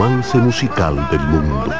romance 0.00 0.38
musical 0.38 0.96
del 1.10 1.20
mundo. 1.20 1.70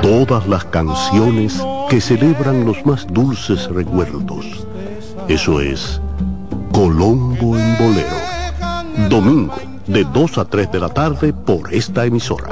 Todas 0.00 0.48
las 0.48 0.64
canciones 0.64 1.62
que 1.90 2.00
celebran 2.00 2.64
los 2.64 2.86
más 2.86 3.06
dulces 3.06 3.66
recuerdos. 3.66 4.66
Eso 5.28 5.60
es 5.60 6.00
Colombo 6.72 7.58
en 7.58 7.76
Bolero. 7.76 9.10
Domingo, 9.10 9.54
de 9.86 10.02
2 10.02 10.38
a 10.38 10.46
3 10.46 10.72
de 10.72 10.80
la 10.80 10.88
tarde 10.88 11.34
por 11.34 11.74
esta 11.74 12.06
emisora. 12.06 12.48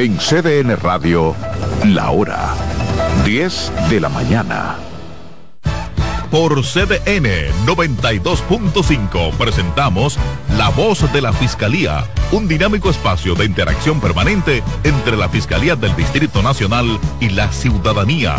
En 0.00 0.16
CDN 0.16 0.78
Radio, 0.80 1.36
la 1.84 2.10
hora 2.10 2.54
10 3.26 3.70
de 3.90 4.00
la 4.00 4.08
mañana. 4.08 4.76
Por 6.30 6.62
CDN 6.62 7.26
92.5 7.66 9.32
presentamos 9.34 10.18
La 10.56 10.70
Voz 10.70 11.12
de 11.12 11.20
la 11.20 11.34
Fiscalía, 11.34 12.06
un 12.32 12.48
dinámico 12.48 12.88
espacio 12.88 13.34
de 13.34 13.44
interacción 13.44 14.00
permanente 14.00 14.62
entre 14.84 15.18
la 15.18 15.28
Fiscalía 15.28 15.76
del 15.76 15.94
Distrito 15.96 16.42
Nacional 16.42 16.98
y 17.20 17.28
la 17.28 17.52
ciudadanía. 17.52 18.36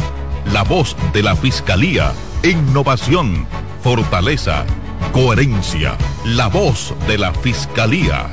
La 0.52 0.64
Voz 0.64 0.96
de 1.14 1.22
la 1.22 1.36
Fiscalía, 1.36 2.12
innovación, 2.42 3.46
fortaleza, 3.84 4.66
coherencia. 5.12 5.96
La 6.26 6.48
Voz 6.48 6.96
de 7.08 7.20
la 7.20 7.32
Fiscalía. 7.32 8.32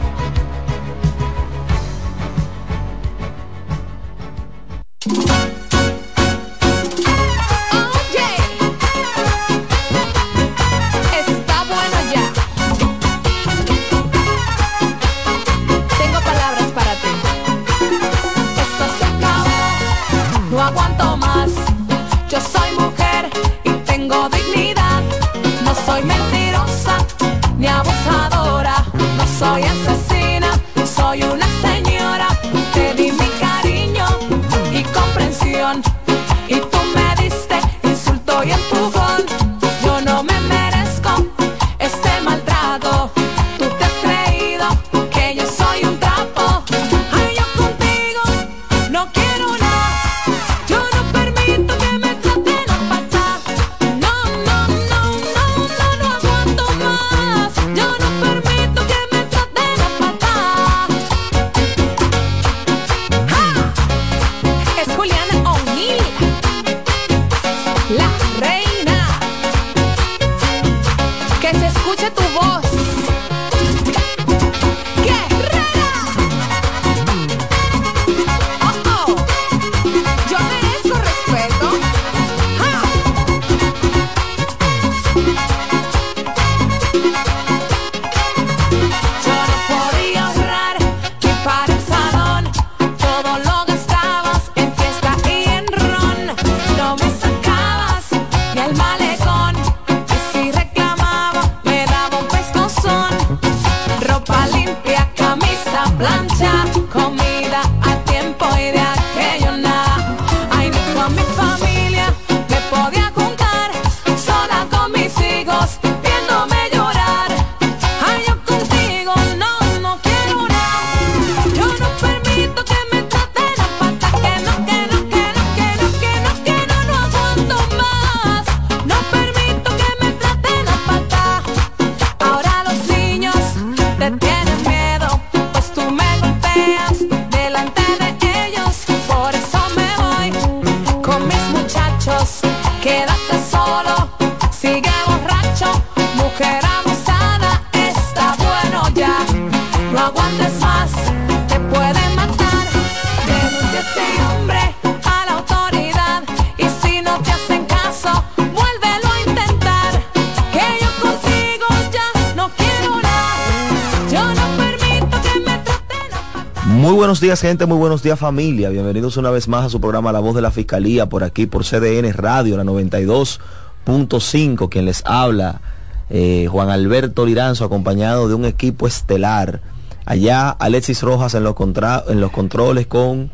Días 167.28 167.40
gente, 167.42 167.66
muy 167.66 167.76
buenos 167.76 168.02
días 168.02 168.18
familia. 168.18 168.70
Bienvenidos 168.70 169.18
una 169.18 169.30
vez 169.30 169.48
más 169.48 169.66
a 169.66 169.68
su 169.68 169.82
programa 169.82 170.12
La 170.12 170.18
Voz 170.20 170.34
de 170.34 170.40
la 170.40 170.50
Fiscalía 170.50 171.10
por 171.10 171.22
aquí 171.24 171.44
por 171.46 171.62
CDN 171.62 172.10
Radio, 172.14 172.56
la 172.56 172.64
92.5, 172.64 174.70
quien 174.70 174.86
les 174.86 175.02
habla, 175.04 175.60
eh, 176.08 176.46
Juan 176.50 176.70
Alberto 176.70 177.26
Liranzo, 177.26 177.66
acompañado 177.66 178.28
de 178.28 178.34
un 178.34 178.46
equipo 178.46 178.86
estelar. 178.86 179.60
Allá 180.06 180.48
Alexis 180.48 181.02
Rojas 181.02 181.34
en 181.34 181.44
los, 181.44 181.54
contra- 181.54 182.02
en 182.08 182.18
los 182.20 182.30
controles 182.30 182.86
con 182.86 183.30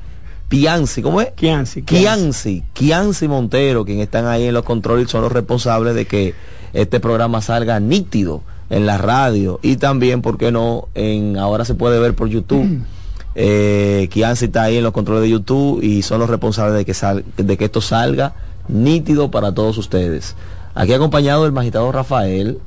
Pianzi, 0.48 1.00
¿cómo 1.00 1.20
es? 1.20 1.28
Kianci, 1.36 1.82
Kianci, 1.82 2.64
Kianci 2.72 3.28
Montero, 3.28 3.84
quien 3.84 4.00
están 4.00 4.26
ahí 4.26 4.46
en 4.46 4.54
los 4.54 4.64
controles, 4.64 5.08
son 5.08 5.22
los 5.22 5.30
responsables 5.30 5.94
de 5.94 6.04
que 6.06 6.34
este 6.72 6.98
programa 6.98 7.40
salga 7.42 7.78
nítido 7.78 8.42
en 8.70 8.86
la 8.86 8.98
radio 8.98 9.60
y 9.62 9.76
también, 9.76 10.20
¿por 10.20 10.36
qué 10.36 10.50
no? 10.50 10.88
En, 10.96 11.36
ahora 11.38 11.64
se 11.64 11.76
puede 11.76 12.00
ver 12.00 12.16
por 12.16 12.28
YouTube. 12.28 12.82
Eh, 13.34 14.08
Kianci 14.10 14.46
está 14.46 14.62
ahí 14.64 14.76
en 14.76 14.84
los 14.84 14.92
controles 14.92 15.22
de 15.22 15.30
YouTube 15.30 15.82
y 15.82 16.02
son 16.02 16.20
los 16.20 16.30
responsables 16.30 16.76
de 16.76 16.84
que, 16.84 16.94
sal- 16.94 17.24
de 17.36 17.56
que 17.56 17.64
esto 17.64 17.80
salga 17.80 18.34
nítido 18.68 19.30
para 19.30 19.52
todos 19.52 19.76
ustedes. 19.78 20.36
Aquí 20.74 20.92
acompañado 20.92 21.42
del 21.44 21.52
magistrado 21.52 21.90
Rafael. 21.92 22.58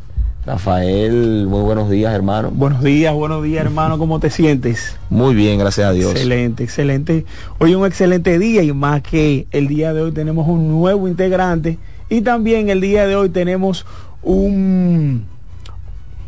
Rafael, 0.45 1.45
muy 1.47 1.61
buenos 1.61 1.89
días, 1.89 2.13
hermano. 2.13 2.51
Buenos 2.51 2.81
días, 2.81 3.13
buenos 3.13 3.43
días, 3.43 3.65
hermano. 3.65 3.97
¿Cómo 3.97 4.19
te 4.21 4.29
sientes? 4.29 4.95
Muy 5.09 5.35
bien, 5.35 5.59
gracias 5.59 5.87
a 5.87 5.91
Dios. 5.91 6.11
Excelente, 6.11 6.63
excelente. 6.63 7.25
Hoy 7.59 7.75
un 7.75 7.85
excelente 7.85 8.39
día 8.39 8.63
y 8.63 8.71
más 8.71 9.01
que 9.01 9.45
el 9.51 9.67
día 9.67 9.91
de 9.93 10.03
hoy 10.03 10.11
tenemos 10.13 10.47
un 10.47 10.69
nuevo 10.69 11.09
integrante 11.09 11.77
y 12.09 12.21
también 12.21 12.69
el 12.69 12.79
día 12.79 13.05
de 13.07 13.17
hoy 13.17 13.27
tenemos 13.29 13.85
un 14.23 15.25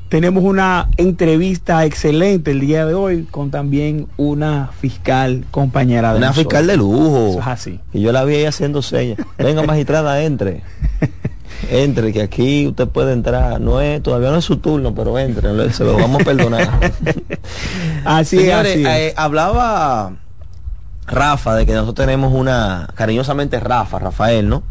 tenemos 0.10 0.44
una 0.44 0.90
entrevista 0.98 1.86
excelente 1.86 2.52
el 2.52 2.60
día 2.60 2.86
de 2.86 2.96
hoy 2.96 3.28
con 3.30 3.52
también 3.52 4.08
una 4.18 4.72
fiscal 4.82 5.46
compañera 5.52 6.12
de 6.12 6.18
Una 6.18 6.28
nosotros. 6.28 6.52
fiscal 6.52 6.68
de 6.68 6.78
lujo. 6.78 7.28
Eso 7.30 7.40
es 7.40 7.48
así. 7.48 7.80
Y 7.94 8.02
yo 8.02 8.12
la 8.12 8.24
vi 8.26 8.36
ahí 8.36 8.46
haciendo 8.46 8.82
señas. 8.82 9.20
Venga, 9.38 9.62
magistrada, 9.64 10.22
entre. 10.24 10.64
Entre, 11.70 12.12
que 12.14 12.22
aquí 12.24 12.68
usted 12.68 12.88
puede 12.88 13.14
entrar. 13.14 13.62
No 13.62 13.82
es, 13.82 14.02
todavía 14.02 14.32
no 14.32 14.38
es 14.38 14.46
su 14.46 14.58
turno, 14.58 14.96
pero 14.96 15.20
entre, 15.20 15.72
se 15.74 15.84
lo 15.84 15.96
vamos 15.96 16.22
a 16.22 16.26
perdonar. 16.26 16.70
Así 18.06 18.38
Señores, 18.40 18.78
es, 18.78 18.86
así 18.86 19.02
eh, 19.02 19.14
hablaba 19.16 20.14
Rafa 21.06 21.56
de 21.56 21.66
que 21.66 21.74
nosotros 21.74 21.96
tenemos 22.06 22.34
una, 22.34 22.88
cariñosamente 22.96 23.60
Rafa, 23.60 24.00
Rafael, 24.00 24.48
¿no? 24.48 24.64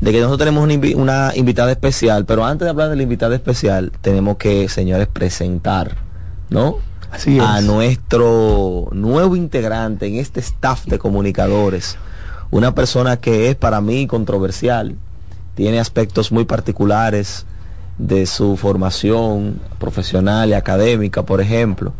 De 0.00 0.12
que 0.12 0.20
nosotros 0.20 0.38
tenemos 0.38 0.64
una, 0.64 0.96
una 0.96 1.32
invitada 1.34 1.72
especial, 1.72 2.24
pero 2.24 2.44
antes 2.44 2.66
de 2.66 2.70
hablar 2.70 2.88
de 2.90 2.96
la 2.96 3.02
invitada 3.02 3.34
especial, 3.34 3.92
tenemos 4.00 4.36
que, 4.36 4.68
señores, 4.68 5.08
presentar, 5.08 5.96
¿no? 6.50 6.76
Así 7.10 7.38
A 7.40 7.58
es. 7.58 7.64
nuestro 7.64 8.88
nuevo 8.92 9.34
integrante 9.34 10.06
en 10.06 10.16
este 10.16 10.40
staff 10.40 10.84
de 10.86 10.98
comunicadores, 10.98 11.96
una 12.50 12.74
persona 12.74 13.16
que 13.16 13.48
es 13.48 13.56
para 13.56 13.80
mí 13.80 14.06
controversial, 14.06 14.94
tiene 15.54 15.80
aspectos 15.80 16.30
muy 16.30 16.44
particulares 16.44 17.44
de 17.98 18.26
su 18.26 18.56
formación 18.56 19.60
profesional 19.78 20.50
y 20.50 20.52
académica, 20.52 21.24
por 21.24 21.40
ejemplo. 21.40 21.92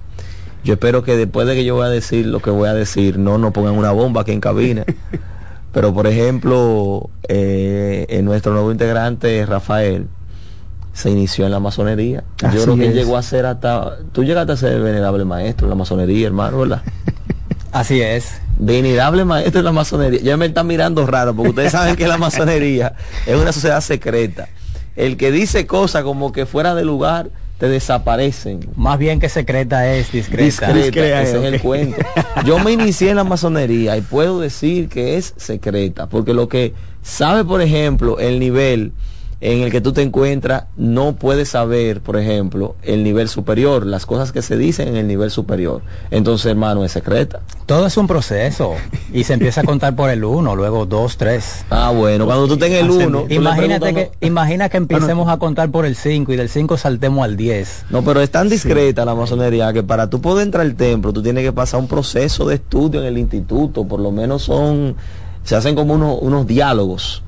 Yo 0.62 0.74
espero 0.74 1.02
que 1.02 1.16
después 1.16 1.46
de 1.46 1.54
que 1.54 1.64
yo 1.64 1.76
voy 1.76 1.86
a 1.86 1.90
decir 1.90 2.26
lo 2.26 2.40
que 2.40 2.50
voy 2.50 2.68
a 2.68 2.74
decir, 2.74 3.18
no 3.18 3.38
nos 3.38 3.52
pongan 3.52 3.74
una 3.74 3.90
bomba 3.90 4.20
aquí 4.22 4.32
en 4.32 4.40
cabina. 4.40 4.84
Pero, 5.72 5.92
por 5.92 6.06
ejemplo, 6.06 7.10
eh, 7.28 8.06
en 8.08 8.24
nuestro 8.24 8.52
nuevo 8.52 8.72
integrante, 8.72 9.44
Rafael, 9.46 10.06
se 10.92 11.10
inició 11.10 11.46
en 11.46 11.52
la 11.52 11.60
masonería. 11.60 12.24
Así 12.42 12.56
yo 12.56 12.64
creo 12.64 12.76
que 12.76 12.88
es. 12.88 12.94
llegó 12.94 13.16
a 13.16 13.22
ser 13.22 13.46
hasta... 13.46 13.98
Tú 14.12 14.24
llegaste 14.24 14.52
a 14.52 14.56
ser 14.56 14.80
venerable 14.80 15.24
maestro 15.24 15.66
en 15.66 15.70
la 15.70 15.76
masonería, 15.76 16.26
hermano, 16.26 16.58
¿verdad? 16.58 16.82
Así 17.72 18.00
es. 18.00 18.40
Venerable 18.58 19.24
maestro 19.24 19.60
en 19.60 19.64
la 19.66 19.72
masonería. 19.72 20.20
Ya 20.20 20.36
me 20.36 20.46
están 20.46 20.66
mirando 20.66 21.06
raro, 21.06 21.34
porque 21.34 21.50
ustedes 21.50 21.72
saben 21.72 21.96
que 21.96 22.08
la 22.08 22.18
masonería 22.18 22.94
es 23.26 23.36
una 23.36 23.52
sociedad 23.52 23.80
secreta. 23.80 24.48
El 24.96 25.16
que 25.16 25.30
dice 25.30 25.66
cosas 25.66 26.02
como 26.02 26.32
que 26.32 26.46
fuera 26.46 26.74
de 26.74 26.84
lugar, 26.84 27.30
te 27.58 27.68
desaparecen. 27.68 28.60
Más 28.76 28.98
bien 28.98 29.18
que 29.18 29.28
secreta 29.28 29.92
es 29.92 30.12
discreta. 30.12 30.44
Discreta, 30.44 30.74
Discreta, 30.74 31.22
ese 31.22 31.38
es 31.38 31.52
el 31.54 31.60
cuento. 31.60 31.96
Yo 32.44 32.58
me 32.60 32.72
inicié 32.72 33.10
en 33.10 33.16
la 33.16 33.24
masonería 33.24 33.96
y 33.96 34.00
puedo 34.00 34.40
decir 34.40 34.88
que 34.88 35.16
es 35.16 35.34
secreta, 35.36 36.08
porque 36.08 36.34
lo 36.34 36.48
que 36.48 36.74
sabe, 37.02 37.44
por 37.44 37.60
ejemplo, 37.60 38.18
el 38.18 38.38
nivel 38.38 38.92
en 39.40 39.62
el 39.62 39.70
que 39.70 39.80
tú 39.80 39.92
te 39.92 40.02
encuentras, 40.02 40.64
no 40.76 41.14
puedes 41.14 41.50
saber, 41.50 42.00
por 42.00 42.16
ejemplo, 42.16 42.74
el 42.82 43.04
nivel 43.04 43.28
superior, 43.28 43.86
las 43.86 44.04
cosas 44.04 44.32
que 44.32 44.42
se 44.42 44.56
dicen 44.56 44.88
en 44.88 44.96
el 44.96 45.06
nivel 45.06 45.30
superior. 45.30 45.82
Entonces, 46.10 46.46
hermano, 46.46 46.84
es 46.84 46.92
secreta. 46.92 47.40
Todo 47.66 47.86
es 47.86 47.96
un 47.96 48.08
proceso 48.08 48.74
y 49.12 49.24
se 49.24 49.34
empieza 49.34 49.60
a 49.60 49.64
contar 49.64 49.94
por 49.94 50.10
el 50.10 50.24
uno, 50.24 50.56
luego 50.56 50.86
dos, 50.86 51.16
tres. 51.16 51.64
Ah, 51.70 51.92
bueno, 51.94 52.26
cuando 52.26 52.48
tú 52.48 52.56
tengas 52.56 52.80
el 52.80 52.88
Ascendente. 52.88 53.34
1, 53.36 53.40
Imagínate 53.40 53.94
que, 53.94 54.10
imagina 54.26 54.68
que 54.68 54.76
empecemos 54.78 55.28
a 55.28 55.36
contar 55.38 55.70
por 55.70 55.86
el 55.86 55.94
5 55.94 56.32
y 56.32 56.36
del 56.36 56.48
5 56.48 56.76
saltemos 56.76 57.24
al 57.24 57.36
10. 57.36 57.86
No, 57.90 58.02
pero 58.02 58.20
es 58.20 58.30
tan 58.30 58.48
discreta 58.48 59.04
la 59.04 59.14
masonería 59.14 59.72
que 59.72 59.84
para 59.84 60.10
tú 60.10 60.20
poder 60.20 60.46
entrar 60.46 60.66
al 60.66 60.74
templo, 60.74 61.12
tú 61.12 61.22
tienes 61.22 61.44
que 61.44 61.52
pasar 61.52 61.78
un 61.78 61.86
proceso 61.86 62.46
de 62.46 62.56
estudio 62.56 63.00
en 63.00 63.06
el 63.06 63.18
instituto, 63.18 63.84
por 63.84 64.00
lo 64.00 64.10
menos 64.10 64.42
son, 64.42 64.96
se 65.44 65.54
hacen 65.54 65.76
como 65.76 65.94
unos, 65.94 66.18
unos 66.20 66.46
diálogos, 66.46 67.22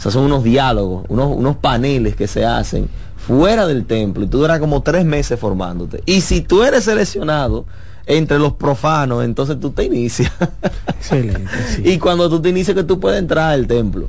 se 0.00 0.08
hacen 0.08 0.22
unos 0.22 0.42
diálogos, 0.42 1.04
unos, 1.08 1.36
unos 1.36 1.56
paneles 1.56 2.16
que 2.16 2.26
se 2.26 2.46
hacen 2.46 2.88
fuera 3.18 3.66
del 3.66 3.84
templo 3.84 4.24
y 4.24 4.28
tú 4.28 4.38
duras 4.38 4.58
como 4.58 4.82
tres 4.82 5.04
meses 5.04 5.38
formándote. 5.38 6.02
Y 6.06 6.22
si 6.22 6.40
tú 6.40 6.62
eres 6.62 6.84
seleccionado 6.84 7.66
entre 8.06 8.38
los 8.38 8.54
profanos, 8.54 9.22
entonces 9.22 9.60
tú 9.60 9.72
te 9.72 9.84
inicias. 9.84 10.32
Excelente, 10.86 11.50
sí. 11.68 11.82
Y 11.84 11.98
cuando 11.98 12.30
tú 12.30 12.40
te 12.40 12.48
inicias 12.48 12.74
que 12.74 12.82
tú 12.82 12.98
puedes 12.98 13.18
entrar 13.18 13.52
al 13.52 13.66
templo. 13.66 14.08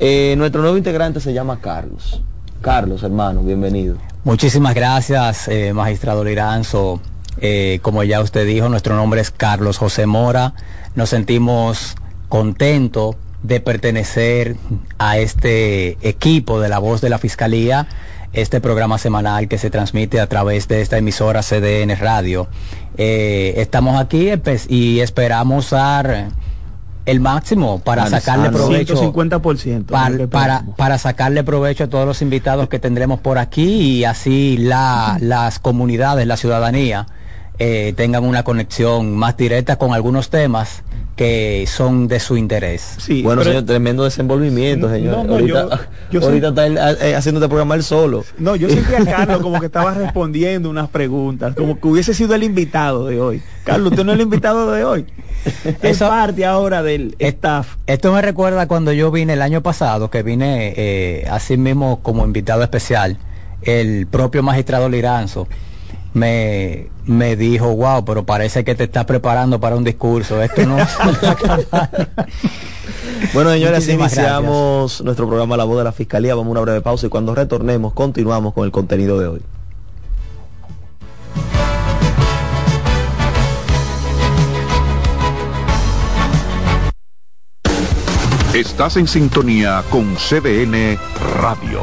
Eh, 0.00 0.34
nuestro 0.36 0.62
nuevo 0.62 0.76
integrante 0.76 1.20
se 1.20 1.32
llama 1.32 1.60
Carlos. 1.60 2.20
Carlos, 2.60 3.04
hermano, 3.04 3.42
bienvenido. 3.42 3.96
Muchísimas 4.24 4.74
gracias, 4.74 5.46
eh, 5.46 5.72
magistrado 5.72 6.24
Liranzo. 6.24 7.00
Eh, 7.40 7.78
como 7.82 8.02
ya 8.02 8.20
usted 8.20 8.44
dijo, 8.48 8.68
nuestro 8.68 8.96
nombre 8.96 9.20
es 9.20 9.30
Carlos 9.30 9.78
José 9.78 10.06
Mora. 10.06 10.54
Nos 10.96 11.10
sentimos 11.10 11.94
contentos 12.28 13.14
de 13.44 13.60
pertenecer 13.60 14.56
a 14.98 15.18
este 15.18 15.98
equipo 16.08 16.60
de 16.60 16.68
la 16.70 16.78
voz 16.78 17.00
de 17.02 17.10
la 17.10 17.18
Fiscalía, 17.18 17.86
este 18.32 18.60
programa 18.60 18.98
semanal 18.98 19.46
que 19.48 19.58
se 19.58 19.70
transmite 19.70 20.18
a 20.18 20.26
través 20.26 20.66
de 20.66 20.80
esta 20.80 20.96
emisora 20.98 21.42
CDN 21.42 21.94
Radio. 22.00 22.48
Eh, 22.96 23.54
estamos 23.58 24.00
aquí 24.00 24.30
y 24.68 25.00
esperamos 25.00 25.70
dar 25.70 26.28
el 27.06 27.20
máximo 27.20 27.80
para 27.80 28.04
Ah, 28.04 28.08
sacarle 28.10 28.50
provecho. 28.50 28.96
150%. 28.96 29.84
Par- 29.92 30.12
lo 30.12 30.18
que 30.18 30.26
para, 30.28 30.54
esperamos. 30.54 30.76
para 30.76 30.96
sacarle 30.98 31.44
provecho 31.44 31.84
a 31.84 31.88
todos 31.88 32.06
los 32.06 32.22
invitados 32.22 32.68
que 32.70 32.78
tendremos 32.78 33.20
por 33.20 33.36
aquí 33.38 33.98
y 33.98 34.04
así 34.04 34.56
la, 34.58 35.18
las 35.20 35.58
comunidades, 35.58 36.26
la 36.26 36.38
ciudadanía, 36.38 37.06
eh, 37.58 37.92
tengan 37.94 38.24
una 38.24 38.42
conexión 38.42 39.14
más 39.14 39.36
directa 39.36 39.76
con 39.76 39.92
algunos 39.92 40.30
temas 40.30 40.82
que 41.16 41.64
son 41.68 42.08
de 42.08 42.18
su 42.18 42.36
interés. 42.36 42.96
Sí, 42.98 43.22
bueno, 43.22 43.40
pero- 43.42 43.52
señor, 43.52 43.66
tremendo 43.66 44.02
desenvolvimiento, 44.04 44.88
No, 44.88 44.94
señor. 44.94 45.24
no, 45.26 45.32
ahorita 45.34 45.68
yo- 46.10 46.20
yo 46.20 46.26
ahorita 46.26 46.48
está 46.48 46.66
él, 46.66 46.76
eh, 47.00 47.14
haciendo 47.14 47.38
este 47.40 47.48
programa 47.48 47.76
él 47.76 47.84
solo. 47.84 48.24
No, 48.38 48.56
yo 48.56 48.68
sentí 48.68 48.94
a 48.94 49.04
Carlos 49.04 49.40
como 49.40 49.60
que 49.60 49.66
estaba 49.66 49.94
respondiendo 49.94 50.68
unas 50.68 50.88
preguntas, 50.88 51.54
como 51.54 51.78
que 51.78 51.86
hubiese 51.86 52.14
sido 52.14 52.34
el 52.34 52.42
invitado 52.42 53.06
de 53.06 53.20
hoy. 53.20 53.42
Carlos, 53.64 53.92
usted 53.92 54.04
no 54.04 54.12
es 54.12 54.16
el 54.16 54.22
invitado 54.22 54.70
de 54.72 54.84
hoy. 54.84 55.06
Es 55.44 55.76
Eso- 55.82 56.08
parte 56.08 56.44
ahora 56.46 56.82
del 56.82 57.14
staff. 57.18 57.76
Esto 57.86 58.12
me 58.12 58.20
recuerda 58.22 58.66
cuando 58.66 58.92
yo 58.92 59.10
vine 59.10 59.34
el 59.34 59.42
año 59.42 59.62
pasado, 59.62 60.10
que 60.10 60.22
vine 60.22 60.72
eh, 60.76 61.26
así 61.30 61.56
mismo 61.56 62.00
como 62.02 62.24
invitado 62.24 62.62
especial, 62.62 63.18
el 63.62 64.06
propio 64.06 64.42
magistrado 64.42 64.88
Liranzo 64.88 65.46
me, 66.14 66.88
me 67.04 67.36
dijo, 67.36 67.76
wow, 67.76 68.04
pero 68.04 68.24
parece 68.24 68.64
que 68.64 68.74
te 68.74 68.84
estás 68.84 69.04
preparando 69.04 69.60
para 69.60 69.76
un 69.76 69.84
discurso. 69.84 70.40
Esto 70.42 70.64
no 70.64 70.76
Bueno, 73.34 73.50
señores, 73.50 73.78
así 73.78 73.92
iniciamos 73.92 75.02
nuestro 75.02 75.26
programa 75.26 75.56
La 75.56 75.64
Voz 75.64 75.78
de 75.78 75.84
la 75.84 75.92
Fiscalía. 75.92 76.34
Vamos 76.34 76.48
a 76.48 76.52
una 76.52 76.60
breve 76.60 76.80
pausa 76.80 77.06
y 77.06 77.10
cuando 77.10 77.34
retornemos 77.34 77.92
continuamos 77.92 78.54
con 78.54 78.64
el 78.64 78.70
contenido 78.70 79.18
de 79.18 79.26
hoy. 79.26 79.42
Estás 88.54 88.96
en 88.96 89.08
sintonía 89.08 89.82
con 89.90 90.14
CDN 90.14 90.96
Radio. 91.40 91.82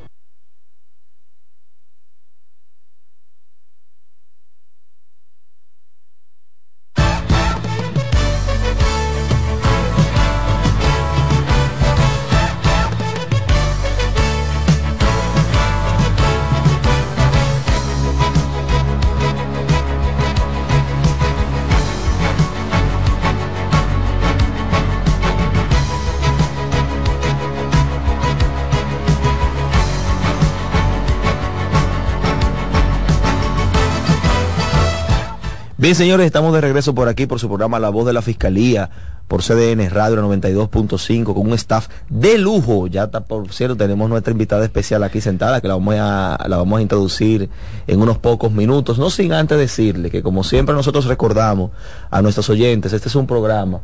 Bien, 35.83 35.97
señores, 35.97 36.27
estamos 36.27 36.55
de 36.55 36.61
regreso 36.61 36.95
por 36.95 37.09
aquí 37.09 37.27
por 37.27 37.41
su 37.41 37.49
programa 37.49 37.81
La 37.81 37.89
Voz 37.89 38.07
de 38.07 38.13
la 38.13 38.23
Fiscalía, 38.23 38.89
por 39.27 39.43
CDN 39.43 39.91
Radio 39.91 40.23
92.5, 40.23 41.35
con 41.35 41.49
un 41.49 41.55
staff 41.55 41.89
de 42.09 42.39
lujo. 42.39 42.87
Ya 42.87 43.03
está, 43.03 43.25
por 43.25 43.53
cierto, 43.53 43.77
tenemos 43.77 44.09
nuestra 44.09 44.31
invitada 44.31 44.63
especial 44.63 45.03
aquí 45.03 45.21
sentada, 45.21 45.61
que 45.61 45.67
la 45.67 45.75
vamos 45.75 45.97
a, 45.99 46.39
la 46.47 46.57
vamos 46.57 46.79
a 46.79 46.83
introducir 46.83 47.51
en 47.89 48.01
unos 48.01 48.19
pocos 48.19 48.53
minutos. 48.53 48.97
No 49.01 49.11
sin 49.11 49.33
antes 49.33 49.59
decirle 49.59 50.09
que, 50.13 50.23
como 50.23 50.45
siempre 50.45 50.73
nosotros 50.73 51.07
recordamos 51.07 51.73
a 52.13 52.23
nuestros 52.23 52.49
oyentes, 52.49 52.93
este 52.93 53.09
es 53.09 53.17
un 53.17 53.27
programa 53.27 53.81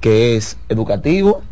que 0.00 0.36
es 0.36 0.56
educativo. 0.70 1.42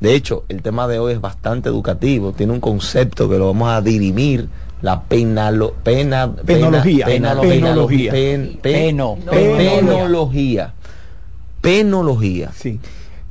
De 0.00 0.16
hecho, 0.16 0.42
el 0.48 0.60
tema 0.60 0.88
de 0.88 0.98
hoy 0.98 1.12
es 1.12 1.20
bastante 1.20 1.68
educativo, 1.68 2.32
tiene 2.32 2.52
un 2.52 2.60
concepto 2.60 3.28
que 3.28 3.38
lo 3.38 3.46
vamos 3.46 3.68
a 3.68 3.80
dirimir 3.80 4.48
la 4.86 5.02
penalo, 5.02 5.74
pena, 5.82 6.30
Penología. 6.32 7.06
pena- 7.06 7.40
Penología. 7.40 8.12
pen- 8.12 8.58
pen- 8.62 8.64
Peno. 8.86 9.18
penología. 9.28 10.72
Penología. 11.60 12.52
Sí. 12.54 12.78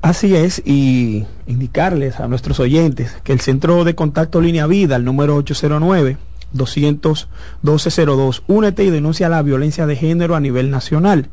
Así 0.02 0.34
es, 0.34 0.60
y 0.64 1.26
indicarles 1.46 2.18
a 2.18 2.26
nuestros 2.26 2.58
oyentes 2.58 3.14
que 3.22 3.32
el 3.32 3.40
Centro 3.40 3.84
de 3.84 3.94
Contacto 3.94 4.40
Línea 4.40 4.66
Vida, 4.66 4.96
el 4.96 5.04
número 5.04 5.36
809 5.36 6.16
200 6.52 7.28
1202, 7.62 8.42
únete 8.46 8.84
y 8.84 8.90
denuncia 8.90 9.28
la 9.28 9.42
violencia 9.42 9.86
de 9.86 9.96
género 9.96 10.34
a 10.34 10.40
nivel 10.40 10.70
nacional. 10.70 11.30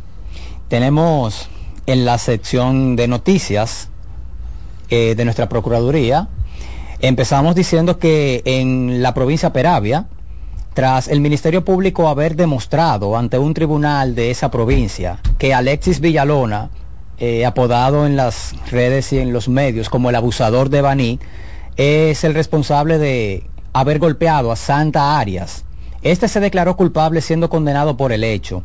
Tenemos 0.67 1.49
en 1.87 2.05
la 2.05 2.19
sección 2.19 2.95
de 2.95 3.07
noticias 3.07 3.89
eh, 4.89 5.15
de 5.15 5.25
nuestra 5.25 5.49
Procuraduría, 5.49 6.27
empezamos 6.99 7.55
diciendo 7.55 7.99
que 7.99 8.41
en 8.45 9.01
la 9.01 9.13
provincia 9.13 9.53
Peravia, 9.53 10.07
tras 10.73 11.07
el 11.07 11.21
Ministerio 11.21 11.65
Público 11.65 12.07
haber 12.07 12.35
demostrado 12.35 13.17
ante 13.17 13.37
un 13.37 13.53
tribunal 13.53 14.15
de 14.15 14.31
esa 14.31 14.49
provincia 14.51 15.19
que 15.37 15.53
Alexis 15.53 15.99
Villalona, 15.99 16.69
eh, 17.17 17.45
apodado 17.45 18.05
en 18.05 18.15
las 18.15 18.55
redes 18.71 19.11
y 19.11 19.19
en 19.19 19.33
los 19.33 19.49
medios 19.49 19.89
como 19.89 20.09
el 20.09 20.15
abusador 20.15 20.69
de 20.69 20.81
Baní, 20.81 21.19
es 21.75 22.23
el 22.23 22.33
responsable 22.33 22.97
de 22.97 23.49
haber 23.73 23.99
golpeado 23.99 24.51
a 24.51 24.55
Santa 24.55 25.19
Arias. 25.19 25.65
Este 26.01 26.27
se 26.27 26.39
declaró 26.39 26.77
culpable 26.77 27.21
siendo 27.21 27.49
condenado 27.49 27.97
por 27.97 28.11
el 28.11 28.23
hecho. 28.23 28.63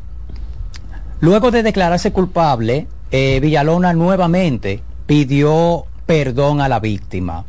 Luego 1.20 1.50
de 1.50 1.62
declararse 1.62 2.12
culpable, 2.12 2.86
eh, 3.10 3.40
Villalona 3.40 3.92
nuevamente 3.92 4.82
pidió 5.06 5.86
perdón 6.06 6.60
a 6.60 6.68
la 6.68 6.80
víctima. 6.80 7.44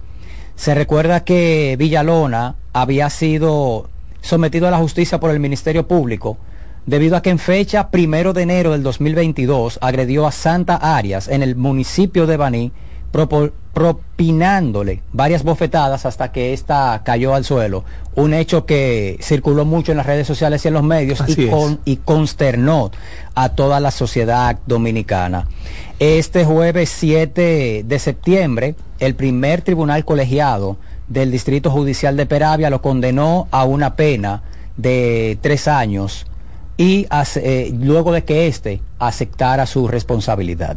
Se 0.55 0.73
recuerda 0.73 1.23
que 1.23 1.75
Villalona 1.77 2.55
había 2.73 3.09
sido 3.09 3.89
sometido 4.21 4.67
a 4.67 4.71
la 4.71 4.77
justicia 4.77 5.19
por 5.19 5.31
el 5.31 5.39
Ministerio 5.39 5.87
Público 5.87 6.37
debido 6.85 7.17
a 7.17 7.21
que 7.21 7.29
en 7.31 7.39
fecha 7.39 7.89
primero 7.89 8.33
de 8.33 8.43
enero 8.43 8.71
del 8.71 8.83
2022 8.83 9.79
agredió 9.81 10.27
a 10.27 10.31
Santa 10.31 10.75
Arias 10.75 11.27
en 11.27 11.41
el 11.41 11.55
municipio 11.55 12.27
de 12.27 12.37
Baní, 12.37 12.71
propinándole 13.73 15.01
varias 15.13 15.43
bofetadas 15.43 16.05
hasta 16.05 16.31
que 16.31 16.53
ésta 16.53 17.01
cayó 17.03 17.33
al 17.33 17.43
suelo. 17.45 17.83
Un 18.15 18.33
hecho 18.33 18.65
que 18.65 19.17
circuló 19.21 19.65
mucho 19.65 19.91
en 19.91 19.97
las 19.97 20.05
redes 20.05 20.27
sociales 20.27 20.63
y 20.63 20.67
en 20.67 20.73
los 20.73 20.83
medios 20.83 21.19
y, 21.27 21.47
con- 21.49 21.79
y 21.85 21.97
consternó 21.97 22.91
a 23.35 23.49
toda 23.49 23.79
la 23.79 23.91
sociedad 23.91 24.57
dominicana. 24.65 25.47
Este 25.99 26.45
jueves 26.45 26.89
7 26.89 27.83
de 27.85 27.99
septiembre, 27.99 28.75
el 28.99 29.15
primer 29.15 29.61
tribunal 29.61 30.03
colegiado 30.05 30.77
del 31.07 31.31
Distrito 31.31 31.69
Judicial 31.71 32.17
de 32.17 32.25
Peravia 32.25 32.69
lo 32.69 32.81
condenó 32.81 33.47
a 33.51 33.63
una 33.65 33.95
pena 33.95 34.41
de 34.77 35.37
tres 35.41 35.67
años 35.67 36.25
y 36.77 37.07
eh, 37.37 37.73
luego 37.79 38.11
de 38.11 38.23
que 38.23 38.47
éste 38.47 38.81
aceptara 38.99 39.65
su 39.65 39.87
responsabilidad. 39.87 40.75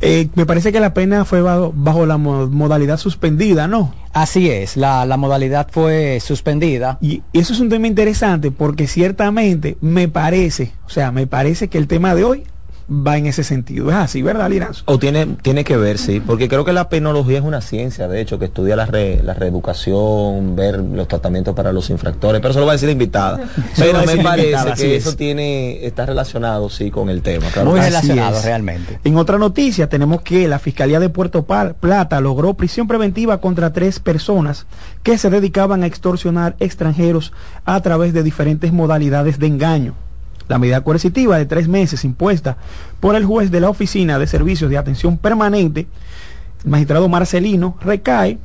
Eh, 0.00 0.28
me 0.34 0.46
parece 0.46 0.72
que 0.72 0.80
la 0.80 0.94
pena 0.94 1.24
fue 1.24 1.40
bajo, 1.42 1.72
bajo 1.74 2.06
la 2.06 2.16
mo- 2.16 2.46
modalidad 2.48 2.96
suspendida, 2.98 3.66
¿no? 3.68 3.94
Así 4.12 4.50
es, 4.50 4.76
la, 4.76 5.04
la 5.04 5.16
modalidad 5.16 5.68
fue 5.70 6.18
suspendida. 6.20 6.98
Y 7.00 7.22
eso 7.32 7.52
es 7.52 7.60
un 7.60 7.68
tema 7.68 7.86
interesante 7.86 8.50
porque 8.50 8.86
ciertamente 8.86 9.76
me 9.80 10.08
parece, 10.08 10.72
o 10.86 10.90
sea, 10.90 11.12
me 11.12 11.26
parece 11.26 11.68
que 11.68 11.78
el 11.78 11.86
tema 11.86 12.14
de 12.14 12.24
hoy 12.24 12.44
va 12.88 13.16
en 13.16 13.26
ese 13.26 13.42
sentido. 13.42 13.90
Es 13.90 13.96
así, 13.96 14.22
¿verdad, 14.22 14.48
Liranzo? 14.48 14.82
O 14.86 14.98
tiene, 14.98 15.26
tiene 15.42 15.64
que 15.64 15.76
ver, 15.76 15.98
sí, 15.98 16.20
porque 16.20 16.48
creo 16.48 16.64
que 16.64 16.72
la 16.72 16.88
penología 16.88 17.38
es 17.38 17.44
una 17.44 17.60
ciencia, 17.60 18.06
de 18.08 18.20
hecho, 18.20 18.38
que 18.38 18.44
estudia 18.44 18.76
la, 18.76 18.86
re- 18.86 19.20
la 19.24 19.34
reeducación, 19.34 20.56
ver 20.56 20.78
los 20.78 21.08
tratamientos 21.08 21.54
para 21.54 21.72
los 21.72 21.90
infractores, 21.90 22.40
pero 22.40 22.50
eso 22.52 22.60
lo 22.60 22.66
va 22.66 22.72
a 22.72 22.74
decir 22.74 22.88
la 22.88 22.92
invitada. 22.92 23.40
Pero 23.76 24.00
me 24.06 24.16
parece 24.18 24.48
invitada, 24.50 24.74
que 24.74 24.96
es. 24.96 25.06
eso 25.06 25.16
tiene, 25.16 25.84
está 25.84 26.06
relacionado, 26.06 26.68
sí, 26.70 26.90
con 26.90 27.08
el 27.10 27.22
tema. 27.22 27.46
claro. 27.52 27.70
Muy 27.70 27.80
Así 27.80 27.88
relacionado 27.88 28.38
es. 28.38 28.44
realmente. 28.44 28.98
En 29.04 29.16
otra 29.16 29.38
noticia 29.38 29.88
tenemos 29.88 30.22
que 30.22 30.46
la 30.48 30.58
Fiscalía 30.58 31.00
de 31.00 31.08
Puerto 31.08 31.44
Plata 31.44 32.20
logró 32.20 32.54
prisión 32.54 32.86
preventiva 32.86 33.40
contra 33.40 33.72
tres 33.72 34.00
personas 34.00 34.66
que 35.02 35.18
se 35.18 35.30
dedicaban 35.30 35.82
a 35.82 35.86
extorsionar 35.86 36.56
extranjeros 36.60 37.32
a 37.64 37.80
través 37.80 38.12
de 38.12 38.22
diferentes 38.22 38.72
modalidades 38.72 39.38
de 39.38 39.46
engaño. 39.48 39.94
La 40.48 40.58
medida 40.58 40.82
coercitiva 40.82 41.38
de 41.38 41.46
tres 41.46 41.68
meses 41.68 42.04
impuesta 42.04 42.56
por 43.00 43.16
el 43.16 43.24
juez 43.24 43.50
de 43.50 43.60
la 43.60 43.70
Oficina 43.70 44.18
de 44.18 44.26
Servicios 44.26 44.70
de 44.70 44.78
Atención 44.78 45.18
Permanente, 45.18 45.86
magistrado 46.64 47.08
Marcelino, 47.08 47.76
recae 47.80 48.38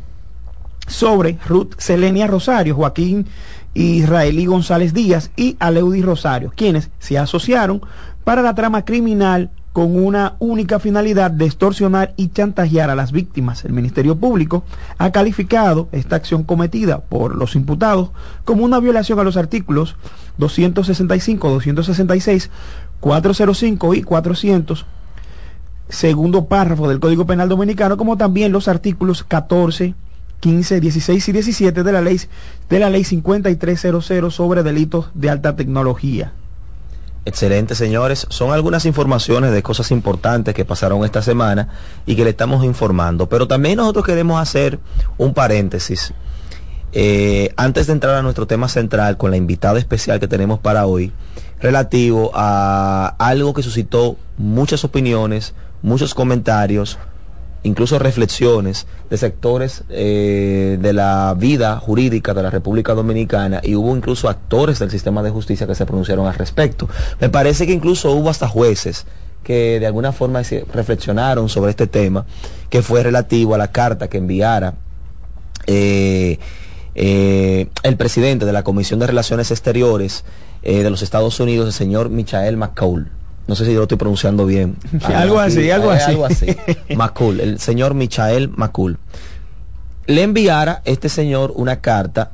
sobre 0.87 1.37
Ruth 1.47 1.75
Selenia 1.77 2.27
Rosario, 2.27 2.75
Joaquín 2.75 3.27
Israelí 3.73 4.45
González 4.45 4.93
Díaz 4.93 5.31
y 5.35 5.55
Aleudi 5.59 6.01
Rosario, 6.01 6.51
quienes 6.55 6.89
se 6.99 7.17
asociaron 7.17 7.81
para 8.23 8.41
la 8.41 8.53
trama 8.53 8.83
criminal 8.83 9.49
con 9.73 9.95
una 9.95 10.35
única 10.39 10.79
finalidad 10.79 11.31
de 11.31 11.45
extorsionar 11.45 12.13
y 12.17 12.29
chantajear 12.29 12.89
a 12.89 12.95
las 12.95 13.11
víctimas. 13.11 13.63
El 13.63 13.73
Ministerio 13.73 14.17
Público 14.17 14.63
ha 14.97 15.11
calificado 15.11 15.87
esta 15.91 16.17
acción 16.17 16.43
cometida 16.43 16.99
por 16.99 17.35
los 17.35 17.55
imputados 17.55 18.09
como 18.43 18.65
una 18.65 18.79
violación 18.79 19.19
a 19.19 19.23
los 19.23 19.37
artículos 19.37 19.95
265, 20.37 21.49
266, 21.49 22.49
405 22.99 23.93
y 23.93 24.03
400 24.03 24.85
segundo 25.91 26.45
párrafo 26.45 26.87
del 26.87 26.99
Código 26.99 27.25
Penal 27.25 27.49
Dominicano, 27.49 27.97
como 27.97 28.17
también 28.17 28.51
los 28.51 28.67
artículos 28.67 29.23
14, 29.23 29.93
15, 30.39 30.79
16 30.79 31.29
y 31.29 31.31
17 31.33 31.83
de 31.83 31.91
la 31.91 32.01
ley 32.01 32.19
de 32.69 32.79
la 32.79 32.89
ley 32.89 33.03
5300 33.03 34.33
sobre 34.33 34.63
delitos 34.63 35.09
de 35.13 35.29
alta 35.29 35.55
tecnología. 35.55 36.33
Excelente, 37.23 37.75
señores. 37.75 38.25
Son 38.29 38.51
algunas 38.51 38.85
informaciones 38.85 39.51
de 39.51 39.61
cosas 39.61 39.91
importantes 39.91 40.55
que 40.55 40.65
pasaron 40.65 41.05
esta 41.05 41.21
semana 41.21 41.69
y 42.05 42.15
que 42.15 42.23
le 42.23 42.31
estamos 42.31 42.65
informando. 42.65 43.29
Pero 43.29 43.47
también 43.47 43.77
nosotros 43.77 44.05
queremos 44.05 44.41
hacer 44.41 44.79
un 45.17 45.33
paréntesis. 45.33 46.13
Eh, 46.93 47.53
antes 47.57 47.87
de 47.87 47.93
entrar 47.93 48.15
a 48.15 48.21
nuestro 48.21 48.47
tema 48.47 48.67
central 48.67 49.17
con 49.17 49.31
la 49.31 49.37
invitada 49.37 49.79
especial 49.79 50.19
que 50.19 50.27
tenemos 50.27 50.59
para 50.59 50.87
hoy, 50.87 51.13
relativo 51.59 52.31
a 52.33 53.15
algo 53.19 53.53
que 53.53 53.63
suscitó 53.63 54.17
muchas 54.37 54.83
opiniones, 54.83 55.53
muchos 55.83 56.13
comentarios, 56.13 56.97
incluso 57.63 57.99
reflexiones 57.99 58.87
de 59.09 59.17
sectores 59.17 59.83
eh, 59.89 60.77
de 60.79 60.93
la 60.93 61.35
vida 61.37 61.77
jurídica 61.77 62.33
de 62.33 62.43
la 62.43 62.49
República 62.49 62.93
Dominicana 62.93 63.61
y 63.63 63.75
hubo 63.75 63.95
incluso 63.95 64.29
actores 64.29 64.79
del 64.79 64.89
sistema 64.89 65.21
de 65.21 65.29
justicia 65.29 65.67
que 65.67 65.75
se 65.75 65.85
pronunciaron 65.85 66.27
al 66.27 66.35
respecto. 66.35 66.89
Me 67.19 67.29
parece 67.29 67.67
que 67.67 67.73
incluso 67.73 68.11
hubo 68.11 68.29
hasta 68.29 68.47
jueces 68.47 69.05
que 69.43 69.79
de 69.79 69.87
alguna 69.87 70.11
forma 70.11 70.41
reflexionaron 70.73 71.49
sobre 71.49 71.71
este 71.71 71.87
tema, 71.87 72.25
que 72.69 72.81
fue 72.81 73.03
relativo 73.03 73.55
a 73.55 73.57
la 73.57 73.71
carta 73.71 74.07
que 74.07 74.17
enviara 74.17 74.75
eh, 75.67 76.37
eh, 76.95 77.67
el 77.83 77.97
presidente 77.97 78.45
de 78.45 78.53
la 78.53 78.63
Comisión 78.63 78.99
de 78.99 79.07
Relaciones 79.07 79.51
Exteriores 79.51 80.25
eh, 80.63 80.83
de 80.83 80.89
los 80.89 81.01
Estados 81.01 81.39
Unidos, 81.39 81.67
el 81.67 81.73
señor 81.73 82.09
Michael 82.09 82.57
McCall. 82.57 83.09
No 83.47 83.55
sé 83.55 83.65
si 83.65 83.71
yo 83.73 83.77
lo 83.77 83.83
estoy 83.83 83.97
pronunciando 83.97 84.45
bien. 84.45 84.77
Algo 85.03 85.39
así, 85.39 85.69
algo 85.71 85.91
así. 85.91 86.03
Algo 86.11 86.25
así. 86.25 86.47
McCall, 86.95 87.39
el 87.39 87.59
señor 87.59 87.93
Michael 87.93 88.49
McCall. 88.55 88.97
Le 90.07 90.23
enviara 90.23 90.81
este 90.85 91.09
señor 91.09 91.53
una 91.55 91.81
carta 91.81 92.31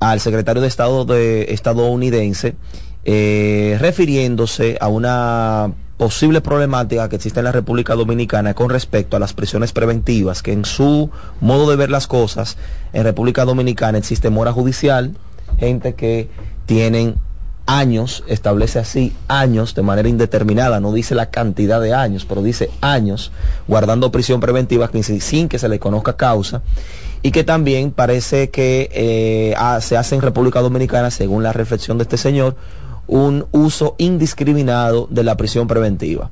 al 0.00 0.20
secretario 0.20 0.60
de 0.62 0.68
Estado 0.68 1.04
de, 1.04 1.46
estadounidense 1.50 2.56
eh, 3.04 3.76
refiriéndose 3.80 4.78
a 4.80 4.88
una 4.88 5.72
posible 5.96 6.40
problemática 6.40 7.08
que 7.08 7.16
existe 7.16 7.40
en 7.40 7.44
la 7.44 7.52
República 7.52 7.94
Dominicana 7.94 8.54
con 8.54 8.70
respecto 8.70 9.16
a 9.16 9.20
las 9.20 9.32
prisiones 9.34 9.72
preventivas, 9.72 10.42
que 10.42 10.52
en 10.52 10.64
su 10.64 11.10
modo 11.40 11.70
de 11.70 11.76
ver 11.76 11.90
las 11.90 12.08
cosas, 12.08 12.56
en 12.92 13.04
República 13.04 13.44
Dominicana 13.44 13.98
existe 13.98 14.30
mora 14.30 14.52
judicial, 14.52 15.14
gente 15.58 15.94
que 15.94 16.28
tienen 16.66 17.16
años, 17.66 18.24
establece 18.26 18.78
así 18.78 19.12
años 19.28 19.74
de 19.74 19.82
manera 19.82 20.08
indeterminada, 20.08 20.80
no 20.80 20.92
dice 20.92 21.14
la 21.14 21.30
cantidad 21.30 21.80
de 21.80 21.94
años, 21.94 22.24
pero 22.24 22.42
dice 22.42 22.70
años, 22.80 23.32
guardando 23.68 24.10
prisión 24.12 24.40
preventiva 24.40 24.90
sin- 25.20 25.48
que 25.48 25.58
se 25.58 25.68
le 25.68 25.78
conozca 25.78 26.16
causa, 26.16 26.62
y 27.22 27.30
que 27.30 27.44
también 27.44 27.92
parece 27.92 28.50
que 28.50 28.90
eh, 28.92 29.54
se 29.80 29.96
hace 29.96 30.14
en 30.14 30.22
República 30.22 30.60
Dominicana, 30.60 31.10
según 31.10 31.42
la 31.42 31.52
reflexión 31.52 31.98
de 31.98 32.02
este 32.02 32.16
señor, 32.16 32.56
un 33.06 33.46
uso 33.52 33.94
indiscriminado 33.98 35.06
de 35.10 35.22
la 35.22 35.36
prisión 35.36 35.66
preventiva. 35.68 36.30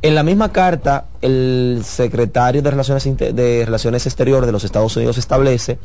En 0.00 0.14
la 0.14 0.22
misma 0.22 0.52
carta, 0.52 1.06
el 1.22 1.80
secretario 1.84 2.62
de 2.62 2.70
Relaciones, 2.70 3.04
de 3.16 3.62
Relaciones 3.64 4.06
Exteriores 4.06 4.46
de 4.46 4.52
los 4.52 4.64
Estados 4.64 4.96
Unidos 4.96 5.18
establece 5.18 5.78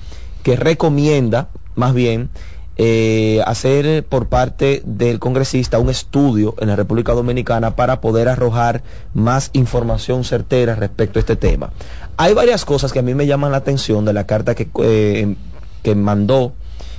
que 0.44 0.56
recomienda, 0.56 1.48
más 1.76 1.94
bien, 1.94 2.30
eh, 2.76 3.42
hacer 3.46 4.04
por 4.04 4.28
parte 4.28 4.82
del 4.86 5.20
congresista 5.20 5.78
un 5.78 5.90
estudio 5.90 6.56
en 6.60 6.70
la 6.70 6.76
República 6.76 7.14
Dominicana 7.14 7.76
para 7.76 8.02
poder 8.02 8.28
arrojar 8.28 8.82
más 9.14 9.52
información 9.54 10.24
certera 10.24 10.76
respecto 10.76 11.20
a 11.20 11.22
este 11.22 11.36
tema. 11.36 11.72
Hay 12.18 12.34
varias 12.34 12.66
cosas 12.66 12.92
que 12.92 13.00
a 13.00 13.04
mí 13.04 13.14
me 13.14 13.28
llaman 13.28 13.52
la 13.52 13.58
atención 13.58 14.06
de 14.06 14.14
la 14.14 14.26
carta 14.26 14.56
que, 14.56 14.70
eh, 14.82 15.36
que 15.84 15.96
mandó 15.96 16.54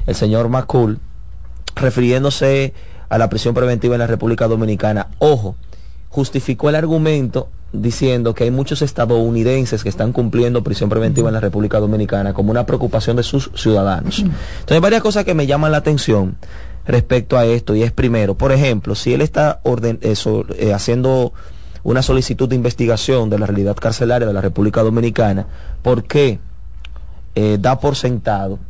el 0.07 0.15
señor 0.15 0.49
McCool 0.49 1.01
refiriéndose 1.75 2.73
a 3.09 3.19
la 3.19 3.29
prisión 3.29 3.55
preventiva 3.55 3.97
en 3.97 4.01
la 4.01 4.07
República 4.07 4.47
Dominicana. 4.47 5.09
Ojo, 5.19 5.57
justificó 6.15 6.69
el 6.69 6.77
argumento 6.77 7.49
diciendo 7.73 8.37
que 8.37 8.45
hay 8.45 8.53
muchos 8.53 8.83
estadounidenses 8.83 9.83
que 9.83 9.89
están 9.89 10.13
cumpliendo 10.13 10.63
prisión 10.63 10.89
preventiva 10.89 11.29
en 11.29 11.35
la 11.35 11.41
República 11.41 11.81
Dominicana 11.81 12.33
como 12.33 12.53
una 12.53 12.65
preocupación 12.67 13.17
de 13.17 13.25
sus 13.25 13.51
ciudadanos. 13.57 14.21
Entonces 14.21 14.71
hay 14.71 14.79
varias 14.79 15.03
cosas 15.03 15.25
que 15.25 15.35
me 15.35 15.49
llaman 15.49 15.73
la 15.73 15.79
atención 15.79 16.37
respecto 16.87 17.37
a 17.37 17.47
esto 17.47 17.75
y 17.75 17.83
es 17.83 17.91
primero, 17.91 18.37
por 18.37 18.53
ejemplo, 18.53 18.95
si 18.95 19.13
él 19.13 19.23
está 19.23 19.61
eso, 20.03 20.45
eh, 20.57 20.73
haciendo 20.73 21.33
una 21.83 22.01
solicitud 22.01 22.49
de 22.49 22.55
investigación 22.55 23.29
de 23.29 23.41
la 23.41 23.47
realidad 23.47 23.75
carcelaria 23.75 24.29
de 24.29 24.35
la 24.35 24.41
República 24.41 24.85
Dominicana, 24.85 25.49
¿por 25.83 26.05
qué 26.05 26.39
eh, 27.35 27.59
da 27.61 27.81
por 27.81 27.97
sentado 27.97 28.61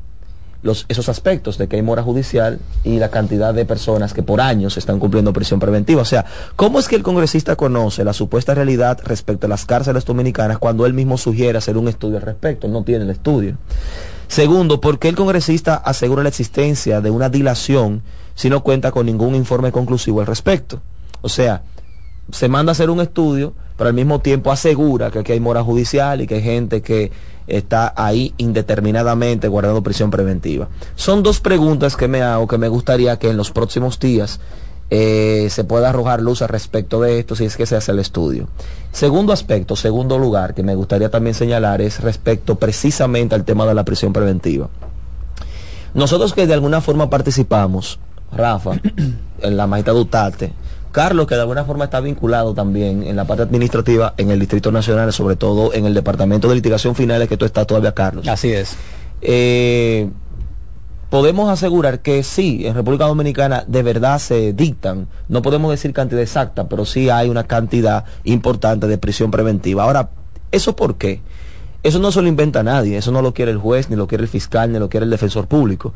los, 0.65 0.87
esos 0.89 1.09
aspectos 1.09 1.59
de 1.59 1.69
que 1.69 1.77
hay 1.77 1.83
mora 1.83 2.03
judicial 2.03 2.59
y 2.83 2.99
la 2.99 3.11
cantidad 3.11 3.53
de 3.53 3.67
personas 3.67 4.15
que 4.15 4.23
por 4.23 4.41
años 4.41 4.77
están 4.79 4.99
cumpliendo 4.99 5.33
prisión 5.33 5.61
preventiva. 5.61 6.01
O 6.03 6.07
sea, 6.07 6.25
¿cómo 6.57 6.79
es 6.81 6.89
que 6.89 6.97
el 6.97 7.03
congresista 7.03 7.55
conoce 7.55 8.03
la 8.03 8.15
supuesta 8.15 8.55
realidad 8.55 8.99
respecto 9.05 9.47
a 9.47 9.51
las 9.51 9.67
cárceles 9.67 10.07
dominicanas 10.07 10.59
cuando 10.59 10.87
él 10.87 10.95
mismo 10.95 11.19
sugiere 11.19 11.59
hacer 11.59 11.77
un 11.77 11.87
estudio 11.87 12.17
al 12.17 12.23
respecto? 12.23 12.67
No 12.67 12.83
tiene 12.83 13.05
el 13.05 13.11
estudio. 13.11 13.59
Segundo, 14.27 14.81
¿por 14.81 14.99
qué 14.99 15.09
el 15.09 15.17
congresista 15.17 15.77
asegura 15.77 16.23
la 16.23 16.31
existencia 16.31 17.03
de 17.03 17.11
una 17.11 17.29
dilación 17.29 18.03
si 18.35 18.49
no 18.49 18.63
cuenta 18.63 18.91
con 18.91 19.05
ningún 19.05 19.35
informe 19.35 19.71
conclusivo 19.71 20.21
al 20.21 20.27
respecto? 20.27 20.81
O 21.21 21.29
sea, 21.29 21.63
se 22.33 22.49
manda 22.49 22.71
a 22.71 22.73
hacer 22.73 22.89
un 22.89 23.03
estudio, 23.03 23.53
pero 23.77 23.89
al 23.89 23.95
mismo 23.95 24.21
tiempo 24.21 24.51
asegura 24.51 25.11
que 25.11 25.19
aquí 25.19 25.33
hay 25.33 25.41
mora 25.41 25.63
judicial 25.63 26.23
y 26.23 26.27
que 26.27 26.37
hay 26.37 26.43
gente 26.43 26.81
que 26.81 27.13
está 27.47 27.93
ahí 27.97 28.35
indeterminadamente 28.39 29.49
guardando 29.49 29.83
prisión 29.83 30.11
preventiva. 30.11 30.69
Son 30.97 31.23
dos 31.23 31.41
preguntas 31.41 31.97
que 31.97 32.09
me 32.09 32.23
hago 32.23 32.47
que 32.49 32.59
me 32.59 32.69
gustaría 32.69 33.19
que 33.19 33.31
en 33.31 33.37
los 33.37 33.51
próximos 33.51 33.99
días 33.99 34.41
eh, 34.91 35.49
se 35.51 35.65
pueda 35.65 35.89
arrojar 35.89 36.21
luz 36.21 36.43
al 36.43 36.49
respecto 36.49 37.01
de 37.01 37.19
esto 37.19 37.35
si 37.35 37.45
es 37.45 37.57
que 37.57 37.67
se 37.67 37.77
hace 37.77 37.93
el 37.93 37.99
estudio. 37.99 38.49
Segundo 38.93 39.33
aspecto, 39.33 39.77
segundo 39.77 40.19
lugar 40.19 40.55
que 40.55 40.63
me 40.63 40.75
gustaría 40.75 41.11
también 41.11 41.35
señalar 41.35 41.81
es 41.81 42.01
respecto 42.01 42.57
precisamente 42.57 43.35
al 43.35 43.45
tema 43.45 43.67
de 43.67 43.75
la 43.75 43.85
prisión 43.85 44.13
preventiva. 44.13 44.69
Nosotros 45.95 46.35
que 46.35 46.47
de 46.47 46.55
alguna 46.55 46.81
forma 46.81 47.09
participamos, 47.09 47.99
Rafa, 48.33 48.73
en 49.41 49.57
la 49.57 49.67
magistrada 49.67 50.01
Utate, 50.01 50.53
Carlos, 50.95 51.27
que 51.27 51.35
de 51.35 51.41
alguna 51.41 51.65
forma 51.65 51.87
está 51.87 51.99
vinculado 51.99 52.55
también 52.55 53.03
en 53.03 53.17
la 53.17 53.25
parte 53.25 53.43
administrativa 53.43 54.15
en 54.17 54.31
el 54.31 54.39
Distrito 54.39 54.71
Nacional, 54.71 55.13
sobre 55.13 55.35
todo 55.35 55.75
en 55.75 55.87
el 55.87 55.93
Departamento 55.93 56.49
de 56.49 56.55
Litigación 56.55 56.95
Finales, 56.95 57.29
que 57.29 57.37
tú 57.37 57.45
estás 57.45 57.67
todavía, 57.67 57.93
Carlos. 57.93 58.29
Así 58.29 58.53
es. 58.53 58.77
Eh, 59.21 60.09
podemos 61.11 61.51
asegurar 61.51 61.99
que 61.99 62.23
sí, 62.23 62.65
en 62.65 62.77
República 62.77 63.07
Dominicana 63.07 63.65
de 63.67 63.83
verdad 63.83 64.21
se 64.21 64.53
dictan, 64.53 65.09
no 65.29 65.43
podemos 65.43 65.73
decir 65.73 65.93
cantidad 65.93 66.23
exacta, 66.23 66.69
pero 66.69 66.85
sí 66.85 67.11
hay 67.11 67.29
una 67.29 67.43
cantidad 67.43 68.05
importante 68.23 68.87
de 68.87 68.97
prisión 68.97 69.33
preventiva. 69.33 69.83
Ahora, 69.83 70.11
¿eso 70.53 70.77
por 70.77 70.97
qué? 70.97 71.23
Eso 71.83 71.99
no 71.99 72.13
se 72.13 72.23
lo 72.23 72.29
inventa 72.29 72.63
nadie, 72.63 72.99
eso 72.99 73.11
no 73.11 73.21
lo 73.21 73.35
quiere 73.35 73.51
el 73.51 73.59
juez, 73.59 73.91
ni 73.91 73.97
lo 73.97 74.07
quiere 74.07 74.23
el 74.23 74.29
fiscal, 74.29 74.71
ni 74.71 74.79
lo 74.79 74.89
quiere 74.89 75.05
el 75.05 75.11
defensor 75.11 75.49
público. 75.49 75.93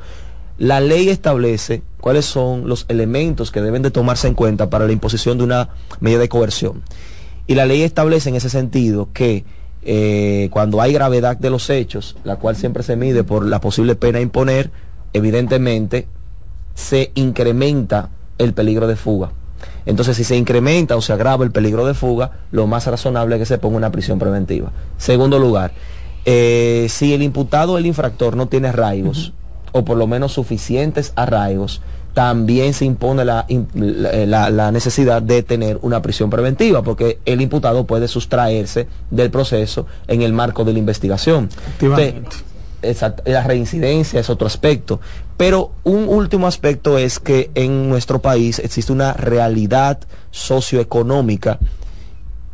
La 0.59 0.81
ley 0.81 1.09
establece 1.09 1.83
cuáles 2.01 2.25
son 2.25 2.69
los 2.69 2.85
elementos 2.89 3.53
que 3.53 3.63
deben 3.63 3.83
de 3.83 3.93
tomarse 3.93 4.27
en 4.27 4.35
cuenta 4.35 4.71
para 4.71 4.87
la 4.87 4.93
imposición 4.93 5.39
de 5.39 5.45
una 5.45 5.69
medida 6.01 6.19
de 6.19 6.29
coerción. 6.29 6.83
Y 7.47 7.55
la 7.55 7.65
ley 7.65 7.83
establece 7.83 8.29
en 8.29 8.35
ese 8.35 8.51
sentido 8.51 9.09
que 9.13 9.45
eh, 9.83 10.49
cuando 10.51 10.83
hay 10.83 10.93
gravedad 10.93 11.37
de 11.37 11.51
los 11.51 11.71
hechos, 11.71 12.17
la 12.25 12.37
cual 12.37 12.57
siempre 12.57 12.83
se 12.83 12.97
mide 12.97 13.23
por 13.23 13.47
la 13.47 13.61
posible 13.61 13.95
pena 13.95 14.19
a 14.19 14.23
imponer, 14.23 14.73
evidentemente 15.13 16.09
se 16.75 17.13
incrementa 17.15 18.11
el 18.39 18.53
peligro 18.53 18.89
de 18.89 18.97
fuga. 18.97 19.31
Entonces, 19.87 20.17
si 20.17 20.25
se 20.25 20.37
incrementa 20.37 20.97
o 20.97 21.01
se 21.01 21.13
agrava 21.13 21.45
el 21.45 21.53
peligro 21.53 21.87
de 21.87 21.95
fuga, 21.95 22.33
lo 22.51 22.67
más 22.67 22.87
razonable 22.87 23.37
es 23.37 23.41
que 23.41 23.47
se 23.47 23.59
ponga 23.59 23.77
una 23.77 23.93
prisión 23.93 24.19
preventiva. 24.19 24.73
Segundo 24.97 25.39
lugar, 25.39 25.73
eh, 26.25 26.87
si 26.91 27.15
el 27.15 27.23
imputado 27.23 27.75
o 27.75 27.79
el 27.79 27.87
infractor 27.87 28.37
no 28.37 28.49
tiene 28.49 28.69
arraigos, 28.69 29.33
o 29.73 29.85
por 29.85 29.97
lo 29.97 30.07
menos 30.07 30.33
suficientes 30.33 31.13
arraigos, 31.17 31.81
también 32.15 32.75
se 32.75 32.85
impone 32.85 33.25
la, 33.25 33.47
im- 33.49 33.67
la- 33.75 34.51
la 34.51 34.73
necesidad 34.73 35.23
de 35.23 35.43
tener 35.43 35.79
una 35.83 36.03
prisión 36.03 36.31
preventiva, 36.31 36.83
porque 36.83 37.21
el 37.25 37.41
imputado 37.41 37.87
puede 37.87 38.09
sustraerse 38.09 38.89
del 39.11 39.31
proceso 39.31 39.87
en 40.09 40.23
el 40.23 40.33
marco 40.33 40.65
de 40.65 40.73
la 40.73 40.79
investigación. 40.81 41.49
Entonces, 42.83 43.21
la 43.25 43.43
reincidencia 43.45 44.21
es 44.21 44.31
otro 44.31 44.47
aspecto. 44.47 45.01
Pero 45.37 45.73
un 45.85 46.09
último 46.09 46.47
aspecto 46.49 46.99
es 46.99 47.19
que 47.21 47.51
en 47.55 47.89
nuestro 47.89 48.21
país 48.21 48.59
existe 48.59 48.93
una 48.93 49.13
realidad 49.13 49.99
socioeconómica, 50.31 51.59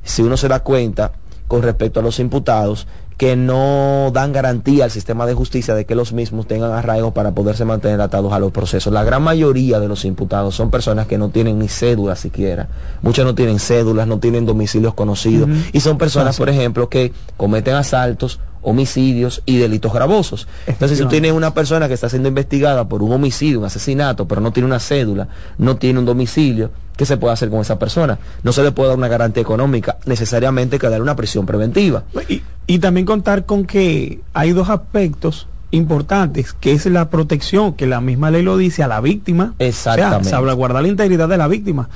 si 0.03 0.23
uno 0.23 0.37
se 0.37 0.49
da 0.49 0.61
cuenta, 0.61 1.13
con 1.49 1.63
respecto 1.63 2.01
a 2.01 2.03
los 2.03 2.19
imputados, 2.21 2.87
que 3.17 3.37
no 3.37 4.11
dan 4.13 4.33
garantía 4.33 4.85
al 4.85 4.91
sistema 4.91 5.27
de 5.27 5.35
justicia 5.35 5.75
de 5.75 5.85
que 5.85 5.95
los 5.95 6.13
mismos 6.13 6.47
tengan 6.47 6.73
arraigo 6.73 7.13
para 7.15 7.33
poderse 7.33 7.65
mantener 7.65 8.01
atados 8.01 8.33
a 8.33 8.39
los 8.39 8.51
procesos. 8.51 8.93
La 8.93 9.05
gran 9.05 9.23
mayoría 9.23 9.79
de 9.79 9.89
los 9.89 10.05
imputados 10.05 10.55
son 10.55 10.71
personas 10.71 11.07
que 11.07 11.17
no 11.17 11.29
tienen 11.29 11.59
ni 11.59 11.69
cédula 11.69 12.17
siquiera. 12.17 12.69
Muchos 13.03 13.25
no 13.25 13.35
tienen 13.35 13.61
cédulas, 13.61 14.09
no 14.09 14.19
tienen 14.19 14.47
domicilios 14.47 14.95
conocidos. 14.95 15.49
Y 15.73 15.81
son 15.81 15.99
personas, 15.99 16.37
por 16.39 16.49
ejemplo, 16.49 16.89
que 16.89 17.13
cometen 17.37 17.75
asaltos, 17.75 18.41
homicidios 18.65 19.43
y 19.47 19.59
delitos 19.59 19.93
gravosos. 19.93 20.49
Entonces, 20.67 20.99
si 20.99 21.05
tú 21.05 21.11
tienes 21.11 21.33
una 21.33 21.55
persona 21.55 21.87
que 21.87 21.95
está 21.95 22.09
siendo 22.09 22.29
investigada 22.29 22.89
por 22.89 23.03
un 23.03 23.13
homicidio, 23.13 23.61
un 23.61 23.67
asesinato, 23.67 24.27
pero 24.27 24.41
no 24.41 24.53
tiene 24.53 24.67
una 24.67 24.81
cédula, 24.81 25.29
no 25.59 25.77
tiene 25.77 25.99
un 25.99 26.05
domicilio, 26.05 26.71
¿qué 26.97 27.07
se 27.07 27.17
puede 27.17 27.35
hacer 27.35 27.51
con 27.51 27.61
esa 27.61 27.79
persona? 27.79 28.19
No 28.43 28.53
se 28.53 28.63
le 28.63 28.73
puede 28.73 28.89
dar 28.89 28.99
una 28.99 29.09
garantía 29.09 29.43
económica, 29.43 29.99
necesariamente 30.07 30.79
que 30.79 30.89
darle 30.89 31.03
una 31.03 31.17
prisión 31.17 31.47
preventiva. 31.47 32.05
Y, 32.29 32.43
y 32.67 32.79
también 32.79 33.07
contar 33.07 33.45
con 33.45 33.65
que 33.65 34.21
hay 34.33 34.53
dos 34.53 34.71
aspectos 34.71 35.47
importantes, 35.75 36.53
que 36.53 36.73
es 36.73 36.87
la 36.87 37.11
protección, 37.11 37.75
que 37.75 37.87
la 37.87 38.01
misma 38.01 38.31
ley 38.31 38.43
lo 38.43 38.57
dice, 38.57 38.83
a 38.83 38.89
la 38.89 39.01
víctima. 39.01 39.55
Exactamente. 39.59 40.27
O 40.27 40.31
sea, 40.31 40.39
salvaguardar 40.39 40.83
la 40.83 40.89
integridad 40.89 41.29
de 41.29 41.37
la 41.37 41.49
víctima. 41.49 41.89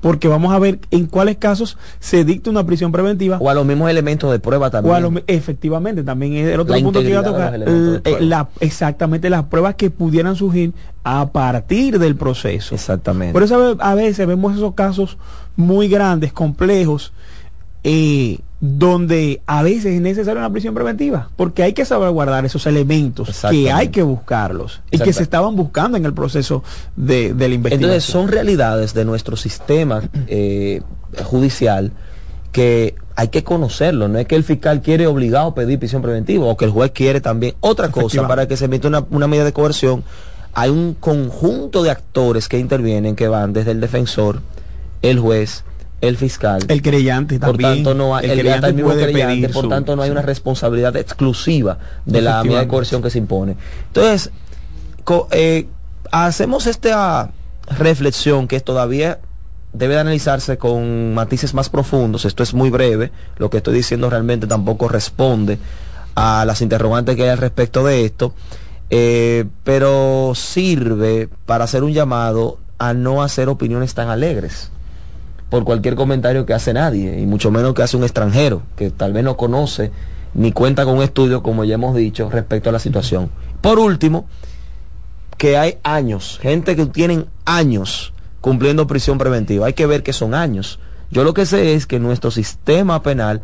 Porque 0.00 0.28
vamos 0.28 0.52
a 0.52 0.58
ver 0.58 0.80
en 0.90 1.06
cuáles 1.06 1.38
casos 1.38 1.78
se 1.98 2.24
dicta 2.24 2.50
una 2.50 2.64
prisión 2.66 2.92
preventiva. 2.92 3.38
O 3.40 3.48
a 3.48 3.54
los 3.54 3.64
mismos 3.64 3.88
elementos 3.90 4.30
de 4.30 4.38
prueba 4.38 4.66
O 4.66 4.70
también. 4.70 4.94
a 4.96 5.00
lo- 5.00 5.22
efectivamente, 5.26 6.02
también 6.02 6.34
es 6.34 6.48
el 6.52 6.60
otro 6.60 6.74
La 6.76 6.82
punto 6.82 7.00
que 7.00 7.08
iba 7.08 7.20
a 7.20 7.24
tocar. 7.24 7.54
eh, 7.56 8.16
la- 8.20 8.48
exactamente 8.60 9.30
las 9.30 9.44
pruebas 9.44 9.76
que 9.76 9.90
pudieran 9.90 10.36
surgir 10.36 10.72
a 11.04 11.26
partir 11.32 11.98
del 11.98 12.16
proceso. 12.16 12.74
Exactamente. 12.74 13.32
Por 13.32 13.42
eso 13.42 13.76
a 13.80 13.94
veces 13.94 14.26
vemos 14.26 14.54
esos 14.56 14.74
casos 14.74 15.16
muy 15.56 15.88
grandes, 15.88 16.32
complejos, 16.34 17.12
eh, 17.84 18.38
donde 18.60 19.42
a 19.44 19.62
veces 19.62 19.94
es 19.94 20.00
necesaria 20.00 20.40
una 20.40 20.50
prisión 20.50 20.74
preventiva, 20.74 21.28
porque 21.36 21.62
hay 21.62 21.74
que 21.74 21.84
salvaguardar 21.84 22.46
esos 22.46 22.66
elementos, 22.66 23.44
que 23.50 23.70
hay 23.70 23.88
que 23.88 24.02
buscarlos 24.02 24.80
y 24.90 24.98
que 24.98 25.12
se 25.12 25.22
estaban 25.22 25.54
buscando 25.54 25.98
en 25.98 26.06
el 26.06 26.14
proceso 26.14 26.64
de, 26.96 27.34
de 27.34 27.48
la 27.48 27.54
investigación. 27.54 27.90
Entonces 27.90 28.10
son 28.10 28.28
realidades 28.28 28.94
de 28.94 29.04
nuestro 29.04 29.36
sistema 29.36 30.02
eh, 30.28 30.80
judicial 31.24 31.92
que 32.52 32.94
hay 33.16 33.28
que 33.28 33.44
conocerlo. 33.44 34.08
No 34.08 34.18
es 34.18 34.26
que 34.26 34.36
el 34.36 34.44
fiscal 34.44 34.80
quiere 34.80 35.06
obligado 35.06 35.48
a 35.48 35.54
pedir 35.54 35.78
prisión 35.78 36.00
preventiva 36.00 36.46
o 36.46 36.56
que 36.56 36.64
el 36.64 36.70
juez 36.70 36.90
quiere 36.92 37.20
también. 37.20 37.54
Otra 37.60 37.90
cosa, 37.90 38.26
para 38.26 38.48
que 38.48 38.56
se 38.56 38.64
emita 38.64 38.88
una, 38.88 39.04
una 39.10 39.26
medida 39.26 39.44
de 39.44 39.52
coerción, 39.52 40.04
hay 40.54 40.70
un 40.70 40.94
conjunto 40.94 41.82
de 41.82 41.90
actores 41.90 42.48
que 42.48 42.58
intervienen 42.58 43.14
que 43.14 43.28
van 43.28 43.52
desde 43.52 43.72
el 43.72 43.80
defensor, 43.80 44.40
el 45.02 45.18
juez, 45.18 45.64
el 46.00 46.16
fiscal. 46.16 46.64
el 46.68 46.82
creyente 46.82 47.38
por 47.38 47.50
también. 47.50 47.76
tanto 47.76 47.94
no 47.94 48.14
hay, 48.16 48.26
el 48.26 48.30
el, 48.32 48.38
creyente 48.40 48.66
el 48.68 48.74
mismo 48.74 48.90
creyente, 48.92 49.48
por 49.48 49.62
su- 49.64 49.68
tanto 49.68 49.96
no 49.96 50.02
hay 50.02 50.10
una 50.10 50.22
responsabilidad 50.22 50.96
exclusiva 50.96 51.78
de 52.04 52.20
la 52.20 52.42
medida 52.44 52.60
de 52.60 52.68
coerción 52.68 53.02
que 53.02 53.10
se 53.10 53.18
impone. 53.18 53.56
Entonces, 53.86 54.30
co- 55.04 55.28
eh, 55.30 55.66
hacemos 56.10 56.66
esta 56.66 57.30
reflexión 57.78 58.46
que 58.48 58.60
todavía 58.60 59.20
debe 59.72 59.94
de 59.94 60.00
analizarse 60.00 60.58
con 60.58 61.14
matices 61.14 61.54
más 61.54 61.68
profundos. 61.70 62.24
Esto 62.26 62.42
es 62.42 62.54
muy 62.54 62.70
breve, 62.70 63.10
lo 63.38 63.48
que 63.50 63.56
estoy 63.56 63.74
diciendo 63.74 64.10
realmente 64.10 64.46
tampoco 64.46 64.88
responde 64.88 65.58
a 66.14 66.44
las 66.46 66.60
interrogantes 66.60 67.16
que 67.16 67.22
hay 67.24 67.30
al 67.30 67.38
respecto 67.38 67.82
de 67.84 68.04
esto, 68.04 68.34
eh, 68.90 69.46
pero 69.64 70.32
sirve 70.34 71.28
para 71.46 71.64
hacer 71.64 71.82
un 71.82 71.92
llamado 71.92 72.58
a 72.78 72.92
no 72.92 73.22
hacer 73.22 73.48
opiniones 73.48 73.94
tan 73.94 74.08
alegres 74.10 74.70
por 75.54 75.62
cualquier 75.62 75.94
comentario 75.94 76.44
que 76.46 76.52
hace 76.52 76.72
nadie, 76.72 77.20
y 77.20 77.26
mucho 77.26 77.52
menos 77.52 77.74
que 77.74 77.82
hace 77.84 77.96
un 77.96 78.02
extranjero, 78.02 78.62
que 78.74 78.90
tal 78.90 79.12
vez 79.12 79.22
no 79.22 79.36
conoce 79.36 79.92
ni 80.34 80.50
cuenta 80.50 80.84
con 80.84 80.96
un 80.96 81.04
estudio, 81.04 81.44
como 81.44 81.62
ya 81.62 81.76
hemos 81.76 81.94
dicho, 81.94 82.28
respecto 82.28 82.70
a 82.70 82.72
la 82.72 82.80
situación. 82.80 83.30
Por 83.60 83.78
último, 83.78 84.24
que 85.38 85.56
hay 85.56 85.78
años, 85.84 86.40
gente 86.42 86.74
que 86.74 86.86
tienen 86.86 87.26
años 87.44 88.12
cumpliendo 88.40 88.88
prisión 88.88 89.16
preventiva. 89.16 89.66
Hay 89.68 89.74
que 89.74 89.86
ver 89.86 90.02
que 90.02 90.12
son 90.12 90.34
años. 90.34 90.80
Yo 91.12 91.22
lo 91.22 91.34
que 91.34 91.46
sé 91.46 91.74
es 91.74 91.86
que 91.86 92.00
nuestro 92.00 92.32
sistema 92.32 93.04
penal, 93.04 93.42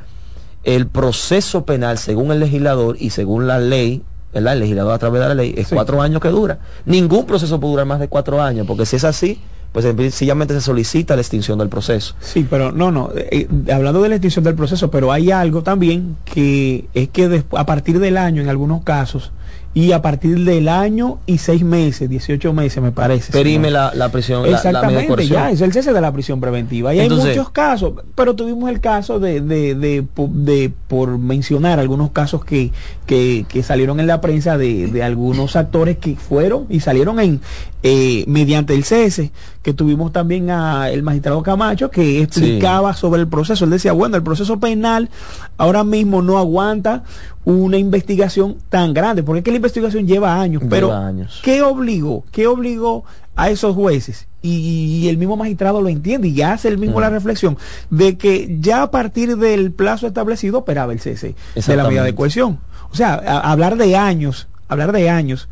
el 0.64 0.88
proceso 0.88 1.64
penal, 1.64 1.96
según 1.96 2.32
el 2.32 2.40
legislador 2.40 2.96
y 2.98 3.10
según 3.10 3.46
la 3.46 3.60
ley, 3.60 4.02
¿verdad? 4.34 4.54
El 4.54 4.58
legislador 4.58 4.94
a 4.94 4.98
través 4.98 5.22
de 5.22 5.28
la 5.28 5.34
ley, 5.36 5.54
es 5.56 5.68
Sí. 5.68 5.76
cuatro 5.76 6.02
años 6.02 6.20
que 6.20 6.28
dura. 6.30 6.58
Ningún 6.86 7.24
proceso 7.24 7.60
puede 7.60 7.70
durar 7.70 7.86
más 7.86 8.00
de 8.00 8.08
cuatro 8.08 8.42
años, 8.42 8.66
porque 8.66 8.84
si 8.84 8.96
es 8.96 9.04
así, 9.04 9.40
pues 9.72 9.84
sencillamente 9.84 10.54
se 10.54 10.60
solicita 10.60 11.14
la 11.14 11.22
extinción 11.22 11.58
del 11.58 11.68
proceso. 11.68 12.14
Sí, 12.20 12.46
pero 12.48 12.72
no, 12.72 12.90
no, 12.90 13.10
eh, 13.14 13.46
eh, 13.66 13.72
hablando 13.72 14.02
de 14.02 14.08
la 14.08 14.16
extinción 14.16 14.44
del 14.44 14.54
proceso, 14.54 14.90
pero 14.90 15.12
hay 15.12 15.30
algo 15.30 15.62
también 15.62 16.16
que 16.24 16.86
es 16.94 17.08
que 17.08 17.44
a 17.56 17.66
partir 17.66 18.00
del 18.00 18.16
año, 18.16 18.42
en 18.42 18.48
algunos 18.48 18.82
casos, 18.82 19.32
y 19.72 19.92
a 19.92 20.02
partir 20.02 20.44
del 20.44 20.68
año 20.68 21.18
y 21.26 21.38
seis 21.38 21.62
meses, 21.62 22.08
18 22.10 22.52
meses 22.52 22.82
me 22.82 22.90
parece. 22.90 23.30
Perime 23.32 23.68
si 23.68 23.72
no- 23.74 23.78
la, 23.78 23.94
la 23.94 24.08
prisión, 24.10 24.42
la- 24.42 24.48
la, 24.50 24.56
Exactamente, 24.56 25.28
ya, 25.28 25.50
es 25.52 25.60
el 25.60 25.72
cese 25.72 25.92
de 25.92 26.00
la 26.00 26.12
prisión 26.12 26.40
preventiva. 26.40 26.92
Y 26.92 26.98
Entonces- 27.00 27.30
hay 27.30 27.36
muchos 27.38 27.50
casos, 27.52 27.92
pero 28.16 28.34
tuvimos 28.34 28.68
el 28.68 28.80
caso 28.80 29.20
de, 29.20 29.40
de, 29.40 29.74
de- 29.76 30.72
por 30.88 31.18
mencionar 31.18 31.78
algunos 31.78 32.10
casos 32.10 32.44
que, 32.44 32.72
que, 33.06 33.46
que 33.48 33.62
salieron 33.62 34.00
en 34.00 34.08
la 34.08 34.20
prensa 34.20 34.58
de, 34.58 34.88
de 34.88 35.02
algunos 35.04 35.54
actores 35.54 35.98
que 35.98 36.16
fueron 36.16 36.66
y 36.68 36.80
salieron 36.80 37.20
en 37.20 37.40
eh, 37.82 38.24
mediante 38.26 38.74
el 38.74 38.82
cese, 38.84 39.30
que 39.62 39.72
tuvimos 39.72 40.12
también 40.12 40.50
a 40.50 40.90
el 40.90 41.02
magistrado 41.02 41.42
Camacho 41.42 41.90
que 41.90 42.22
explicaba 42.22 42.94
sobre 42.94 43.20
el 43.22 43.28
proceso. 43.28 43.64
Él 43.64 43.70
decía, 43.70 43.92
bueno, 43.92 44.16
el 44.16 44.22
proceso 44.22 44.58
penal 44.58 45.08
ahora 45.58 45.84
mismo 45.84 46.22
no 46.22 46.38
aguanta 46.38 47.04
una 47.44 47.78
investigación 47.78 48.56
tan 48.68 48.92
grande, 48.92 49.22
porque 49.22 49.39
es 49.40 49.44
que 49.44 49.50
la 49.50 49.56
investigación 49.56 50.06
lleva 50.06 50.40
años, 50.40 50.62
Lleva 50.62 50.70
pero 50.70 50.92
años. 50.94 51.40
¿qué 51.42 51.62
obligó? 51.62 52.24
¿Qué 52.32 52.46
obligó 52.46 53.04
a 53.36 53.50
esos 53.50 53.74
jueces? 53.74 54.26
Y, 54.42 55.02
y 55.04 55.08
el 55.08 55.18
mismo 55.18 55.36
magistrado 55.36 55.82
lo 55.82 55.88
entiende 55.88 56.28
y 56.28 56.40
hace 56.42 56.68
el 56.68 56.78
mismo 56.78 56.96
Mm. 56.98 57.00
la 57.02 57.10
reflexión 57.10 57.58
de 57.90 58.16
que 58.16 58.56
ya 58.60 58.82
a 58.82 58.90
partir 58.90 59.36
del 59.36 59.70
plazo 59.72 60.06
establecido 60.06 60.58
operaba 60.58 60.92
el 60.92 61.00
cese 61.00 61.34
de 61.54 61.76
la 61.76 61.84
medida 61.84 62.04
de 62.04 62.14
cohesión. 62.14 62.58
O 62.90 62.94
sea, 62.96 63.14
a- 63.14 63.50
hablar 63.52 63.76
de 63.76 63.96
años, 63.96 64.48
hablar 64.68 64.92
de 64.92 65.10
años, 65.10 65.48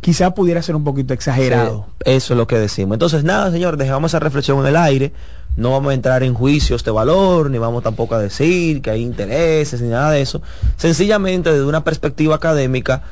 quizá 0.00 0.34
pudiera 0.34 0.60
ser 0.62 0.74
un 0.74 0.82
poquito 0.82 1.14
exagerado. 1.14 1.86
Sí, 2.04 2.10
eso 2.10 2.34
es 2.34 2.38
lo 2.38 2.46
que 2.48 2.58
decimos. 2.58 2.96
Entonces, 2.96 3.22
nada, 3.22 3.50
señor, 3.52 3.76
dejamos 3.76 4.10
esa 4.10 4.18
reflexión 4.18 4.58
en 4.60 4.66
el 4.66 4.76
aire. 4.76 5.12
No 5.54 5.70
vamos 5.70 5.90
a 5.90 5.94
entrar 5.94 6.22
en 6.24 6.34
juicios 6.34 6.82
de 6.82 6.90
valor, 6.90 7.50
ni 7.50 7.58
vamos 7.58 7.82
tampoco 7.84 8.14
a 8.14 8.18
decir 8.18 8.82
que 8.82 8.90
hay 8.90 9.02
intereses, 9.02 9.80
ni 9.82 9.88
nada 9.90 10.10
de 10.10 10.22
eso. 10.22 10.40
Sencillamente, 10.76 11.50
desde 11.52 11.64
una 11.66 11.84
perspectiva 11.84 12.34
académica, 12.36 13.02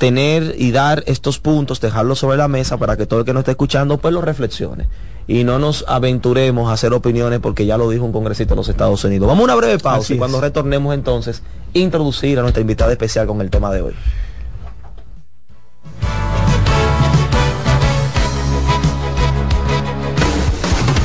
tener 0.00 0.54
y 0.56 0.72
dar 0.72 1.04
estos 1.06 1.38
puntos, 1.38 1.78
dejarlos 1.78 2.18
sobre 2.18 2.38
la 2.38 2.48
mesa 2.48 2.78
para 2.78 2.96
que 2.96 3.04
todo 3.04 3.20
el 3.20 3.26
que 3.26 3.34
nos 3.34 3.42
esté 3.42 3.50
escuchando, 3.50 3.98
pues 3.98 4.14
lo 4.14 4.22
reflexione. 4.22 4.88
Y 5.28 5.44
no 5.44 5.58
nos 5.58 5.84
aventuremos 5.86 6.70
a 6.70 6.72
hacer 6.72 6.94
opiniones 6.94 7.38
porque 7.40 7.66
ya 7.66 7.76
lo 7.76 7.90
dijo 7.90 8.06
un 8.06 8.10
congresista 8.10 8.54
de 8.54 8.56
los 8.56 8.68
Estados 8.70 9.04
Unidos. 9.04 9.28
Vamos 9.28 9.42
a 9.42 9.44
una 9.44 9.54
breve 9.56 9.78
pausa 9.78 9.98
Así 9.98 10.14
y 10.14 10.16
es. 10.16 10.18
cuando 10.18 10.40
retornemos 10.40 10.94
entonces, 10.94 11.42
introducir 11.74 12.38
a 12.38 12.42
nuestra 12.42 12.62
invitada 12.62 12.90
especial 12.90 13.26
con 13.26 13.42
el 13.42 13.50
tema 13.50 13.70
de 13.70 13.82
hoy. 13.82 13.94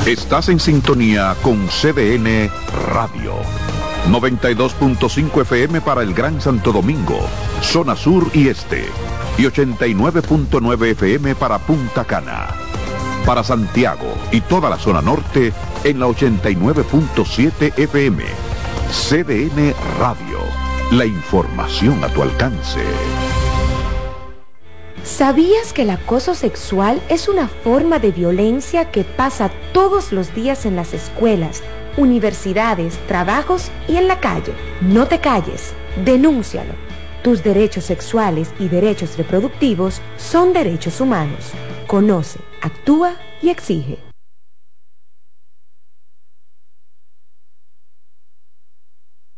Estás 0.06 0.48
en 0.48 0.58
sintonía 0.58 1.36
con 1.42 1.68
CDN 1.68 2.50
Radio. 2.94 3.34
92.5 4.10 5.42
FM 5.42 5.80
para 5.80 6.02
el 6.02 6.14
Gran 6.14 6.40
Santo 6.40 6.72
Domingo, 6.72 7.18
zona 7.60 7.96
sur 7.96 8.30
y 8.32 8.48
este. 8.48 8.84
y 9.36 9.42
89.9 9.42 10.86
FM 10.92 11.34
para 11.34 11.58
Punta 11.58 12.04
Cana. 12.04 12.48
Para 13.24 13.42
Santiago 13.42 14.14
y 14.30 14.40
toda 14.40 14.70
la 14.70 14.78
zona 14.78 15.02
norte 15.02 15.52
en 15.84 15.98
la 15.98 16.06
89.7 16.06 17.76
FM. 17.76 18.24
CDN 18.90 19.74
Radio. 19.98 20.38
La 20.92 21.04
información 21.04 22.02
a 22.04 22.08
tu 22.08 22.22
alcance. 22.22 22.80
¿Sabías 25.02 25.72
que 25.72 25.82
el 25.82 25.90
acoso 25.90 26.34
sexual 26.34 27.00
es 27.08 27.28
una 27.28 27.48
forma 27.48 27.98
de 27.98 28.12
violencia 28.12 28.90
que 28.90 29.02
pasa 29.04 29.50
todos 29.72 30.12
los 30.12 30.34
días 30.34 30.66
en 30.66 30.76
las 30.76 30.94
escuelas, 30.94 31.62
universidades, 31.96 32.98
trabajos 33.06 33.70
y 33.88 33.96
en 33.96 34.08
la 34.08 34.20
calle? 34.20 34.52
No 34.80 35.06
te 35.06 35.18
calles, 35.18 35.74
denúncialo. 36.04 36.74
Tus 37.22 37.42
derechos 37.42 37.84
sexuales 37.84 38.52
y 38.58 38.68
derechos 38.68 39.16
reproductivos 39.18 40.00
son 40.16 40.52
derechos 40.52 41.00
humanos. 41.00 41.52
Conoce, 41.86 42.38
actúa 42.62 43.16
y 43.42 43.48
exige. 43.48 44.05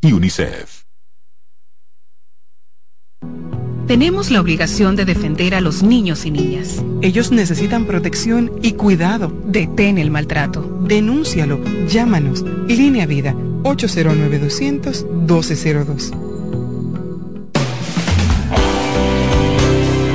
y 0.00 0.12
UNICEF. 0.12 0.84
Tenemos 3.86 4.30
la 4.30 4.40
obligación 4.42 4.96
de 4.96 5.06
defender 5.06 5.54
a 5.54 5.62
los 5.62 5.82
niños 5.82 6.26
y 6.26 6.30
niñas. 6.30 6.84
Ellos 7.00 7.32
necesitan 7.32 7.86
protección 7.86 8.52
y 8.62 8.72
cuidado. 8.72 9.32
Detén 9.46 9.96
el 9.96 10.10
maltrato. 10.10 10.60
Denúncialo. 10.82 11.58
Llámanos. 11.86 12.44
Línea 12.68 13.06
Vida 13.06 13.32
809-200-1202. 13.62 16.12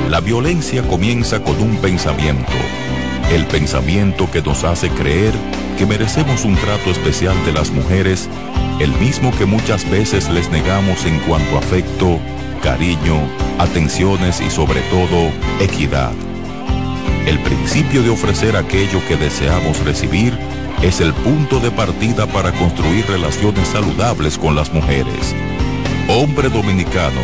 La 0.07 0.21
violencia 0.21 0.87
comienza 0.87 1.43
con 1.43 1.59
un 1.59 1.77
pensamiento. 1.77 2.51
El 3.31 3.47
pensamiento 3.47 4.29
que 4.29 4.43
nos 4.43 4.63
hace 4.63 4.89
creer 4.89 5.33
que 5.79 5.87
merecemos 5.87 6.45
un 6.45 6.55
trato 6.55 6.91
especial 6.91 7.35
de 7.45 7.53
las 7.53 7.71
mujeres, 7.71 8.29
el 8.79 8.91
mismo 8.99 9.31
que 9.37 9.45
muchas 9.45 9.89
veces 9.89 10.29
les 10.29 10.49
negamos 10.49 11.05
en 11.05 11.19
cuanto 11.19 11.55
a 11.55 11.59
afecto, 11.59 12.19
cariño, 12.61 13.21
atenciones 13.59 14.41
y 14.41 14.49
sobre 14.49 14.81
todo 14.81 15.29
equidad. 15.59 16.11
El 17.27 17.39
principio 17.39 18.03
de 18.03 18.09
ofrecer 18.09 18.57
aquello 18.57 18.99
que 19.07 19.15
deseamos 19.15 19.79
recibir 19.85 20.37
es 20.81 20.99
el 20.99 21.13
punto 21.13 21.59
de 21.59 21.71
partida 21.71 22.27
para 22.27 22.51
construir 22.51 23.05
relaciones 23.07 23.67
saludables 23.69 24.37
con 24.37 24.55
las 24.55 24.73
mujeres. 24.73 25.33
Hombre 26.09 26.49
dominicano, 26.49 27.21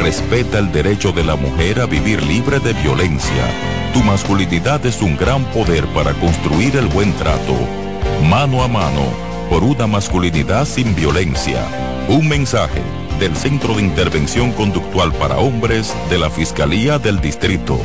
respeta 0.00 0.58
el 0.58 0.72
derecho 0.72 1.12
de 1.12 1.24
la 1.24 1.36
mujer 1.36 1.80
a 1.80 1.86
vivir 1.86 2.22
libre 2.22 2.60
de 2.60 2.72
violencia. 2.72 3.50
Tu 3.92 4.02
masculinidad 4.02 4.84
es 4.86 5.02
un 5.02 5.16
gran 5.18 5.44
poder 5.52 5.84
para 5.88 6.14
construir 6.14 6.76
el 6.76 6.86
buen 6.86 7.12
trato. 7.14 7.54
Mano 8.22 8.62
a 8.62 8.68
mano, 8.68 9.31
por 9.52 9.64
una 9.64 9.86
masculinidad 9.86 10.64
sin 10.64 10.94
violencia. 10.94 11.62
Un 12.08 12.26
mensaje 12.26 12.80
del 13.20 13.36
Centro 13.36 13.74
de 13.74 13.82
Intervención 13.82 14.50
Conductual 14.52 15.12
para 15.12 15.36
Hombres 15.36 15.94
de 16.08 16.16
la 16.16 16.30
Fiscalía 16.30 16.98
del 16.98 17.20
Distrito. 17.20 17.78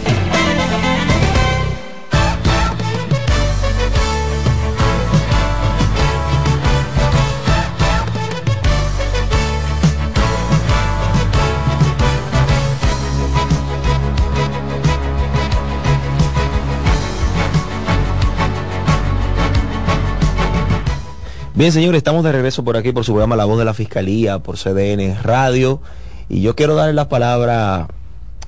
Bien, 21.58 21.72
señores, 21.72 21.98
estamos 21.98 22.24
de 22.24 22.32
regreso 22.32 22.64
por 22.64 22.78
aquí 22.78 22.92
por 22.92 23.04
su 23.04 23.14
programa 23.14 23.36
La 23.36 23.46
Voz 23.46 23.58
de 23.58 23.66
la 23.66 23.74
Fiscalía, 23.74 24.38
por 24.38 24.58
CDN 24.58 25.18
Radio. 25.24 25.82
Y 26.30 26.42
yo 26.44 26.56
quiero 26.56 26.76
darle 26.76 26.94
la 26.94 27.10
palabra 27.10 27.88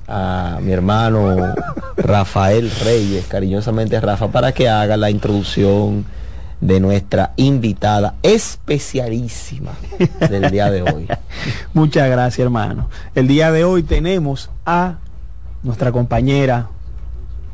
a 0.06 0.60
mi 0.62 0.70
hermano 0.70 1.56
Rafael 1.96 2.70
Reyes, 2.84 3.26
cariñosamente 3.26 4.00
Rafa, 4.00 4.28
para 4.28 4.52
que 4.52 4.68
haga 4.68 4.96
la 4.96 5.10
introducción 5.10 6.04
de 6.60 6.78
nuestra 6.78 7.32
invitada 7.34 8.14
especialísima 8.22 9.72
del 10.28 10.48
día 10.52 10.70
de 10.70 10.82
hoy. 10.82 11.08
Muchas 11.74 12.08
gracias, 12.08 12.38
hermano. 12.38 12.88
El 13.16 13.26
día 13.26 13.50
de 13.50 13.64
hoy 13.64 13.82
tenemos 13.82 14.50
a 14.64 14.98
nuestra 15.64 15.90
compañera, 15.90 16.68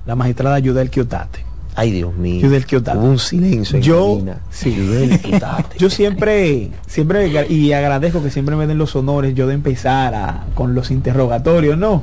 la 0.05 0.17
magistrada 0.17 0.59
Yudel 0.59 0.91
Quiotate. 0.91 1.46
Ay, 1.79 1.91
Dios 1.93 2.15
mío. 2.15 2.41
Yudel. 2.41 2.65
Hubo 2.97 3.05
un 3.05 3.19
silencio 3.19 3.77
en 3.77 3.83
Yo, 3.83 4.19
sí. 4.51 4.75
Yudel. 4.75 5.21
Yo 5.79 5.91
siempre, 5.91 6.71
siempre, 6.87 7.47
y 7.51 7.73
agradezco 7.73 8.23
que 8.23 8.31
siempre 8.31 8.57
me 8.57 8.67
den 8.67 8.79
los 8.79 8.97
honores 8.97 9.35
yo 9.35 9.47
de 9.47 9.53
empezar 9.55 10.15
a- 10.15 10.45
con 10.55 10.75
los 10.75 10.91
interrogatorios, 10.91 11.77
¿no? 11.77 12.03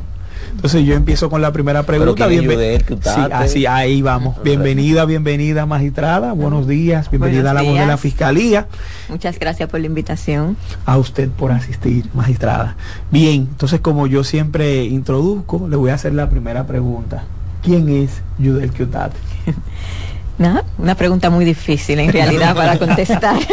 Entonces 0.52 0.86
yo 0.86 0.94
empiezo 0.94 1.30
con 1.30 1.42
la 1.42 1.52
primera 1.54 1.84
pregunta. 1.84 2.28
¿quién 2.28 2.40
es 2.44 2.46
Bienve- 2.46 2.54
Yudel 2.54 2.78
sí, 2.80 2.86
Quiotate? 2.86 3.34
así, 3.34 3.66
ahí 3.66 4.02
vamos. 4.02 4.36
Bienvenida, 4.44 5.06
bienvenida, 5.06 5.66
magistrada. 5.66 6.34
Buenos 6.34 6.68
días. 6.68 7.10
Bienvenida 7.10 7.52
a 7.52 7.54
la 7.56 7.62
voz 7.64 7.74
de 7.74 7.80
la 7.80 7.86
días. 7.86 8.00
Fiscalía. 8.00 8.68
Muchas 9.10 9.40
gracias 9.40 9.70
por 9.70 9.80
la 9.80 9.88
invitación. 9.88 10.56
A 10.86 10.98
usted 10.98 11.30
por 11.30 11.52
asistir, 11.52 12.06
magistrada. 12.14 12.76
Bien, 13.10 13.48
entonces 13.52 13.80
como 13.80 14.06
yo 14.06 14.24
siempre 14.24 14.84
introduzco, 14.86 15.68
le 15.68 15.78
voy 15.78 15.90
a 15.92 15.96
hacer 15.96 16.14
la 16.14 16.30
primera 16.30 16.68
pregunta. 16.68 17.24
¿Quién 17.64 17.90
es 17.90 18.22
Yudel 18.40 18.72
Quiotate? 18.72 19.18
Nada, 20.38 20.64
una 20.78 20.96
pregunta 20.96 21.30
muy 21.30 21.46
difícil 21.46 22.00
en 22.00 22.12
realidad 22.12 22.56
para 22.56 22.78
contestar. 22.78 23.38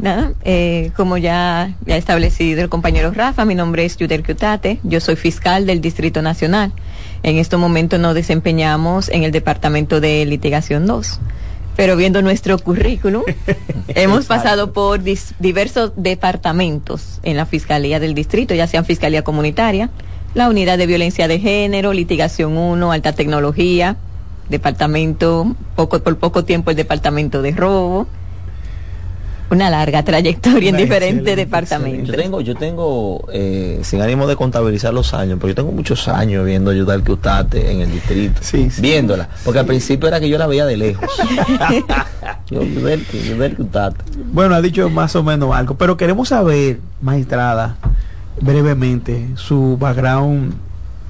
Nada, 0.00 0.32
eh, 0.44 0.92
como 0.96 1.16
ya, 1.16 1.72
ya 1.84 1.94
ha 1.96 1.98
establecido 1.98 2.60
el 2.62 2.68
compañero 2.68 3.10
Rafa, 3.10 3.44
mi 3.44 3.56
nombre 3.56 3.84
es 3.84 3.96
Yuder 3.96 4.22
Cutate, 4.24 4.78
yo 4.84 5.00
soy 5.00 5.16
fiscal 5.16 5.66
del 5.66 5.80
Distrito 5.80 6.22
Nacional. 6.22 6.72
En 7.24 7.36
estos 7.36 7.58
momentos 7.58 7.98
nos 7.98 8.14
desempeñamos 8.14 9.08
en 9.08 9.24
el 9.24 9.32
Departamento 9.32 10.00
de 10.00 10.24
Litigación 10.24 10.86
2. 10.86 11.18
Pero 11.74 11.96
viendo 11.96 12.22
nuestro 12.22 12.58
currículum, 12.58 13.22
hemos 13.88 14.26
pasado 14.26 14.72
por 14.72 15.00
dis- 15.02 15.32
diversos 15.40 15.92
departamentos 15.96 17.18
en 17.24 17.36
la 17.36 17.46
Fiscalía 17.46 17.98
del 17.98 18.14
Distrito, 18.14 18.54
ya 18.54 18.66
sean 18.68 18.84
Fiscalía 18.84 19.22
Comunitaria, 19.24 19.90
la 20.38 20.48
Unidad 20.48 20.78
de 20.78 20.86
Violencia 20.86 21.26
de 21.26 21.40
Género, 21.40 21.92
Litigación 21.92 22.56
1, 22.56 22.92
Alta 22.92 23.12
Tecnología, 23.12 23.96
Departamento, 24.48 25.56
poco, 25.74 25.98
por 25.98 26.16
poco 26.16 26.44
tiempo 26.44 26.70
el 26.70 26.76
Departamento 26.76 27.42
de 27.42 27.50
Robo. 27.50 28.06
Una 29.50 29.68
larga 29.68 30.04
trayectoria 30.04 30.70
en 30.70 30.76
diferentes 30.76 31.18
excelente, 31.20 31.36
departamentos. 31.36 32.08
Yo 32.08 32.14
tengo, 32.22 32.40
yo 32.42 32.54
tengo 32.54 33.26
eh, 33.32 33.80
sin 33.82 34.00
ánimo 34.00 34.26
de 34.28 34.36
contabilizar 34.36 34.94
los 34.94 35.12
años, 35.12 35.38
pero 35.40 35.48
yo 35.48 35.54
tengo 35.56 35.72
muchos 35.72 36.06
años 36.06 36.44
viendo 36.44 36.70
ayudar 36.70 37.02
que 37.02 37.12
usted 37.12 37.54
en 37.54 37.80
el 37.80 37.90
distrito. 37.90 38.40
Viéndola. 38.78 39.28
Porque 39.44 39.58
al 39.58 39.66
principio 39.66 40.06
era 40.06 40.20
que 40.20 40.28
yo 40.28 40.38
la 40.38 40.46
veía 40.46 40.66
de 40.66 40.76
lejos. 40.76 41.10
yo, 42.50 42.62
Yudel, 42.62 43.04
que- 43.06 43.24
Yudel 43.24 43.56
que 43.56 43.62
usted. 43.62 43.92
Bueno, 44.32 44.54
ha 44.54 44.60
dicho 44.60 44.88
más 44.88 45.16
o 45.16 45.24
menos 45.24 45.52
algo, 45.56 45.74
pero 45.76 45.96
queremos 45.96 46.28
saber, 46.28 46.78
magistrada, 47.00 47.76
brevemente, 48.40 49.28
su 49.34 49.76
background 49.78 50.54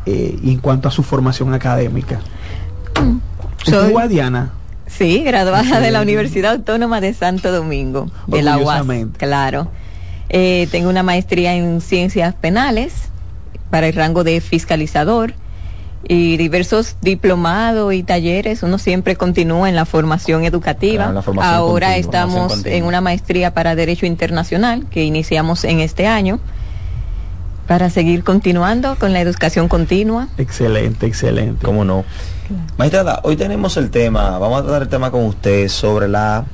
eh, 0.07 0.39
en 0.43 0.59
cuanto 0.59 0.89
a 0.89 0.91
su 0.91 1.03
formación 1.03 1.53
académica. 1.55 2.21
¿Usted 3.59 3.73
Soy- 3.73 3.93
guadiana? 3.93 4.53
Sí, 4.87 5.23
graduada 5.23 5.81
de 5.81 5.91
la. 5.91 6.01
Universidad 6.01 6.53
Autónoma 6.53 7.01
de 7.01 7.13
Santo 7.13 7.53
Domingo, 7.53 8.11
de 8.27 8.43
la 8.43 8.57
UAS, 8.57 8.87
claro. 9.19 9.71
Eh, 10.31 10.67
tengo 10.71 10.89
una 10.89 11.03
maestría 11.03 11.55
en 11.55 11.81
ciencias 11.81 12.35
penales 12.35 13.11
para 13.71 13.89
el 13.89 13.95
rango 13.95 14.25
de 14.25 14.41
fiscalizador 14.41 15.35
y 16.07 16.37
diversos 16.37 16.97
diplomados 17.03 17.93
y 17.93 18.03
talleres. 18.03 18.63
Uno 18.63 18.79
siempre 18.79 19.17
continúa 19.17 19.69
en 19.69 19.75
la 19.75 19.85
formación 19.85 20.45
educativa. 20.45 21.05
Claro, 21.05 21.13
la 21.13 21.23
formación 21.23 21.55
Ahora 21.55 21.89
continua, 21.89 22.01
estamos 22.01 22.67
en 22.67 22.85
una 22.85 23.01
maestría 23.01 23.53
para 23.53 23.75
Derecho 23.75 24.07
Internacional 24.07 24.87
que 24.91 25.05
iniciamos 25.05 25.65
en 25.65 25.81
este 25.81 26.07
año. 26.07 26.41
Para 27.69 27.91
seguir 27.91 28.25
continuando 28.25 28.97
con 28.97 29.13
la 29.13 29.21
educación 29.21 29.69
continua. 29.69 30.29
Excelente, 30.39 31.07
excelente. 31.07 31.65
¿Cómo 31.65 31.85
no? 31.85 32.05
Magistrada, 32.79 33.21
hoy 33.25 33.37
tenemos 33.37 33.77
el 33.77 33.91
tema, 33.91 34.39
vamos 34.39 34.61
a 34.61 34.63
tratar 34.63 34.83
el 34.83 34.89
tema 34.89 35.11
con 35.11 35.25
usted 35.25 35.69
sobre 35.69 36.09
la 36.09 36.47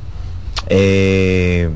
eh, 0.67 1.71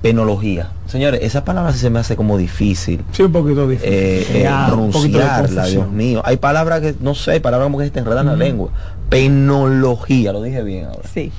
penología. 0.00 0.70
Señores, 0.86 1.20
esa 1.22 1.44
palabra 1.44 1.72
sí 1.72 1.78
se 1.78 1.90
me 1.90 1.98
hace 1.98 2.16
como 2.16 2.38
difícil. 2.38 3.04
Sí, 3.12 3.22
un 3.22 3.32
poquito 3.32 3.68
difícil. 3.68 3.92
Eh, 3.92 4.26
eh, 4.44 4.50
pronunciarla, 4.66 5.38
confusión. 5.40 5.70
Dios 5.70 5.90
mío. 5.90 6.22
Hay 6.24 6.38
palabras 6.38 6.80
que, 6.80 6.94
no 7.00 7.14
sé, 7.14 7.32
hay 7.32 7.40
palabras 7.40 7.66
como 7.66 7.78
que 7.78 7.84
se 7.84 7.90
te 7.90 8.00
enredan 8.00 8.28
en 8.28 8.38
la 8.38 8.44
lengua. 8.44 8.70
Penología, 9.10 10.32
lo 10.32 10.40
dije 10.40 10.62
bien 10.62 10.86
ahora. 10.86 11.06
Sí. 11.12 11.30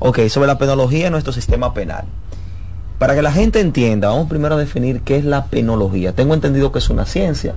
Ok, 0.00 0.26
sobre 0.28 0.48
la 0.48 0.58
penología 0.58 1.06
en 1.06 1.12
nuestro 1.12 1.32
sistema 1.32 1.72
penal. 1.74 2.06
Para 3.02 3.16
que 3.16 3.22
la 3.22 3.32
gente 3.32 3.58
entienda, 3.58 4.10
vamos 4.10 4.28
primero 4.28 4.54
a 4.54 4.58
definir 4.58 5.00
qué 5.00 5.16
es 5.16 5.24
la 5.24 5.46
penología. 5.46 6.12
Tengo 6.12 6.34
entendido 6.34 6.70
que 6.70 6.78
es 6.78 6.88
una 6.88 7.04
ciencia 7.04 7.56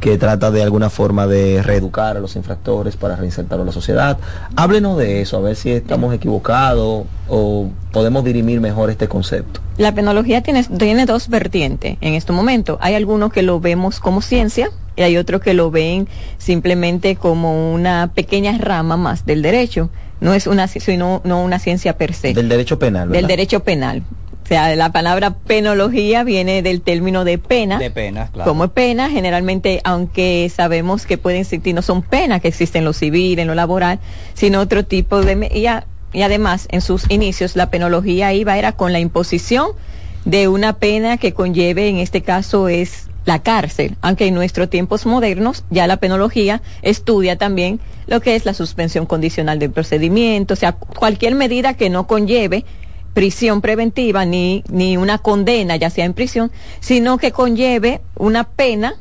que 0.00 0.18
trata 0.18 0.50
de 0.50 0.64
alguna 0.64 0.90
forma 0.90 1.28
de 1.28 1.62
reeducar 1.62 2.16
a 2.16 2.18
los 2.18 2.34
infractores 2.34 2.96
para 2.96 3.14
reinsertarlos 3.14 3.64
a 3.64 3.66
la 3.66 3.72
sociedad. 3.72 4.18
Háblenos 4.56 4.98
de 4.98 5.20
eso, 5.20 5.36
a 5.36 5.40
ver 5.42 5.54
si 5.54 5.70
estamos 5.70 6.12
equivocados 6.12 7.04
o 7.28 7.68
podemos 7.92 8.24
dirimir 8.24 8.60
mejor 8.60 8.90
este 8.90 9.06
concepto. 9.06 9.60
La 9.76 9.94
penología 9.94 10.42
tiene, 10.42 10.64
tiene 10.64 11.06
dos 11.06 11.28
vertientes 11.28 11.96
en 12.00 12.14
este 12.14 12.32
momento. 12.32 12.76
Hay 12.80 12.96
algunos 12.96 13.32
que 13.32 13.42
lo 13.42 13.60
vemos 13.60 14.00
como 14.00 14.22
ciencia 14.22 14.70
y 14.96 15.02
hay 15.02 15.16
otros 15.18 15.40
que 15.40 15.54
lo 15.54 15.70
ven 15.70 16.08
simplemente 16.38 17.14
como 17.14 17.72
una 17.72 18.10
pequeña 18.12 18.58
rama 18.58 18.96
más 18.96 19.24
del 19.24 19.40
derecho. 19.40 19.88
No 20.20 20.34
es 20.34 20.48
una, 20.48 20.66
sino 20.66 21.20
no 21.22 21.44
una 21.44 21.60
ciencia 21.60 21.96
per 21.96 22.12
se. 22.12 22.34
Del 22.34 22.48
derecho 22.48 22.76
penal, 22.80 23.08
¿verdad? 23.08 23.20
Del 23.20 23.28
derecho 23.28 23.60
penal. 23.60 24.02
O 24.44 24.46
sea, 24.46 24.76
la 24.76 24.92
palabra 24.92 25.30
penología 25.30 26.22
viene 26.22 26.60
del 26.60 26.82
término 26.82 27.24
de 27.24 27.38
pena. 27.38 27.78
De 27.78 27.90
penas, 27.90 28.30
claro. 28.30 28.50
Como 28.50 28.68
pena, 28.68 29.08
generalmente, 29.08 29.80
aunque 29.84 30.50
sabemos 30.54 31.06
que 31.06 31.16
pueden 31.16 31.40
existir, 31.40 31.74
no 31.74 31.80
son 31.80 32.02
penas 32.02 32.42
que 32.42 32.48
existen 32.48 32.80
en 32.80 32.84
lo 32.84 32.92
civil, 32.92 33.38
en 33.38 33.46
lo 33.48 33.54
laboral, 33.54 34.00
sino 34.34 34.60
otro 34.60 34.84
tipo 34.84 35.22
de... 35.22 35.50
Y, 35.52 35.64
a- 35.66 35.86
y 36.12 36.22
además, 36.22 36.68
en 36.70 36.82
sus 36.82 37.10
inicios, 37.10 37.56
la 37.56 37.70
penología 37.70 38.34
iba 38.34 38.58
era 38.58 38.72
con 38.72 38.92
la 38.92 39.00
imposición 39.00 39.68
de 40.26 40.46
una 40.48 40.74
pena 40.74 41.16
que 41.16 41.32
conlleve, 41.32 41.88
en 41.88 41.96
este 41.96 42.20
caso, 42.22 42.68
es 42.68 43.08
la 43.24 43.38
cárcel, 43.42 43.96
aunque 44.02 44.26
en 44.26 44.34
nuestros 44.34 44.68
tiempos 44.68 45.06
modernos 45.06 45.64
ya 45.70 45.86
la 45.86 45.96
penología 45.96 46.60
estudia 46.82 47.36
también 47.36 47.80
lo 48.06 48.20
que 48.20 48.34
es 48.36 48.44
la 48.44 48.52
suspensión 48.52 49.06
condicional 49.06 49.58
del 49.58 49.70
procedimiento, 49.70 50.52
o 50.52 50.56
sea, 50.58 50.72
cualquier 50.72 51.34
medida 51.34 51.72
que 51.72 51.88
no 51.88 52.06
conlleve 52.06 52.66
prisión 53.14 53.60
preventiva 53.60 54.24
ni, 54.26 54.62
ni 54.68 54.96
una 54.96 55.18
condena, 55.18 55.76
ya 55.76 55.88
sea 55.88 56.04
en 56.04 56.12
prisión, 56.14 56.50
sino 56.80 57.16
que 57.16 57.32
conlleve 57.32 58.00
una 58.16 58.44
pena 58.44 58.96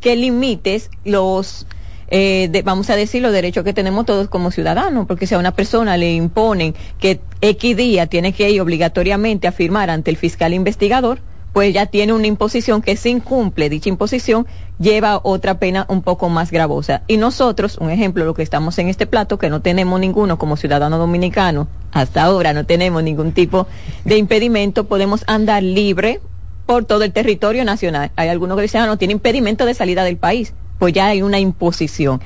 que 0.00 0.16
limites 0.16 0.90
los, 1.04 1.66
eh, 2.10 2.48
de- 2.50 2.62
vamos 2.62 2.88
a 2.90 2.96
decir, 2.96 3.20
los 3.22 3.32
derechos 3.32 3.64
que 3.64 3.72
tenemos 3.74 4.06
todos 4.06 4.28
como 4.28 4.50
ciudadanos, 4.50 5.06
porque 5.06 5.26
si 5.26 5.34
a 5.34 5.38
una 5.38 5.52
persona 5.52 5.96
le 5.96 6.14
imponen 6.14 6.74
que 6.98 7.20
X 7.40 7.76
día 7.76 8.06
tiene 8.06 8.32
que 8.32 8.50
ir 8.50 8.60
obligatoriamente 8.60 9.46
a 9.46 9.52
firmar 9.52 9.90
ante 9.90 10.10
el 10.10 10.16
fiscal 10.16 10.54
investigador, 10.54 11.20
pues 11.58 11.74
ya 11.74 11.86
tiene 11.86 12.12
una 12.12 12.28
imposición 12.28 12.82
que 12.82 12.96
si 12.96 13.08
incumple 13.10 13.68
dicha 13.68 13.88
imposición 13.88 14.46
lleva 14.78 15.18
otra 15.24 15.58
pena 15.58 15.86
un 15.88 16.02
poco 16.02 16.28
más 16.28 16.52
gravosa. 16.52 17.02
Y 17.08 17.16
nosotros, 17.16 17.78
un 17.78 17.90
ejemplo, 17.90 18.24
lo 18.24 18.32
que 18.32 18.44
estamos 18.44 18.78
en 18.78 18.86
este 18.86 19.08
plato, 19.08 19.38
que 19.38 19.50
no 19.50 19.60
tenemos 19.60 19.98
ninguno 19.98 20.38
como 20.38 20.56
ciudadano 20.56 20.98
dominicano, 20.98 21.66
hasta 21.90 22.22
ahora 22.22 22.52
no 22.52 22.64
tenemos 22.64 23.02
ningún 23.02 23.32
tipo 23.32 23.66
de 24.04 24.18
impedimento, 24.18 24.84
podemos 24.84 25.24
andar 25.26 25.64
libre 25.64 26.20
por 26.64 26.84
todo 26.84 27.02
el 27.02 27.12
territorio 27.12 27.64
nacional. 27.64 28.12
Hay 28.14 28.28
algunos 28.28 28.54
que 28.54 28.62
dicen, 28.62 28.82
ah, 28.82 28.86
no 28.86 28.96
tiene 28.96 29.14
impedimento 29.14 29.66
de 29.66 29.74
salida 29.74 30.04
del 30.04 30.16
país, 30.16 30.54
pues 30.78 30.94
ya 30.94 31.06
hay 31.06 31.22
una 31.22 31.40
imposición. 31.40 32.20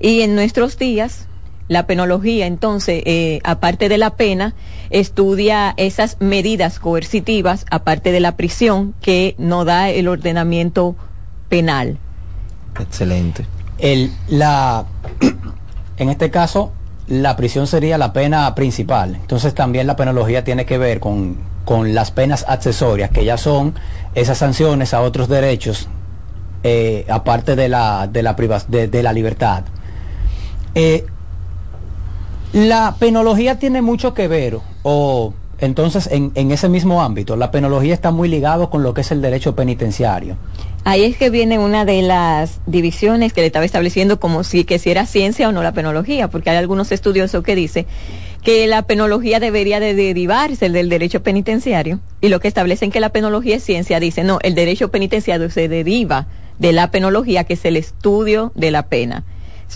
Y 0.00 0.22
en 0.22 0.34
nuestros 0.34 0.78
días, 0.78 1.27
la 1.68 1.86
penología, 1.86 2.46
entonces, 2.46 3.02
eh, 3.04 3.40
aparte 3.44 3.88
de 3.88 3.98
la 3.98 4.10
pena, 4.16 4.54
estudia 4.90 5.74
esas 5.76 6.16
medidas 6.18 6.78
coercitivas, 6.78 7.66
aparte 7.70 8.10
de 8.10 8.20
la 8.20 8.36
prisión, 8.36 8.94
que 9.02 9.34
no 9.38 9.64
da 9.64 9.90
el 9.90 10.08
ordenamiento 10.08 10.96
penal. 11.48 11.98
Excelente. 12.80 13.44
El, 13.78 14.10
la, 14.28 14.86
en 15.98 16.08
este 16.08 16.30
caso, 16.30 16.72
la 17.06 17.36
prisión 17.36 17.66
sería 17.66 17.98
la 17.98 18.12
pena 18.12 18.54
principal. 18.54 19.14
Entonces 19.14 19.54
también 19.54 19.86
la 19.86 19.96
penología 19.96 20.44
tiene 20.44 20.64
que 20.66 20.78
ver 20.78 21.00
con, 21.00 21.36
con 21.64 21.94
las 21.94 22.10
penas 22.10 22.44
accesorias, 22.48 23.10
que 23.10 23.24
ya 23.24 23.36
son 23.36 23.74
esas 24.14 24.38
sanciones 24.38 24.94
a 24.94 25.00
otros 25.02 25.28
derechos, 25.28 25.88
eh, 26.62 27.04
aparte 27.08 27.56
de 27.56 27.68
la, 27.68 28.06
de, 28.10 28.22
la 28.22 28.34
priva- 28.36 28.64
de, 28.68 28.88
de 28.88 29.02
la 29.02 29.12
libertad. 29.12 29.64
Eh, 30.74 31.06
la 32.52 32.96
penología 32.98 33.58
tiene 33.58 33.82
mucho 33.82 34.14
que 34.14 34.28
ver, 34.28 34.58
o 34.82 35.34
entonces 35.60 36.08
en, 36.10 36.32
en 36.34 36.50
ese 36.52 36.68
mismo 36.68 37.02
ámbito, 37.02 37.36
la 37.36 37.50
penología 37.50 37.94
está 37.94 38.10
muy 38.10 38.28
ligado 38.28 38.70
con 38.70 38.82
lo 38.82 38.94
que 38.94 39.00
es 39.00 39.10
el 39.10 39.20
derecho 39.20 39.54
penitenciario. 39.54 40.36
Ahí 40.84 41.04
es 41.04 41.16
que 41.16 41.28
viene 41.28 41.58
una 41.58 41.84
de 41.84 42.02
las 42.02 42.60
divisiones 42.66 43.32
que 43.32 43.40
le 43.40 43.48
estaba 43.48 43.64
estableciendo 43.64 44.20
como 44.20 44.44
si 44.44 44.64
que 44.64 44.78
si 44.78 44.90
era 44.90 45.04
ciencia 45.04 45.48
o 45.48 45.52
no 45.52 45.62
la 45.62 45.72
penología, 45.72 46.28
porque 46.28 46.50
hay 46.50 46.56
algunos 46.56 46.92
estudiosos 46.92 47.42
que 47.42 47.54
dicen 47.54 47.86
que 48.42 48.66
la 48.66 48.82
penología 48.82 49.40
debería 49.40 49.80
de 49.80 49.94
derivarse 49.94 50.70
del 50.70 50.88
derecho 50.88 51.22
penitenciario 51.22 52.00
y 52.20 52.28
lo 52.28 52.40
que 52.40 52.48
establecen 52.48 52.90
que 52.90 53.00
la 53.00 53.10
penología 53.10 53.56
es 53.56 53.64
ciencia 53.64 54.00
dicen 54.00 54.28
no, 54.28 54.38
el 54.42 54.54
derecho 54.54 54.90
penitenciario 54.90 55.50
se 55.50 55.68
deriva 55.68 56.28
de 56.58 56.72
la 56.72 56.90
penología 56.90 57.44
que 57.44 57.54
es 57.54 57.64
el 57.64 57.76
estudio 57.76 58.52
de 58.54 58.70
la 58.70 58.86
pena. 58.86 59.24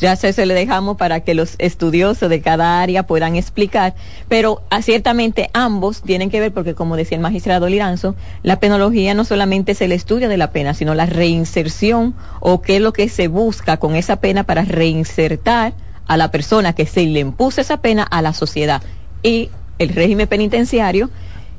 Ya 0.00 0.16
se, 0.16 0.46
le 0.46 0.54
dejamos 0.54 0.96
para 0.96 1.20
que 1.20 1.34
los 1.34 1.54
estudiosos 1.58 2.28
de 2.28 2.40
cada 2.40 2.80
área 2.80 3.06
puedan 3.06 3.36
explicar, 3.36 3.94
pero 4.28 4.62
ah, 4.70 4.82
ciertamente 4.82 5.50
ambos 5.52 6.02
tienen 6.02 6.30
que 6.30 6.40
ver 6.40 6.52
porque 6.52 6.74
como 6.74 6.96
decía 6.96 7.16
el 7.16 7.22
magistrado 7.22 7.68
Liranzo, 7.68 8.16
la 8.42 8.58
penología 8.58 9.14
no 9.14 9.24
solamente 9.24 9.72
es 9.72 9.80
el 9.80 9.92
estudio 9.92 10.28
de 10.28 10.36
la 10.36 10.50
pena, 10.50 10.74
sino 10.74 10.94
la 10.94 11.06
reinserción 11.06 12.14
o 12.40 12.62
qué 12.62 12.76
es 12.76 12.82
lo 12.82 12.92
que 12.92 13.08
se 13.08 13.28
busca 13.28 13.76
con 13.76 13.94
esa 13.94 14.16
pena 14.16 14.44
para 14.44 14.64
reinsertar 14.64 15.74
a 16.06 16.16
la 16.16 16.30
persona 16.30 16.72
que 16.72 16.86
se 16.86 17.06
le 17.06 17.20
impuso 17.20 17.60
esa 17.60 17.76
pena 17.76 18.02
a 18.02 18.22
la 18.22 18.32
sociedad. 18.32 18.82
Y 19.22 19.50
el 19.78 19.90
régimen 19.90 20.26
penitenciario 20.26 21.10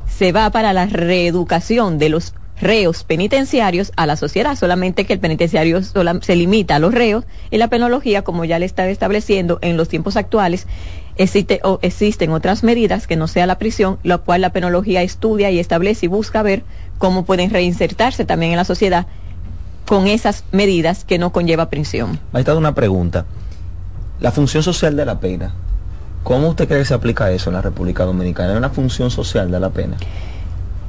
se 0.07 0.31
va 0.31 0.49
para 0.49 0.73
la 0.73 0.85
reeducación 0.85 1.97
de 1.97 2.09
los 2.09 2.33
reos 2.59 3.03
penitenciarios 3.03 3.91
a 3.95 4.05
la 4.05 4.15
sociedad, 4.15 4.55
solamente 4.55 5.05
que 5.05 5.13
el 5.13 5.19
penitenciario 5.19 5.81
se 5.81 6.35
limita 6.35 6.75
a 6.75 6.79
los 6.79 6.93
reos 6.93 7.25
y 7.51 7.57
la 7.57 7.67
penología, 7.67 8.21
como 8.21 8.45
ya 8.45 8.59
le 8.59 8.65
está 8.65 8.87
estableciendo 8.87 9.59
en 9.61 9.77
los 9.77 9.89
tiempos 9.89 10.17
actuales, 10.17 10.67
existe, 11.15 11.59
o 11.63 11.79
existen 11.81 12.31
otras 12.31 12.63
medidas 12.63 13.07
que 13.07 13.15
no 13.15 13.27
sea 13.27 13.47
la 13.47 13.57
prisión, 13.57 13.99
lo 14.03 14.23
cual 14.23 14.41
la 14.41 14.51
penología 14.51 15.01
estudia 15.01 15.51
y 15.51 15.59
establece 15.59 16.05
y 16.05 16.09
busca 16.09 16.41
ver 16.43 16.63
cómo 16.97 17.25
pueden 17.25 17.49
reinsertarse 17.49 18.25
también 18.25 18.51
en 18.51 18.57
la 18.57 18.65
sociedad 18.65 19.07
con 19.85 20.07
esas 20.07 20.45
medidas 20.51 21.03
que 21.03 21.17
no 21.17 21.31
conlleva 21.31 21.69
prisión. 21.69 22.19
Magistrado, 22.31 22.59
una 22.59 22.73
pregunta. 22.73 23.25
La 24.19 24.31
función 24.31 24.63
social 24.63 24.95
de 24.95 25.05
la 25.05 25.19
pena. 25.19 25.53
¿Cómo 26.23 26.47
usted 26.47 26.67
cree 26.67 26.79
que 26.79 26.85
se 26.85 26.93
aplica 26.93 27.29
eso 27.31 27.49
en 27.49 27.55
la 27.55 27.61
República 27.61 28.05
Dominicana? 28.05 28.53
¿Es 28.53 28.57
una 28.57 28.69
función 28.69 29.11
social 29.11 29.51
de 29.51 29.59
la 29.59 29.71
pena? 29.71 29.97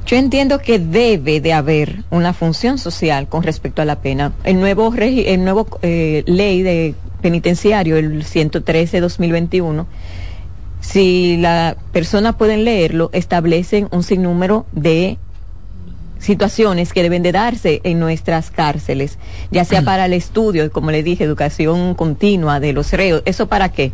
Yo 0.05 0.17
entiendo 0.17 0.59
que 0.59 0.77
debe 0.79 1.41
de 1.41 1.53
haber 1.53 2.03
una 2.11 2.33
función 2.33 2.77
social 2.77 3.27
con 3.27 3.41
respecto 3.43 3.81
a 3.81 3.85
la 3.85 3.95
pena. 4.01 4.33
El 4.43 4.59
nuevo, 4.59 4.91
regi- 4.91 5.23
el 5.27 5.43
nuevo 5.43 5.67
eh, 5.81 6.23
ley 6.27 6.61
de 6.61 6.93
penitenciario, 7.21 7.97
el 7.97 8.23
113-2021, 8.23 9.85
si 10.79 11.37
la 11.37 11.75
persona 11.91 12.37
pueden 12.37 12.63
leerlo, 12.65 13.09
establecen 13.13 13.87
un 13.91 14.03
sinnúmero 14.03 14.67
de 14.71 15.17
situaciones 16.19 16.93
que 16.93 17.03
deben 17.03 17.23
de 17.23 17.31
darse 17.31 17.81
en 17.83 17.99
nuestras 17.99 18.51
cárceles, 18.51 19.17
ya 19.51 19.65
sea 19.65 19.81
para 19.85 20.05
el 20.05 20.13
estudio, 20.13 20.71
como 20.71 20.91
le 20.91 21.01
dije, 21.03 21.23
educación 21.23 21.95
continua 21.95 22.59
de 22.59 22.73
los 22.73 22.91
reos. 22.93 23.23
¿Eso 23.25 23.47
para 23.47 23.69
qué? 23.69 23.91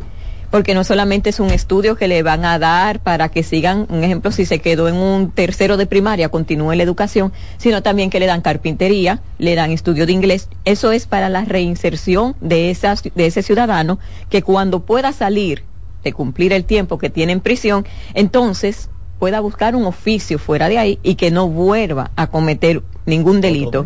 Porque 0.52 0.74
no 0.74 0.84
solamente 0.84 1.30
es 1.30 1.40
un 1.40 1.50
estudio 1.50 1.96
que 1.96 2.08
le 2.08 2.22
van 2.24 2.46
a 2.46 2.60
dar 2.60 3.00
para 3.00 3.30
que 3.30 3.42
sigan, 3.42 3.88
un 3.90 4.04
ejemplo, 4.04 4.32
si 4.32 4.46
se 4.46 4.60
quedó 4.60 4.88
en 4.90 4.96
un 4.96 5.32
tercero 5.32 5.78
de 5.78 5.86
primaria, 5.86 6.30
continúe 6.30 6.74
la 6.74 6.84
educación, 6.84 7.32
sino 7.58 7.82
también 7.82 8.10
que 8.10 8.20
le 8.20 8.26
dan 8.26 8.42
carpintería, 8.42 9.22
le 9.38 9.56
dan 9.56 9.72
estudio 9.72 10.06
de 10.06 10.12
inglés. 10.12 10.50
Eso 10.66 10.92
es 10.92 11.08
para 11.08 11.30
la 11.30 11.46
reinserción 11.46 12.36
de, 12.42 12.70
esas, 12.70 13.02
de 13.04 13.26
ese 13.26 13.42
ciudadano 13.42 13.98
que 14.30 14.42
cuando 14.42 14.82
pueda 14.82 15.14
salir 15.14 15.64
de 16.04 16.14
cumplir 16.14 16.54
el 16.54 16.66
tiempo 16.66 16.98
que 16.98 17.10
tiene 17.10 17.32
en 17.32 17.40
prisión, 17.40 17.86
entonces 18.14 18.90
pueda 19.20 19.40
buscar 19.40 19.76
un 19.76 19.86
oficio 19.86 20.40
fuera 20.40 20.68
de 20.68 20.80
ahí 20.80 21.00
y 21.04 21.16
que 21.16 21.30
no 21.30 21.48
vuelva 21.48 22.12
a 22.16 22.28
cometer 22.28 22.82
ningún 23.06 23.40
delito. 23.40 23.86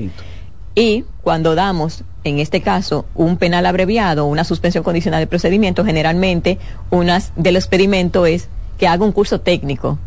Y 0.75 1.05
cuando 1.21 1.55
damos, 1.55 2.03
en 2.25 2.39
este 2.39 2.61
caso, 2.61 3.05
un 3.15 3.37
penal 3.37 3.65
abreviado, 3.65 4.25
una 4.25 4.43
suspensión 4.43 4.83
condicional 4.83 5.21
de 5.21 5.27
procedimiento, 5.27 5.85
generalmente 5.85 6.59
unas 6.89 7.31
de 7.37 7.51
los 7.53 7.63
experimentos 7.63 8.27
es 8.27 8.49
que 8.77 8.87
haga 8.87 9.05
un 9.05 9.13
curso 9.13 9.39
técnico. 9.39 9.97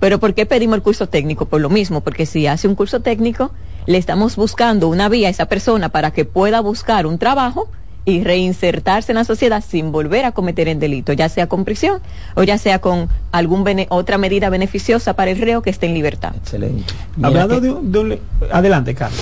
Pero 0.00 0.18
¿por 0.18 0.34
qué 0.34 0.46
pedimos 0.46 0.76
el 0.76 0.82
curso 0.82 1.06
técnico? 1.08 1.44
Por 1.46 1.60
lo 1.60 1.68
mismo, 1.70 2.00
porque 2.00 2.26
si 2.26 2.46
hace 2.46 2.66
un 2.66 2.74
curso 2.74 3.00
técnico, 3.00 3.52
le 3.86 3.98
estamos 3.98 4.34
buscando 4.36 4.88
una 4.88 5.08
vía 5.08 5.28
a 5.28 5.30
esa 5.30 5.46
persona 5.46 5.90
para 5.90 6.10
que 6.10 6.24
pueda 6.24 6.60
buscar 6.60 7.06
un 7.06 7.18
trabajo 7.18 7.70
y 8.06 8.24
reinsertarse 8.24 9.12
en 9.12 9.16
la 9.16 9.24
sociedad 9.24 9.62
sin 9.66 9.92
volver 9.92 10.24
a 10.24 10.32
cometer 10.32 10.68
el 10.68 10.80
delito, 10.80 11.12
ya 11.12 11.28
sea 11.28 11.48
con 11.48 11.64
prisión 11.66 12.00
o 12.34 12.42
ya 12.42 12.56
sea 12.56 12.80
con 12.80 13.08
algún 13.30 13.64
otra 13.90 14.16
medida 14.16 14.48
beneficiosa 14.48 15.14
para 15.14 15.30
el 15.30 15.38
reo 15.38 15.60
que 15.60 15.68
esté 15.70 15.86
en 15.86 15.94
libertad. 15.94 16.32
Excelente. 16.34 16.92
Hablando 17.22 17.60
de, 17.60 17.70
un- 17.70 17.92
de 17.92 17.98
un- 17.98 18.18
adelante, 18.50 18.94
Carlos. 18.94 19.20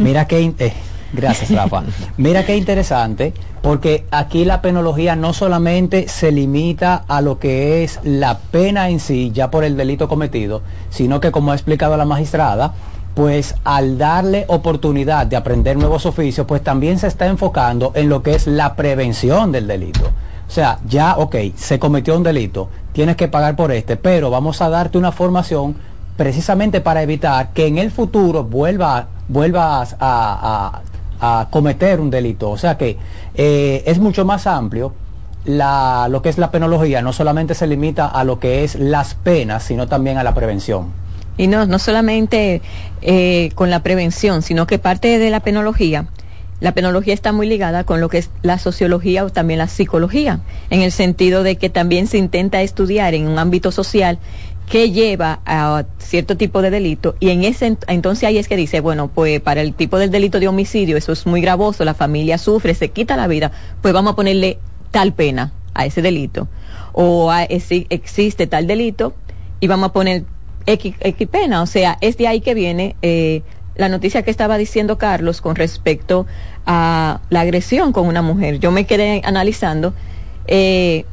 Mira 0.00 0.26
qué 0.26 0.52
eh, 0.58 0.72
gracias 1.12 1.50
Rafa. 1.54 1.82
Mira 2.16 2.44
qué 2.46 2.56
interesante 2.56 3.34
porque 3.62 4.06
aquí 4.10 4.46
la 4.46 4.62
penología 4.62 5.14
no 5.14 5.34
solamente 5.34 6.08
se 6.08 6.32
limita 6.32 7.04
a 7.06 7.20
lo 7.20 7.38
que 7.38 7.84
es 7.84 8.00
la 8.02 8.38
pena 8.38 8.88
en 8.88 8.98
sí 8.98 9.30
ya 9.32 9.50
por 9.50 9.62
el 9.62 9.76
delito 9.76 10.08
cometido, 10.08 10.62
sino 10.88 11.20
que 11.20 11.30
como 11.30 11.52
ha 11.52 11.54
explicado 11.54 11.96
la 11.98 12.06
magistrada, 12.06 12.72
pues 13.14 13.54
al 13.64 13.98
darle 13.98 14.46
oportunidad 14.48 15.26
de 15.26 15.36
aprender 15.36 15.76
nuevos 15.76 16.06
oficios, 16.06 16.46
pues 16.46 16.62
también 16.62 16.98
se 16.98 17.06
está 17.06 17.26
enfocando 17.26 17.92
en 17.94 18.08
lo 18.08 18.22
que 18.22 18.34
es 18.34 18.46
la 18.46 18.76
prevención 18.76 19.52
del 19.52 19.66
delito. 19.66 20.06
O 20.48 20.50
sea, 20.50 20.78
ya, 20.88 21.16
ok, 21.18 21.36
se 21.54 21.78
cometió 21.78 22.16
un 22.16 22.22
delito, 22.22 22.70
tienes 22.92 23.16
que 23.16 23.28
pagar 23.28 23.54
por 23.54 23.70
este, 23.70 23.96
pero 23.96 24.30
vamos 24.30 24.62
a 24.62 24.70
darte 24.70 24.96
una 24.96 25.12
formación 25.12 25.76
precisamente 26.16 26.80
para 26.80 27.02
evitar 27.02 27.52
que 27.52 27.66
en 27.66 27.78
el 27.78 27.90
futuro 27.90 28.44
vuelva, 28.44 29.06
vuelvas 29.30 29.96
a, 30.00 30.80
a- 31.20 31.40
a 31.40 31.48
cometer 31.50 32.00
un 32.00 32.10
delito. 32.10 32.50
O 32.50 32.56
sea 32.58 32.76
que 32.78 32.96
eh, 33.34 33.82
es 33.86 33.98
mucho 33.98 34.24
más 34.24 34.46
amplio 34.46 34.92
la, 35.44 36.08
lo 36.10 36.22
que 36.22 36.28
es 36.28 36.38
la 36.38 36.50
penología, 36.50 37.02
no 37.02 37.12
solamente 37.12 37.54
se 37.54 37.66
limita 37.66 38.06
a 38.06 38.24
lo 38.24 38.38
que 38.40 38.64
es 38.64 38.74
las 38.76 39.14
penas, 39.14 39.62
sino 39.62 39.86
también 39.86 40.18
a 40.18 40.22
la 40.24 40.34
prevención. 40.34 40.92
Y 41.36 41.46
no, 41.46 41.64
no 41.66 41.78
solamente 41.78 42.60
eh, 43.02 43.50
con 43.54 43.70
la 43.70 43.82
prevención, 43.82 44.42
sino 44.42 44.66
que 44.66 44.78
parte 44.78 45.18
de 45.18 45.30
la 45.30 45.40
penología, 45.40 46.06
la 46.60 46.72
penología 46.72 47.14
está 47.14 47.32
muy 47.32 47.46
ligada 47.46 47.84
con 47.84 48.00
lo 48.02 48.10
que 48.10 48.18
es 48.18 48.30
la 48.42 48.58
sociología 48.58 49.24
o 49.24 49.30
también 49.30 49.56
la 49.58 49.66
psicología, 49.68 50.40
en 50.68 50.82
el 50.82 50.92
sentido 50.92 51.42
de 51.42 51.56
que 51.56 51.70
también 51.70 52.06
se 52.06 52.18
intenta 52.18 52.60
estudiar 52.60 53.14
en 53.14 53.26
un 53.26 53.38
ámbito 53.38 53.72
social 53.72 54.18
que 54.70 54.92
lleva 54.92 55.40
a 55.46 55.84
cierto 55.98 56.36
tipo 56.36 56.62
de 56.62 56.70
delito 56.70 57.16
y 57.18 57.30
en 57.30 57.42
ese 57.44 57.72
ent- 57.72 57.84
entonces 57.88 58.24
ahí 58.28 58.38
es 58.38 58.46
que 58.48 58.56
dice, 58.56 58.80
bueno, 58.80 59.08
pues 59.08 59.40
para 59.40 59.62
el 59.62 59.74
tipo 59.74 59.98
del 59.98 60.10
delito 60.12 60.38
de 60.38 60.46
homicidio 60.46 60.96
eso 60.96 61.12
es 61.12 61.26
muy 61.26 61.40
gravoso, 61.40 61.84
la 61.84 61.94
familia 61.94 62.38
sufre, 62.38 62.74
se 62.74 62.90
quita 62.90 63.16
la 63.16 63.26
vida, 63.26 63.50
pues 63.82 63.92
vamos 63.92 64.12
a 64.12 64.16
ponerle 64.16 64.58
tal 64.92 65.12
pena 65.12 65.52
a 65.74 65.86
ese 65.86 66.02
delito 66.02 66.48
o 66.92 67.32
a 67.32 67.42
existe 67.42 68.46
tal 68.46 68.68
delito 68.68 69.14
y 69.58 69.66
vamos 69.66 69.90
a 69.90 69.92
poner 69.92 70.24
X 70.66 70.94
pena. 71.30 71.62
O 71.62 71.66
sea, 71.66 71.98
es 72.00 72.16
de 72.16 72.28
ahí 72.28 72.40
que 72.40 72.54
viene 72.54 72.94
eh, 73.02 73.42
la 73.74 73.88
noticia 73.88 74.22
que 74.22 74.30
estaba 74.30 74.56
diciendo 74.56 74.98
Carlos 74.98 75.40
con 75.40 75.56
respecto 75.56 76.26
a 76.64 77.20
la 77.28 77.40
agresión 77.40 77.92
con 77.92 78.06
una 78.06 78.22
mujer. 78.22 78.60
Yo 78.60 78.70
me 78.70 78.86
quedé 78.86 79.20
analizando. 79.24 79.94
eh, 80.46 81.06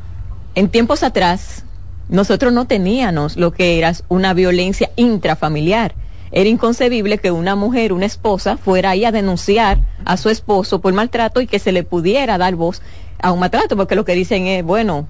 en 0.55 0.69
tiempos 0.69 1.03
atrás, 1.03 1.65
nosotros 2.09 2.53
no 2.53 2.65
teníamos 2.65 3.37
lo 3.37 3.51
que 3.51 3.77
era 3.77 3.93
una 4.07 4.33
violencia 4.33 4.91
intrafamiliar. 4.95 5.93
Era 6.31 6.49
inconcebible 6.49 7.17
que 7.17 7.31
una 7.31 7.55
mujer, 7.55 7.93
una 7.93 8.05
esposa, 8.05 8.57
fuera 8.57 8.91
ahí 8.91 9.05
a 9.05 9.11
denunciar 9.11 9.79
a 10.05 10.17
su 10.17 10.29
esposo 10.29 10.81
por 10.81 10.93
maltrato 10.93 11.41
y 11.41 11.47
que 11.47 11.59
se 11.59 11.71
le 11.71 11.83
pudiera 11.83 12.37
dar 12.37 12.55
voz 12.55 12.81
a 13.21 13.31
un 13.31 13.39
maltrato, 13.39 13.75
porque 13.75 13.95
lo 13.95 14.05
que 14.05 14.13
dicen 14.13 14.47
es, 14.47 14.63
bueno, 14.63 15.07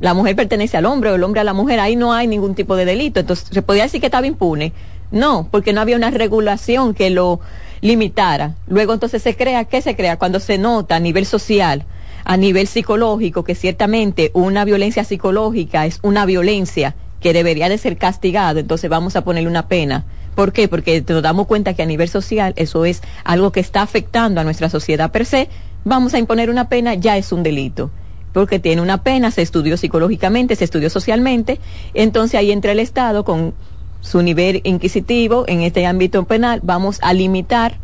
la 0.00 0.14
mujer 0.14 0.36
pertenece 0.36 0.76
al 0.76 0.86
hombre 0.86 1.10
o 1.10 1.14
el 1.14 1.24
hombre 1.24 1.40
a 1.40 1.44
la 1.44 1.52
mujer, 1.52 1.78
ahí 1.78 1.96
no 1.96 2.12
hay 2.12 2.26
ningún 2.26 2.54
tipo 2.54 2.76
de 2.76 2.84
delito. 2.84 3.20
Entonces, 3.20 3.48
¿se 3.50 3.62
podía 3.62 3.82
decir 3.82 4.00
que 4.00 4.06
estaba 4.06 4.26
impune? 4.26 4.72
No, 5.10 5.48
porque 5.50 5.72
no 5.72 5.80
había 5.80 5.96
una 5.96 6.10
regulación 6.10 6.94
que 6.94 7.10
lo 7.10 7.40
limitara. 7.80 8.54
Luego 8.66 8.94
entonces 8.94 9.22
se 9.22 9.36
crea, 9.36 9.64
¿qué 9.64 9.82
se 9.82 9.96
crea? 9.96 10.18
Cuando 10.18 10.40
se 10.40 10.56
nota 10.56 10.96
a 10.96 11.00
nivel 11.00 11.26
social, 11.26 11.84
a 12.30 12.36
nivel 12.36 12.68
psicológico, 12.68 13.42
que 13.42 13.56
ciertamente 13.56 14.30
una 14.34 14.64
violencia 14.64 15.02
psicológica 15.02 15.84
es 15.84 15.98
una 16.02 16.26
violencia 16.26 16.94
que 17.18 17.32
debería 17.32 17.68
de 17.68 17.76
ser 17.76 17.96
castigada, 17.96 18.60
entonces 18.60 18.88
vamos 18.88 19.16
a 19.16 19.24
ponerle 19.24 19.48
una 19.48 19.66
pena. 19.66 20.04
¿Por 20.36 20.52
qué? 20.52 20.68
Porque 20.68 21.04
nos 21.08 21.24
damos 21.24 21.48
cuenta 21.48 21.74
que 21.74 21.82
a 21.82 21.86
nivel 21.86 22.08
social 22.08 22.52
eso 22.54 22.84
es 22.84 23.02
algo 23.24 23.50
que 23.50 23.58
está 23.58 23.82
afectando 23.82 24.40
a 24.40 24.44
nuestra 24.44 24.70
sociedad 24.70 25.10
per 25.10 25.26
se, 25.26 25.48
vamos 25.82 26.14
a 26.14 26.20
imponer 26.20 26.50
una 26.50 26.68
pena, 26.68 26.94
ya 26.94 27.16
es 27.16 27.32
un 27.32 27.42
delito 27.42 27.90
porque 28.32 28.60
tiene 28.60 28.80
una 28.80 29.02
pena, 29.02 29.32
se 29.32 29.42
estudió 29.42 29.76
psicológicamente, 29.76 30.54
se 30.54 30.62
estudió 30.62 30.88
socialmente, 30.88 31.58
entonces 31.94 32.38
ahí 32.38 32.52
entra 32.52 32.70
el 32.70 32.78
Estado 32.78 33.24
con 33.24 33.54
su 34.02 34.22
nivel 34.22 34.60
inquisitivo 34.62 35.46
en 35.48 35.62
este 35.62 35.84
ámbito 35.84 36.24
penal, 36.26 36.60
vamos 36.62 37.00
a 37.02 37.12
limitar 37.12 37.80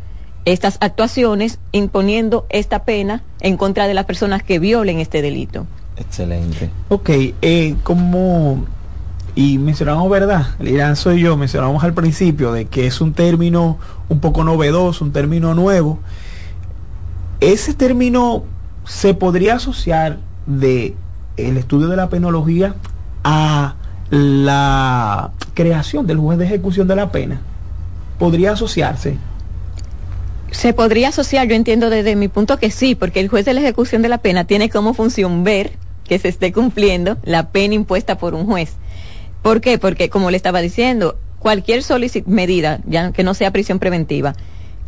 estas 0.47 0.79
actuaciones 0.81 1.59
imponiendo 1.73 2.47
esta 2.49 2.85
pena 2.85 3.23
en 3.41 3.59
contra 3.59 3.87
de 3.87 3.95
las 3.95 4.07
personas 4.07 4.43
que 4.43 4.59
violen 4.59 5.01
este 5.01 5.21
delito. 5.21 5.67
Excelente. 5.99 6.71
Ok, 6.89 7.11
eh, 7.43 7.75
como 7.83 8.65
y 9.35 9.59
mencionamos 9.59 10.09
verdad, 10.09 10.47
Irán 10.61 10.97
soy 10.97 11.21
yo, 11.21 11.37
mencionamos 11.37 11.85
al 11.85 11.93
principio 11.93 12.53
de 12.53 12.65
que 12.65 12.87
es 12.87 13.03
un 13.03 13.13
término 13.13 13.77
un 14.09 14.21
poco 14.21 14.45
novedoso, 14.45 15.05
un 15.05 15.13
término 15.13 15.53
nuevo. 15.53 15.99
Ese 17.41 17.75
término 17.75 18.45
se 18.87 19.13
podría 19.13 19.57
asociar 19.57 20.19
de 20.47 20.95
el 21.37 21.59
estudio 21.59 21.89
de 21.89 21.97
la 21.97 22.09
penología 22.09 22.77
a 23.25 23.75
la 24.09 25.33
creación 25.55 26.07
del 26.07 26.19
juez 26.19 26.39
de 26.39 26.47
ejecución 26.47 26.89
de 26.89 26.97
la 26.97 27.11
pena. 27.11 27.41
Podría 28.19 28.53
asociarse. 28.53 29.19
Se 30.51 30.73
podría 30.73 31.09
asociar, 31.09 31.49
yo 31.49 31.55
entiendo 31.55 31.91
desde 31.91 32.17
mi 32.17 32.29
punto 32.29 32.57
que 32.59 32.71
sí, 32.71 32.95
porque 32.95 33.21
el 33.21 33.29
juez 33.29 33.45
de 33.45 33.55
la 33.55 33.61
ejecución 33.61 34.03
de 34.03 34.09
la 34.09 34.19
pena 34.19 34.45
tiene 34.45 34.71
como 34.71 34.95
función 34.95 35.45
ver 35.45 35.73
que 36.05 36.19
se 36.19 36.29
esté 36.29 36.53
cumpliendo 36.53 37.19
la 37.25 37.51
pena 37.51 37.75
impuesta 37.75 38.17
por 38.17 38.35
un 38.35 38.47
juez. 38.47 38.75
¿Por 39.43 39.61
qué? 39.61 39.79
Porque, 39.79 40.09
como 40.09 40.31
le 40.31 40.37
estaba 40.37 40.61
diciendo, 40.61 41.19
cualquier 41.39 41.83
medida, 42.27 42.81
ya 42.87 43.13
que 43.13 43.25
no 43.25 43.35
sea 43.35 43.51
prisión 43.51 43.79
preventiva, 43.79 44.35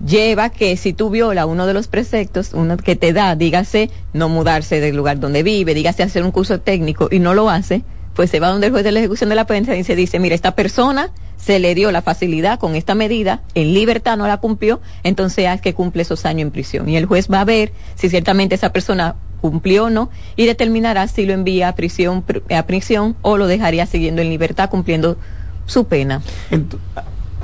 lleva 0.05 0.51
que 0.51 0.77
si 0.77 0.93
tú 0.93 1.11
viola 1.11 1.47
uno 1.47 1.67
de 1.67 1.75
los 1.75 1.89
preceptos, 1.89 2.53
uno 2.55 2.77
que 2.77 2.97
te 2.97 3.13
da, 3.13 3.35
dígase 3.35 3.91
no 4.13 4.29
mudarse 4.29 4.81
del 4.81 4.97
lugar 4.97 5.19
donde 5.19 5.43
vive, 5.43 5.75
dígase 5.75 6.03
hacer 6.03 6.23
un 6.23 6.31
curso 6.31 6.61
técnico 6.61 7.09
y 7.11 7.19
no 7.19 7.35
lo 7.35 7.51
hace, 7.51 7.83
pues 8.15 8.31
se 8.31 8.41
va 8.41 8.49
donde 8.49 8.69
el 8.69 8.73
juez 8.73 8.85
de 8.85 8.93
la 8.93 9.01
ejecución 9.01 9.29
de 9.29 9.37
la 9.37 9.47
pena 9.47 9.77
y 9.77 9.85
se 9.85 9.97
dice, 9.97 10.19
mira, 10.19 10.35
esta 10.35 10.55
persona 10.55 11.11
se 11.39 11.59
le 11.59 11.75
dio 11.75 11.91
la 11.93 12.03
facilidad 12.03 12.59
con 12.59 12.75
esta 12.75 12.95
medida, 12.95 13.43
en 13.55 13.73
libertad 13.73 14.17
no 14.19 14.27
la 14.27 14.37
cumplió, 14.39 14.81
entonces 15.05 15.47
haz 15.47 15.61
que 15.61 15.73
cumple 15.73 16.03
esos 16.03 16.27
años 16.27 16.43
en 16.43 16.51
prisión. 16.51 16.89
Y 16.89 16.97
el 16.97 17.07
juez 17.07 17.29
va 17.33 17.41
a 17.41 17.45
ver 17.45 17.73
si 17.95 18.11
ciertamente 18.11 18.55
esa 18.57 18.71
persona 18.73 19.15
cumplió 19.41 19.85
o 19.85 19.91
no 19.91 20.11
y 20.37 20.47
determinará 20.47 21.07
si 21.07 21.25
lo 21.25 21.33
envía 21.33 21.69
a 21.69 21.75
prisión, 21.77 22.27
pr- 22.27 22.43
a 22.55 22.67
prisión 22.67 23.17
o 23.23 23.37
lo 23.37 23.47
dejaría 23.47 23.87
siguiendo 23.87 24.21
en 24.21 24.31
libertad 24.31 24.69
cumpliendo 24.69 25.17
su 25.65 25.87
pena. 25.87 26.23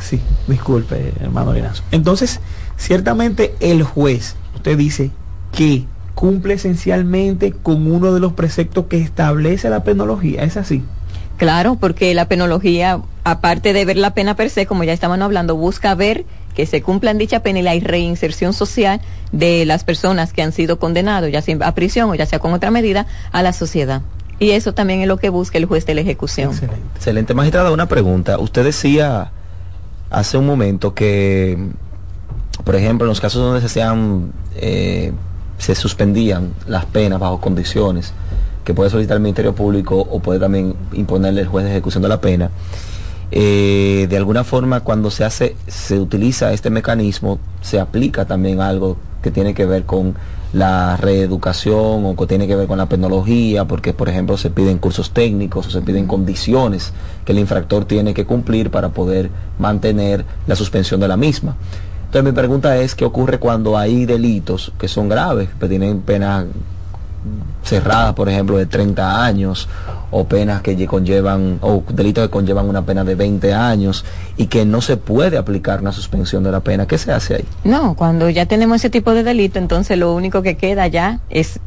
Sí, 0.00 0.20
disculpe, 0.48 1.12
hermano 1.20 1.52
Linazo. 1.52 1.84
Entonces, 1.92 2.40
ciertamente 2.76 3.54
el 3.60 3.84
juez, 3.84 4.34
usted 4.56 4.76
dice 4.76 5.12
que 5.56 5.84
cumple 6.14 6.54
esencialmente 6.54 7.52
con 7.52 7.90
uno 7.90 8.12
de 8.12 8.18
los 8.20 8.32
preceptos 8.32 8.86
que 8.86 9.00
establece 9.00 9.70
la 9.70 9.84
penología, 9.84 10.42
¿es 10.42 10.56
así? 10.56 10.82
Claro, 11.36 11.76
porque 11.76 12.14
la 12.14 12.26
penología, 12.28 13.00
aparte 13.24 13.72
de 13.72 13.84
ver 13.84 13.96
la 13.96 14.14
pena 14.14 14.36
per 14.36 14.50
se, 14.50 14.66
como 14.66 14.84
ya 14.84 14.92
estaban 14.92 15.22
hablando, 15.22 15.56
busca 15.56 15.94
ver 15.94 16.24
que 16.54 16.66
se 16.66 16.82
cumplan 16.82 17.18
dicha 17.18 17.40
pena 17.40 17.58
y 17.58 17.62
la 17.62 17.74
reinserción 17.74 18.52
social 18.52 19.00
de 19.32 19.64
las 19.66 19.82
personas 19.82 20.32
que 20.32 20.42
han 20.42 20.52
sido 20.52 20.78
condenados, 20.78 21.30
ya 21.32 21.42
sea 21.42 21.56
a 21.62 21.74
prisión 21.74 22.10
o 22.10 22.14
ya 22.14 22.26
sea 22.26 22.38
con 22.38 22.52
otra 22.52 22.70
medida, 22.70 23.06
a 23.32 23.42
la 23.42 23.52
sociedad. 23.52 24.02
Y 24.38 24.50
eso 24.50 24.74
también 24.74 25.00
es 25.00 25.08
lo 25.08 25.16
que 25.16 25.28
busca 25.28 25.58
el 25.58 25.64
juez 25.64 25.86
de 25.86 25.94
la 25.94 26.00
ejecución. 26.00 26.52
Excelente, 26.96 27.34
magistrada, 27.34 27.70
una 27.70 27.86
pregunta. 27.86 28.38
Usted 28.38 28.64
decía 28.64 29.32
hace 30.10 30.38
un 30.38 30.46
momento 30.46 30.94
que, 30.94 31.58
por 32.64 32.76
ejemplo, 32.76 33.06
en 33.06 33.08
los 33.08 33.20
casos 33.20 33.42
donde 33.42 33.60
se 33.60 33.68
sean, 33.68 34.32
eh, 34.56 35.12
se 35.58 35.74
suspendían 35.74 36.52
las 36.66 36.84
penas 36.86 37.18
bajo 37.18 37.40
condiciones 37.40 38.12
que 38.64 38.74
puede 38.74 38.90
solicitar 38.90 39.16
el 39.16 39.22
Ministerio 39.22 39.54
Público 39.54 39.98
o 39.98 40.20
puede 40.20 40.40
también 40.40 40.74
imponerle 40.92 41.42
el 41.42 41.46
juez 41.46 41.64
de 41.64 41.70
ejecución 41.70 42.02
de 42.02 42.08
la 42.08 42.20
pena, 42.20 42.50
eh, 43.30 44.06
de 44.08 44.16
alguna 44.16 44.44
forma 44.44 44.80
cuando 44.80 45.10
se 45.10 45.24
hace, 45.24 45.56
se 45.66 45.98
utiliza 45.98 46.52
este 46.52 46.70
mecanismo, 46.70 47.38
se 47.62 47.80
aplica 47.80 48.24
también 48.24 48.60
algo 48.60 48.96
que 49.22 49.30
tiene 49.30 49.54
que 49.54 49.66
ver 49.66 49.84
con 49.84 50.14
la 50.52 50.96
reeducación 50.96 52.06
o 52.06 52.14
que 52.16 52.26
tiene 52.26 52.46
que 52.46 52.54
ver 52.54 52.68
con 52.68 52.78
la 52.78 52.86
tecnología, 52.86 53.64
porque 53.64 53.92
por 53.92 54.08
ejemplo 54.08 54.36
se 54.36 54.50
piden 54.50 54.78
cursos 54.78 55.10
técnicos 55.10 55.66
o 55.66 55.70
se 55.70 55.82
piden 55.82 56.06
condiciones 56.06 56.92
que 57.24 57.32
el 57.32 57.40
infractor 57.40 57.86
tiene 57.86 58.14
que 58.14 58.24
cumplir 58.24 58.70
para 58.70 58.90
poder 58.90 59.30
mantener 59.58 60.24
la 60.46 60.54
suspensión 60.54 61.00
de 61.00 61.08
la 61.08 61.16
misma. 61.16 61.56
Entonces 62.06 62.30
mi 62.30 62.36
pregunta 62.36 62.76
es, 62.76 62.94
¿qué 62.94 63.04
ocurre 63.04 63.40
cuando 63.40 63.76
hay 63.76 64.06
delitos 64.06 64.72
que 64.78 64.86
son 64.86 65.08
graves, 65.08 65.48
que 65.58 65.66
tienen 65.66 66.02
penas 66.02 66.46
cerradas, 67.62 68.14
por 68.14 68.28
ejemplo, 68.28 68.56
de 68.56 68.66
30 68.66 69.24
años 69.24 69.68
o 70.10 70.24
penas 70.26 70.60
que 70.62 70.76
lle- 70.76 70.86
conllevan, 70.86 71.58
o 71.62 71.82
delitos 71.92 72.24
que 72.24 72.30
conllevan 72.30 72.68
una 72.68 72.82
pena 72.82 73.04
de 73.04 73.14
20 73.14 73.52
años 73.54 74.04
y 74.36 74.46
que 74.46 74.64
no 74.64 74.80
se 74.80 74.96
puede 74.96 75.38
aplicar 75.38 75.80
una 75.80 75.92
suspensión 75.92 76.44
de 76.44 76.52
la 76.52 76.60
pena. 76.60 76.86
¿Qué 76.86 76.98
se 76.98 77.12
hace 77.12 77.34
ahí? 77.36 77.44
No, 77.64 77.94
cuando 77.94 78.28
ya 78.28 78.46
tenemos 78.46 78.76
ese 78.76 78.90
tipo 78.90 79.12
de 79.14 79.22
delito, 79.22 79.58
entonces 79.58 79.98
lo 79.98 80.14
único 80.14 80.42
que 80.42 80.56
queda 80.56 80.86
ya 80.88 81.20
es 81.30 81.58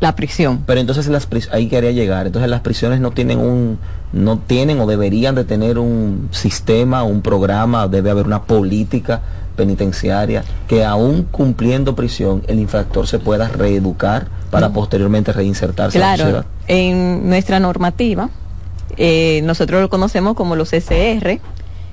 la 0.00 0.16
prisión. 0.16 0.64
Pero 0.66 0.80
entonces 0.80 1.06
las 1.08 1.28
ahí 1.52 1.68
quería 1.68 1.92
llegar. 1.92 2.26
Entonces 2.26 2.50
las 2.50 2.60
prisiones 2.60 3.00
no 3.00 3.12
tienen 3.12 3.38
un, 3.38 3.78
no 4.12 4.38
tienen 4.38 4.80
o 4.80 4.86
deberían 4.86 5.34
de 5.34 5.44
tener 5.44 5.78
un 5.78 6.28
sistema, 6.32 7.04
un 7.04 7.22
programa, 7.22 7.86
debe 7.88 8.10
haber 8.10 8.26
una 8.26 8.42
política 8.42 9.22
penitenciaria 9.56 10.44
que 10.68 10.84
aún 10.84 11.24
cumpliendo 11.30 11.94
prisión 11.94 12.42
el 12.48 12.58
infractor 12.58 13.06
se 13.06 13.18
pueda 13.18 13.48
reeducar 13.48 14.26
para 14.50 14.70
posteriormente 14.72 15.32
reinsertarse 15.32 15.98
en 15.98 16.02
la 16.02 16.14
Claro, 16.14 16.22
sociedad. 16.24 16.46
en 16.68 17.28
nuestra 17.28 17.60
normativa, 17.60 18.30
eh, 18.96 19.40
nosotros 19.44 19.80
lo 19.80 19.88
conocemos 19.90 20.34
como 20.34 20.54
los 20.56 20.72
SR, 20.72 21.40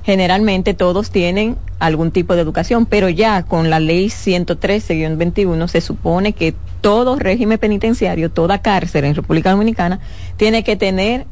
generalmente 0.03 0.73
todos 0.73 1.09
tienen 1.11 1.57
algún 1.79 2.11
tipo 2.11 2.35
de 2.35 2.41
educación, 2.41 2.85
pero 2.85 3.09
ya 3.09 3.43
con 3.43 3.69
la 3.69 3.79
ley 3.79 4.09
113-21 4.09 5.67
se 5.67 5.81
supone 5.81 6.33
que 6.33 6.53
todo 6.81 7.17
régimen 7.17 7.57
penitenciario, 7.59 8.29
toda 8.31 8.59
cárcel 8.61 9.05
en 9.05 9.15
República 9.15 9.51
Dominicana, 9.51 9.99
tiene 10.37 10.63
que 10.63 10.75
tener 10.75 11.25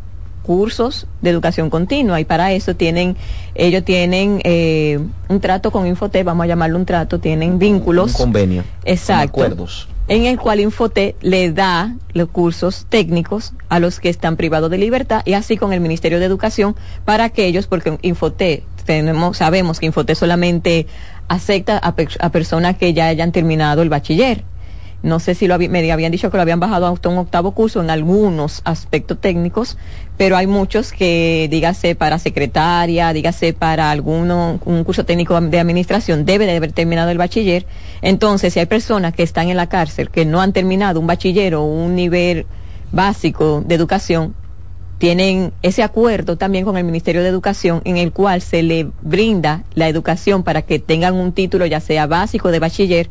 cursos 0.50 1.06
de 1.22 1.30
educación 1.30 1.70
continua 1.70 2.20
y 2.20 2.26
para 2.26 2.52
eso 2.54 2.76
tienen 2.76 3.16
ellos 3.54 3.84
tienen 3.86 4.41
eh, 4.43 4.97
un 5.28 5.39
trato 5.41 5.70
con 5.70 5.86
Infotep, 5.86 6.26
vamos 6.26 6.45
a 6.45 6.47
llamarlo 6.47 6.76
un 6.80 6.88
trato, 6.88 7.20
tienen 7.20 7.60
vínculos 7.60 8.14
Un 8.14 8.18
convenio. 8.18 8.64
Exacto. 8.84 9.34
Con 9.34 9.43
acuerdos. 9.43 9.88
en 10.08 10.26
el 10.26 10.39
cual 10.39 10.60
Infotep 10.60 11.18
le 11.22 11.52
da 11.52 11.93
los 12.14 12.30
cursos 12.30 12.88
técnicos 12.89 13.54
a 13.70 13.78
los 13.80 14.00
que 14.00 14.10
están 14.10 14.38
privados 14.38 14.72
de 14.72 14.80
libertad 14.80 15.22
y 15.24 15.34
así 15.34 15.56
con 15.56 15.72
el 15.72 15.82
Ministerio 15.82 16.18
de 16.18 16.26
Educación 16.26 16.76
para 17.06 17.26
aquellos, 17.26 17.68
porque 17.68 18.00
Infotep, 18.02 18.64
tenemos, 18.86 19.38
sabemos 19.38 19.80
que 19.80 19.86
Infotep 19.86 20.16
solamente 20.16 20.88
acepta 21.28 21.78
a, 21.78 21.93
per- 21.93 22.18
a 22.22 22.32
personas 22.32 22.76
que 22.76 22.91
ya 22.95 23.06
hayan 23.06 23.32
terminado 23.32 23.84
el 23.84 23.89
bachiller. 23.89 24.43
No 25.02 25.22
sé 25.22 25.34
si 25.34 25.47
lo 25.47 25.58
me 25.58 25.89
habían 25.93 26.12
dicho 26.12 26.30
que 26.30 26.36
lo 26.36 26.41
habían 26.41 26.60
bajado 26.60 26.86
hasta 26.88 27.08
un 27.08 27.18
octavo 27.20 27.52
curso 27.54 27.80
en 27.82 27.89
algunos 27.89 28.62
aspectos 28.66 29.18
técnicos, 29.22 29.78
pero 30.20 30.36
hay 30.36 30.47
muchos 30.47 30.91
que, 30.91 31.47
dígase 31.49 31.95
para 31.95 32.20
secretaria, 32.20 33.13
dígase 33.13 33.53
para 33.53 33.89
alguno, 33.89 34.59
un 34.65 34.84
curso 34.84 35.05
técnico 35.05 35.39
de 35.39 35.59
administración, 35.61 36.26
debe 36.26 36.45
de 36.45 36.57
haber 36.57 36.74
terminado 36.74 37.09
el 37.09 37.17
bachiller. 37.17 37.65
Entonces, 38.01 38.51
si 38.51 38.59
hay 38.59 38.65
personas 38.65 39.13
que 39.13 39.24
están 39.24 39.47
en 39.47 39.55
la 39.55 39.70
cárcel 39.70 40.09
que 40.09 40.26
no 40.26 40.41
han 40.41 40.51
terminado 40.51 40.99
un 40.99 41.07
bachiller 41.07 41.55
o 41.55 41.63
un 41.63 41.95
nivel 41.95 42.47
básico 42.91 43.63
de 43.65 43.76
educación, 43.76 44.36
tienen 44.97 45.53
ese 45.61 45.84
acuerdo 45.84 46.36
también 46.36 46.65
con 46.65 46.76
el 46.76 46.84
Ministerio 46.84 47.24
de 47.24 47.30
Educación 47.30 47.82
en 47.86 47.95
el 47.95 48.11
cual 48.11 48.41
se 48.41 48.61
le 48.61 48.89
brinda 49.01 49.63
la 49.74 49.88
educación 49.88 50.43
para 50.43 50.63
que 50.63 50.80
tengan 50.80 51.15
un 51.15 51.32
título 51.32 51.65
ya 51.65 51.80
sea 51.80 52.07
básico 52.07 52.51
de 52.51 52.59
bachiller 52.59 53.09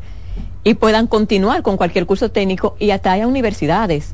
y 0.63 0.75
puedan 0.75 1.07
continuar 1.07 1.63
con 1.63 1.75
cualquier 1.75 2.05
curso 2.05 2.29
técnico 2.29 2.75
y 2.77 2.91
hasta 2.91 3.13
haya 3.13 3.25
universidades. 3.25 4.13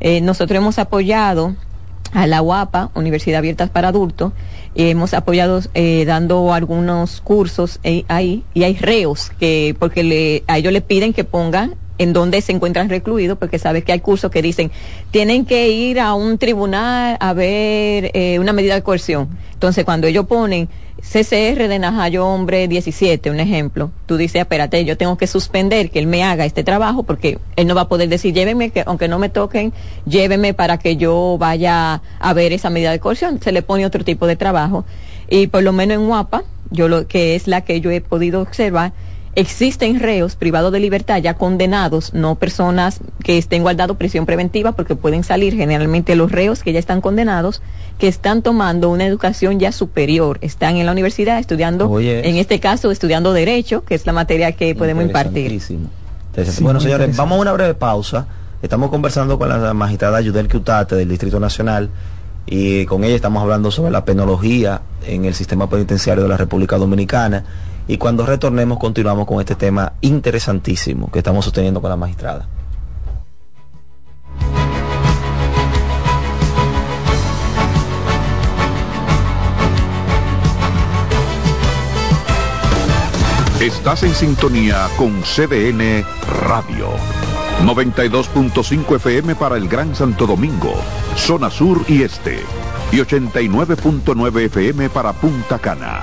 Eh, 0.00 0.20
nosotros 0.20 0.56
hemos 0.56 0.80
apoyado 0.80 1.54
a 2.12 2.26
la 2.26 2.42
UAPA, 2.42 2.90
Universidad 2.94 3.38
Abierta 3.38 3.66
para 3.66 3.88
Adultos, 3.88 4.32
hemos 4.74 5.14
apoyado 5.14 5.60
eh, 5.74 6.04
dando 6.06 6.52
algunos 6.52 7.20
cursos 7.20 7.80
eh, 7.84 8.04
ahí 8.08 8.44
y 8.54 8.64
hay 8.64 8.76
reos 8.76 9.32
que 9.38 9.74
porque 9.78 10.02
le, 10.02 10.44
a 10.46 10.58
ellos 10.58 10.72
le 10.72 10.80
piden 10.80 11.12
que 11.12 11.24
pongan 11.24 11.74
en 11.98 12.12
donde 12.12 12.40
se 12.40 12.52
encuentran 12.52 12.88
recluidos, 12.88 13.38
porque 13.38 13.58
sabes 13.58 13.84
que 13.84 13.92
hay 13.92 14.00
cursos 14.00 14.30
que 14.30 14.42
dicen 14.42 14.70
tienen 15.10 15.44
que 15.44 15.68
ir 15.68 16.00
a 16.00 16.14
un 16.14 16.38
tribunal 16.38 17.16
a 17.20 17.32
ver 17.32 18.10
eh, 18.14 18.38
una 18.38 18.52
medida 18.52 18.74
de 18.74 18.82
coerción. 18.82 19.28
Entonces, 19.52 19.84
cuando 19.84 20.06
ellos 20.06 20.26
ponen 20.26 20.68
CCR 21.02 21.68
de 21.68 21.78
Najayo 21.80 22.26
Hombre 22.26 22.68
17, 22.68 23.30
un 23.30 23.40
ejemplo, 23.40 23.90
tú 24.06 24.16
dices, 24.16 24.40
espérate, 24.40 24.84
yo 24.84 24.96
tengo 24.96 25.16
que 25.16 25.26
suspender 25.26 25.90
que 25.90 25.98
él 25.98 26.06
me 26.06 26.22
haga 26.22 26.44
este 26.44 26.62
trabajo 26.62 27.02
porque 27.02 27.38
él 27.56 27.66
no 27.66 27.74
va 27.74 27.82
a 27.82 27.88
poder 27.88 28.08
decir, 28.08 28.32
llévenme, 28.32 28.70
que 28.70 28.84
aunque 28.86 29.08
no 29.08 29.18
me 29.18 29.28
toquen, 29.28 29.72
llévenme 30.06 30.54
para 30.54 30.78
que 30.78 30.96
yo 30.96 31.36
vaya 31.38 32.00
a 32.20 32.32
ver 32.34 32.52
esa 32.52 32.70
medida 32.70 32.92
de 32.92 33.00
coerción. 33.00 33.40
Se 33.42 33.52
le 33.52 33.62
pone 33.62 33.84
otro 33.84 34.04
tipo 34.04 34.26
de 34.26 34.36
trabajo. 34.36 34.84
Y 35.28 35.48
por 35.48 35.64
lo 35.64 35.72
menos 35.72 35.96
en 35.96 36.06
Guapa, 36.06 36.44
yo 36.70 36.88
lo 36.88 37.06
que 37.06 37.34
es 37.34 37.46
la 37.46 37.62
que 37.62 37.80
yo 37.80 37.90
he 37.90 38.00
podido 38.00 38.40
observar, 38.40 38.92
existen 39.34 39.98
reos 39.98 40.36
privados 40.36 40.72
de 40.72 40.80
libertad 40.80 41.18
ya 41.18 41.34
condenados, 41.34 42.12
no 42.12 42.34
personas 42.34 43.00
que 43.22 43.38
estén 43.38 43.62
guardado 43.62 43.94
prisión 43.94 44.26
preventiva, 44.26 44.72
porque 44.72 44.94
pueden 44.94 45.24
salir 45.24 45.54
generalmente 45.54 46.16
los 46.16 46.30
reos 46.30 46.62
que 46.62 46.72
ya 46.72 46.78
están 46.78 47.00
condenados, 47.00 47.62
que 47.98 48.08
están 48.08 48.42
tomando 48.42 48.90
una 48.90 49.06
educación 49.06 49.58
ya 49.58 49.72
superior, 49.72 50.38
están 50.42 50.76
en 50.76 50.86
la 50.86 50.92
universidad 50.92 51.38
estudiando, 51.38 51.88
Oye. 51.90 52.28
en 52.28 52.36
este 52.36 52.60
caso 52.60 52.90
estudiando 52.90 53.32
derecho, 53.32 53.84
que 53.84 53.94
es 53.94 54.06
la 54.06 54.12
materia 54.12 54.52
que 54.52 54.74
podemos 54.74 55.04
impartir. 55.04 55.60
Sí, 55.60 55.78
bueno, 56.60 56.80
señores, 56.80 57.16
vamos 57.16 57.38
a 57.38 57.40
una 57.42 57.52
breve 57.52 57.74
pausa. 57.74 58.26
Estamos 58.62 58.90
conversando 58.90 59.38
con 59.38 59.48
la 59.48 59.74
magistrada 59.74 60.20
Yudel 60.20 60.48
Cutate 60.48 60.94
del 60.94 61.08
Distrito 61.08 61.40
Nacional 61.40 61.90
y 62.46 62.86
con 62.86 63.04
ella 63.04 63.14
estamos 63.14 63.42
hablando 63.42 63.70
sobre 63.70 63.90
la 63.90 64.04
penología 64.04 64.82
en 65.06 65.24
el 65.24 65.34
sistema 65.34 65.68
penitenciario 65.68 66.22
de 66.22 66.28
la 66.28 66.36
República 66.36 66.76
Dominicana. 66.76 67.44
Y 67.88 67.98
cuando 67.98 68.24
retornemos 68.24 68.78
continuamos 68.78 69.26
con 69.26 69.40
este 69.40 69.54
tema 69.54 69.94
interesantísimo 70.00 71.10
que 71.10 71.18
estamos 71.18 71.44
sosteniendo 71.44 71.80
con 71.80 71.90
la 71.90 71.96
magistrada. 71.96 72.48
Estás 83.62 84.02
en 84.02 84.12
sintonía 84.12 84.88
con 84.96 85.22
CDN 85.22 86.04
Radio. 86.48 86.88
92.5 87.64 88.96
FM 88.96 89.36
para 89.36 89.56
el 89.56 89.68
Gran 89.68 89.94
Santo 89.94 90.26
Domingo, 90.26 90.74
zona 91.14 91.48
sur 91.48 91.80
y 91.86 92.02
este. 92.02 92.40
Y 92.90 92.96
89.9 92.96 94.40
FM 94.46 94.90
para 94.90 95.12
Punta 95.12 95.60
Cana. 95.60 96.02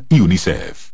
y 0.09 0.21
UNICEF. 0.21 0.91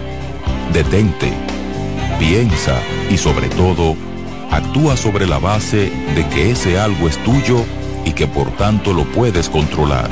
detente, 0.71 1.33
piensa 2.17 2.81
y 3.09 3.17
sobre 3.17 3.49
todo, 3.49 3.95
actúa 4.51 4.97
sobre 4.97 5.27
la 5.27 5.39
base 5.39 5.91
de 6.15 6.27
que 6.29 6.51
ese 6.51 6.79
algo 6.79 7.07
es 7.07 7.17
tuyo 7.23 7.63
y 8.05 8.13
que 8.13 8.27
por 8.27 8.51
tanto 8.51 8.93
lo 8.93 9.03
puedes 9.05 9.49
controlar. 9.49 10.09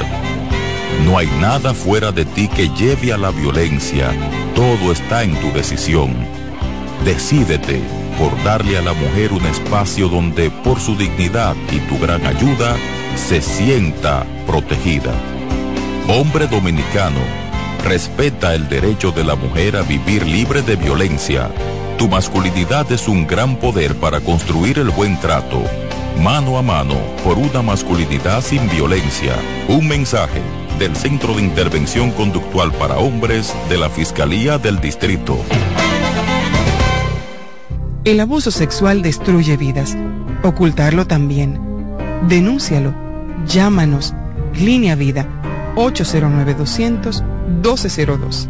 No 1.06 1.18
hay 1.18 1.28
nada 1.40 1.74
fuera 1.74 2.12
de 2.12 2.26
ti 2.26 2.48
que 2.48 2.70
lleve 2.70 3.14
a 3.14 3.18
la 3.18 3.32
violencia, 3.32 4.12
todo 4.56 4.92
está 4.92 5.24
en 5.24 5.36
tu 5.36 5.52
decisión. 5.52 6.16
Decídete 7.06 7.82
por 8.18 8.44
darle 8.44 8.78
a 8.78 8.82
la 8.82 8.94
mujer 8.94 9.32
un 9.32 9.46
espacio 9.46 10.10
donde 10.10 10.50
por 10.50 10.80
su 10.80 10.96
dignidad 10.96 11.56
y 11.72 11.80
tu 11.82 12.00
gran 12.00 12.26
ayuda 12.26 12.76
se 13.16 13.42
sienta 13.42 14.26
protegida. 14.46 15.14
Hombre 16.08 16.48
dominicano, 16.48 17.20
Respeta 17.88 18.54
el 18.54 18.68
derecho 18.68 19.12
de 19.12 19.24
la 19.24 19.36
mujer 19.36 19.78
a 19.78 19.82
vivir 19.82 20.26
libre 20.26 20.62
de 20.62 20.76
violencia. 20.76 21.50
Tu 21.98 22.08
masculinidad 22.08 22.92
es 22.92 23.08
un 23.08 23.26
gran 23.26 23.56
poder 23.56 23.96
para 23.96 24.20
construir 24.20 24.78
el 24.78 24.92
buen 24.92 25.20
trato. 25.20 25.64
Mano 26.22 26.60
a 26.60 26.62
mano 26.62 26.94
por 27.24 27.40
una 27.40 27.64
masculinidad 27.64 28.42
sin 28.42 28.70
violencia. 28.70 29.36
Un 29.68 29.88
mensaje 29.88 30.44
del 30.78 30.96
Centro 30.96 31.34
de 31.34 31.42
Intervención 31.42 32.12
Conductual 32.12 32.72
para 32.74 32.98
Hombres 32.98 33.52
de 33.68 33.80
la 33.80 33.90
Fiscalía 33.90 34.60
del 34.60 34.80
Distrito. 34.80 35.40
El 38.04 38.20
abuso 38.20 38.52
sexual 38.52 39.02
destruye 39.02 39.58
vidas. 39.58 39.98
Ocultarlo 40.44 41.08
también. 41.08 41.60
Denúncialo. 42.28 42.94
Llámanos. 43.48 44.14
Línea 44.54 44.94
Vida 44.94 45.28
809 45.76 46.54
200 46.54 47.24
1202. 47.64 48.50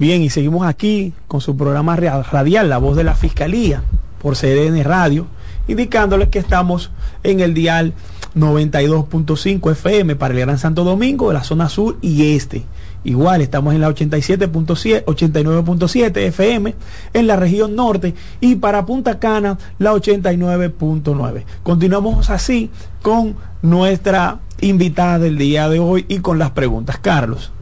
Bien, 0.00 0.22
y 0.22 0.30
seguimos 0.30 0.66
aquí 0.66 1.12
con 1.28 1.40
su 1.40 1.56
programa 1.56 1.94
ra- 1.94 2.22
radial, 2.22 2.68
La 2.70 2.78
Voz 2.78 2.96
de 2.96 3.04
la 3.04 3.14
Fiscalía, 3.14 3.82
por 4.20 4.34
CDN 4.34 4.82
Radio, 4.82 5.26
indicándoles 5.68 6.28
que 6.28 6.38
estamos 6.40 6.90
en 7.22 7.40
el 7.40 7.52
dial 7.54 7.92
92.5 8.34 9.70
FM 9.72 10.16
para 10.16 10.32
el 10.34 10.40
Gran 10.40 10.58
Santo 10.58 10.84
Domingo, 10.84 11.28
de 11.28 11.34
la 11.34 11.44
zona 11.44 11.68
sur 11.68 11.98
y 12.00 12.34
este. 12.34 12.64
Igual 13.04 13.40
estamos 13.42 13.74
en 13.74 13.80
la 13.82 13.88
87.7, 13.90 15.04
89.7 15.04 16.16
FM 16.28 16.74
en 17.12 17.26
la 17.26 17.36
región 17.36 17.74
norte 17.76 18.14
y 18.40 18.56
para 18.56 18.86
Punta 18.86 19.18
Cana 19.18 19.58
la 19.78 19.92
89.9. 19.92 21.44
Continuamos 21.62 22.30
así 22.30 22.70
con 23.02 23.36
nuestra 23.62 24.40
invitada 24.62 25.18
del 25.18 25.36
día 25.38 25.68
de 25.68 25.78
hoy 25.78 26.04
y 26.08 26.18
con 26.20 26.38
las 26.38 26.50
preguntas. 26.52 26.98
Carlos. 26.98 27.52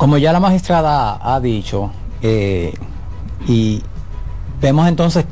Como 0.00 0.16
ya 0.16 0.32
la 0.32 0.40
magistrada 0.40 1.18
ha 1.20 1.40
dicho, 1.40 1.90
eh, 2.22 2.72
y 3.46 3.82
vemos 4.58 4.88
entonces, 4.88 5.26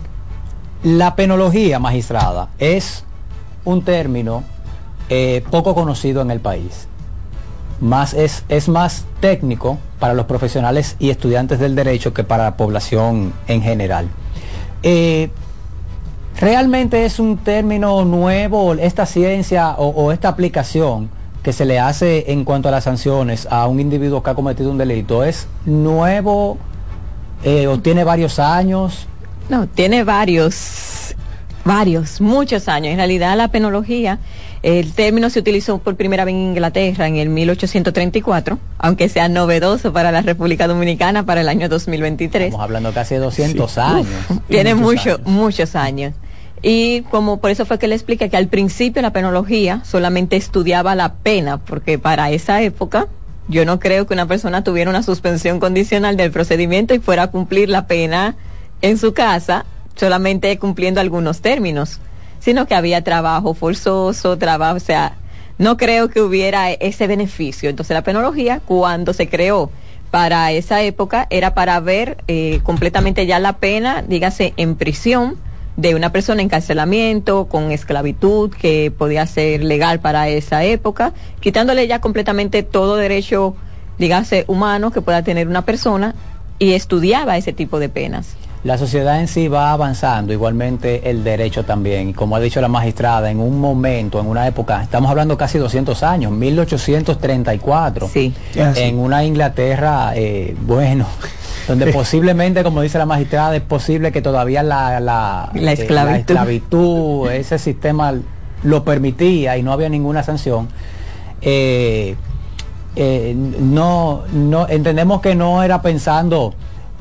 la 0.83 1.16
penología 1.16 1.79
magistrada 1.79 2.51
es 2.59 3.03
un 3.64 3.83
término 3.83 4.45
eh, 5.09 5.43
poco 5.51 5.75
conocido 5.75 6.21
en 6.21 6.31
el 6.31 6.41
país. 6.41 6.87
Más 7.81 8.12
es, 8.12 8.45
es 8.51 8.69
más 8.69 9.07
técnico 9.21 9.79
para 9.99 10.12
los 10.12 10.27
profesionales 10.27 10.97
y 10.99 11.09
estudiantes 11.09 11.61
del 11.61 11.75
derecho 11.75 12.12
que 12.12 12.23
para 12.23 12.45
la 12.45 12.57
población 12.59 13.33
en 13.47 13.62
general. 13.62 14.11
Eh, 14.83 15.31
¿Realmente 16.39 17.07
es 17.07 17.19
un 17.19 17.39
término 17.39 18.05
nuevo 18.05 18.75
esta 18.75 19.07
ciencia 19.07 19.77
o, 19.79 19.87
o 19.87 20.12
esta 20.12 20.29
aplicación 20.29 21.09
que 21.49 21.55
se 21.55 21.64
le 21.64 21.78
hace 21.78 22.30
en 22.30 22.44
cuanto 22.44 22.68
a 22.68 22.70
las 22.70 22.84
sanciones 22.84 23.49
a 23.51 23.66
un 23.68 23.80
individuo 23.80 24.22
que 24.22 24.28
ha 24.28 24.34
cometido 24.34 24.70
un 24.70 24.76
delito? 24.76 25.24
¿Es 25.24 25.46
nuevo 25.64 26.59
eh, 27.42 27.66
o 27.66 27.80
tiene 27.80 28.05
varios 28.05 28.38
años? 28.38 29.07
No, 29.49 29.66
tiene 29.66 30.05
varios, 30.05 31.14
varios, 31.64 32.20
muchos 32.20 32.68
años. 32.68 32.90
En 32.90 32.99
realidad 32.99 33.34
la 33.34 33.49
penología, 33.49 34.18
el 34.62 34.92
término 34.92 35.30
se 35.30 35.38
utilizó 35.40 35.78
por 35.78 35.96
primera 35.96 36.26
vez 36.26 36.34
en 36.34 36.51
Inglaterra 36.51 37.09
en 37.09 37.16
el 37.16 37.30
1834, 37.30 38.59
aunque 38.76 39.09
sea 39.09 39.30
novedoso 39.30 39.90
para 39.90 40.12
la 40.12 40.20
República 40.20 40.68
Dominicana 40.68 41.24
para 41.24 41.40
el 41.40 41.49
año 41.49 41.70
2023. 41.70 42.49
Estamos 42.49 42.62
hablando 42.62 42.92
casi 42.92 43.14
de 43.14 43.20
200 43.20 43.78
años. 43.78 44.07
Tiene 44.49 44.74
Muchos 44.74 45.18
mucho, 45.18 45.30
muchos 45.30 45.74
años. 45.76 46.12
Y 46.62 47.02
como 47.11 47.40
por 47.40 47.50
eso 47.50 47.64
fue 47.66 47.78
que 47.78 47.88
le 47.88 47.94
expliqué 47.94 48.28
que 48.28 48.36
al 48.36 48.48
principio 48.48 49.02
la 49.02 49.12
penología 49.12 49.82
solamente 49.84 50.36
estudiaba 50.36 50.94
la 50.94 51.14
pena, 51.14 51.59
porque 51.59 51.98
para 51.98 52.30
esa 52.30 52.62
época 52.62 53.09
yo 53.48 53.64
no 53.64 53.78
creo 53.78 54.06
que 54.06 54.14
una 54.14 54.26
persona 54.26 54.62
tuviera 54.62 54.90
una 54.90 55.02
suspensión 55.02 55.61
condicional 55.61 56.16
del 56.16 56.30
procedimiento 56.30 56.94
y 56.94 56.98
fuera 56.98 57.24
a 57.24 57.30
cumplir 57.30 57.68
la 57.68 57.86
pena 57.86 58.36
en 58.82 58.98
su 58.98 59.14
casa, 59.14 59.64
solamente 59.96 60.56
cumpliendo 60.59 61.00
algunos 61.00 61.40
términos, 61.40 62.00
sino 62.40 62.66
que 62.66 62.74
había 62.74 63.02
trabajo 63.02 63.54
forzoso, 63.54 64.36
trabajo, 64.36 64.76
o 64.76 64.80
sea, 64.80 65.16
no 65.59 65.76
creo 65.76 66.09
que 66.09 66.20
hubiera 66.20 66.70
ese 66.70 67.06
beneficio. 67.06 67.70
Entonces 67.70 67.94
la 67.94 68.02
penología, 68.02 68.61
cuando 68.64 69.12
se 69.12 69.28
creó 69.28 69.70
para 70.11 70.52
esa 70.52 70.82
época, 70.82 71.26
era 71.30 71.54
para 71.54 71.80
ver 71.80 72.18
eh, 72.28 72.61
completamente 72.62 73.26
ya 73.26 73.38
la 73.38 73.54
pena, 73.54 74.02
dígase, 74.02 74.54
en 74.56 74.76
prisión 74.76 75.36
de 75.79 75.95
una 75.95 76.11
persona 76.11 76.43
en 76.43 76.47
encarcelamiento, 76.47 77.47
con 77.47 77.70
esclavitud, 77.70 78.51
que 78.51 78.91
podía 78.91 79.24
ser 79.26 79.62
legal 79.62 80.01
para 80.01 80.29
esa 80.29 80.64
época, 80.64 81.12
quitándole 81.39 81.87
ya 81.87 82.01
completamente 82.01 82.64
todo 82.64 82.97
derecho, 82.97 83.55
dígase, 83.97 84.45
humano 84.49 84.91
que 84.91 85.03
pueda 85.03 85.22
tener 85.22 85.47
una 85.47 85.64
persona, 85.64 86.16
y 86.59 86.72
estudiaba 86.72 87.37
ese 87.37 87.53
tipo 87.53 87.79
de 87.79 87.89
penas. 87.89 88.35
La 88.64 88.76
sociedad 88.76 89.20
en 89.20 89.29
sí 89.29 89.47
va 89.47 89.70
avanzando, 89.70 90.33
igualmente 90.33 91.09
el 91.09 91.22
derecho 91.22 91.64
también. 91.64 92.09
Y 92.09 92.12
como 92.12 92.35
ha 92.35 92.41
dicho 92.41 92.61
la 92.61 92.66
magistrada, 92.66 93.31
en 93.31 93.39
un 93.39 93.61
momento, 93.61 94.18
en 94.18 94.26
una 94.26 94.49
época, 94.49 94.83
estamos 94.83 95.09
hablando 95.09 95.39
casi 95.39 95.59
200 95.59 96.03
años, 96.03 96.33
1834. 96.33 98.09
Sí. 98.12 98.35
En 98.57 98.99
una 98.99 99.22
Inglaterra, 99.24 100.11
eh, 100.16 100.57
bueno, 100.61 101.07
donde 101.69 101.93
posiblemente, 101.93 102.64
como 102.64 102.81
dice 102.81 102.99
la 102.99 103.07
magistrada, 103.07 103.55
es 103.55 103.62
posible 103.62 104.11
que 104.11 104.23
todavía 104.23 104.62
la, 104.62 104.99
la, 105.01 105.51
La 105.55 105.71
eh, 105.71 105.75
esclavitud. 105.75 106.19
esclavitud, 106.19 107.31
ese 107.31 107.59
sistema 107.59 108.14
lo 108.62 108.85
permitía 108.85 109.57
y 109.59 109.62
no 109.62 109.73
había 109.73 109.89
ninguna 109.89 110.23
sanción. 110.23 110.69
Eh, 111.43 112.16
eh, 112.97 113.35
no, 113.37 114.25
no, 114.33 114.66
entendemos 114.69 115.21
que 115.21 115.35
no 115.35 115.62
era 115.62 115.83
pensando 115.83 116.55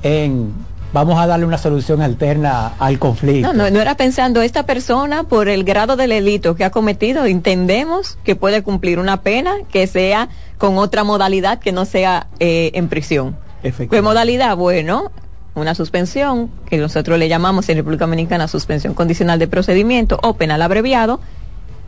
en 0.03 0.53
vamos 0.93 1.19
a 1.19 1.27
darle 1.27 1.45
una 1.45 1.57
solución 1.57 2.01
alterna 2.01 2.73
al 2.79 2.99
conflicto. 2.99 3.53
No, 3.53 3.63
no, 3.63 3.69
no 3.69 3.81
era 3.81 3.95
pensando, 3.95 4.41
esta 4.41 4.63
persona, 4.63 5.23
por 5.23 5.49
el 5.49 5.63
grado 5.63 5.95
del 5.95 6.11
delito 6.11 6.55
que 6.55 6.63
ha 6.63 6.71
cometido, 6.71 7.25
entendemos 7.25 8.17
que 8.23 8.35
puede 8.35 8.63
cumplir 8.63 8.99
una 8.99 9.21
pena 9.21 9.55
que 9.71 9.87
sea 9.87 10.29
con 10.57 10.77
otra 10.77 11.03
modalidad 11.03 11.59
que 11.59 11.71
no 11.71 11.85
sea 11.85 12.27
eh, 12.39 12.71
en 12.73 12.87
prisión. 12.89 13.37
¿Qué 13.61 14.01
modalidad? 14.01 14.55
Bueno, 14.55 15.11
una 15.55 15.73
suspensión, 15.73 16.51
que 16.69 16.77
nosotros 16.77 17.17
le 17.17 17.27
llamamos 17.27 17.67
en 17.69 17.77
República 17.77 18.05
Dominicana 18.05 18.47
suspensión 18.47 18.93
condicional 18.93 19.39
de 19.39 19.47
procedimiento 19.47 20.19
o 20.21 20.35
penal 20.35 20.61
abreviado, 20.61 21.19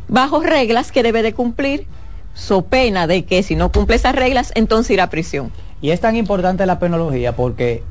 bajo 0.08 0.42
reglas 0.42 0.92
que 0.92 1.04
debe 1.04 1.22
de 1.22 1.34
cumplir, 1.34 1.86
so 2.34 2.64
pena 2.64 3.06
de 3.06 3.26
que 3.26 3.44
si 3.44 3.56
no 3.56 3.72
cumple 3.72 3.96
esas 3.96 4.16
reglas, 4.16 4.52
entonces 4.56 4.92
irá 4.92 5.04
a 5.04 5.10
prisión. 5.10 5.52
Y 5.82 5.92
es 5.92 6.00
tan 6.00 6.16
importante 6.16 6.66
la 6.66 6.80
penología 6.80 7.36
porque, 7.36 7.84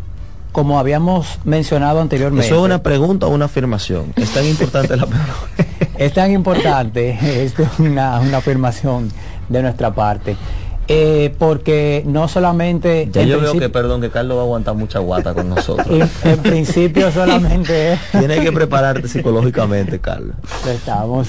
como 0.52 0.78
habíamos 0.78 1.38
mencionado 1.44 2.00
anteriormente, 2.00 2.46
¿Eso 2.46 2.56
es 2.56 2.62
una 2.62 2.82
pregunta 2.82 3.26
o 3.26 3.30
una 3.30 3.44
afirmación? 3.44 4.12
Es 4.16 4.32
tan 4.32 4.44
importante 4.44 4.96
la 4.96 5.06
penología. 5.06 5.66
es 5.98 6.12
tan 6.12 6.32
importante, 6.32 7.18
es 7.44 7.54
una, 7.78 8.20
una 8.20 8.38
afirmación 8.38 9.10
de 9.48 9.62
nuestra 9.62 9.94
parte, 9.94 10.36
eh, 10.89 11.34
porque 11.39 12.03
no 12.07 12.28
solamente... 12.28 13.09
Ya 13.12 13.22
yo 13.22 13.41
veo 13.41 13.53
que, 13.59 13.68
perdón, 13.68 14.01
que 14.01 14.11
Carlos 14.11 14.39
va 14.39 14.41
a 14.41 14.45
aguantar 14.45 14.74
mucha 14.74 14.99
guata 14.99 15.34
con 15.34 15.49
nosotros. 15.49 15.86
en, 15.91 16.30
en 16.30 16.39
principio 16.39 17.12
solamente 17.12 17.93
es... 17.93 18.01
Tienes 18.11 18.41
que 18.41 18.53
prepararte 18.53 19.07
psicológicamente, 19.07 20.01
Carlos. 20.01 20.34
Estamos... 20.66 21.28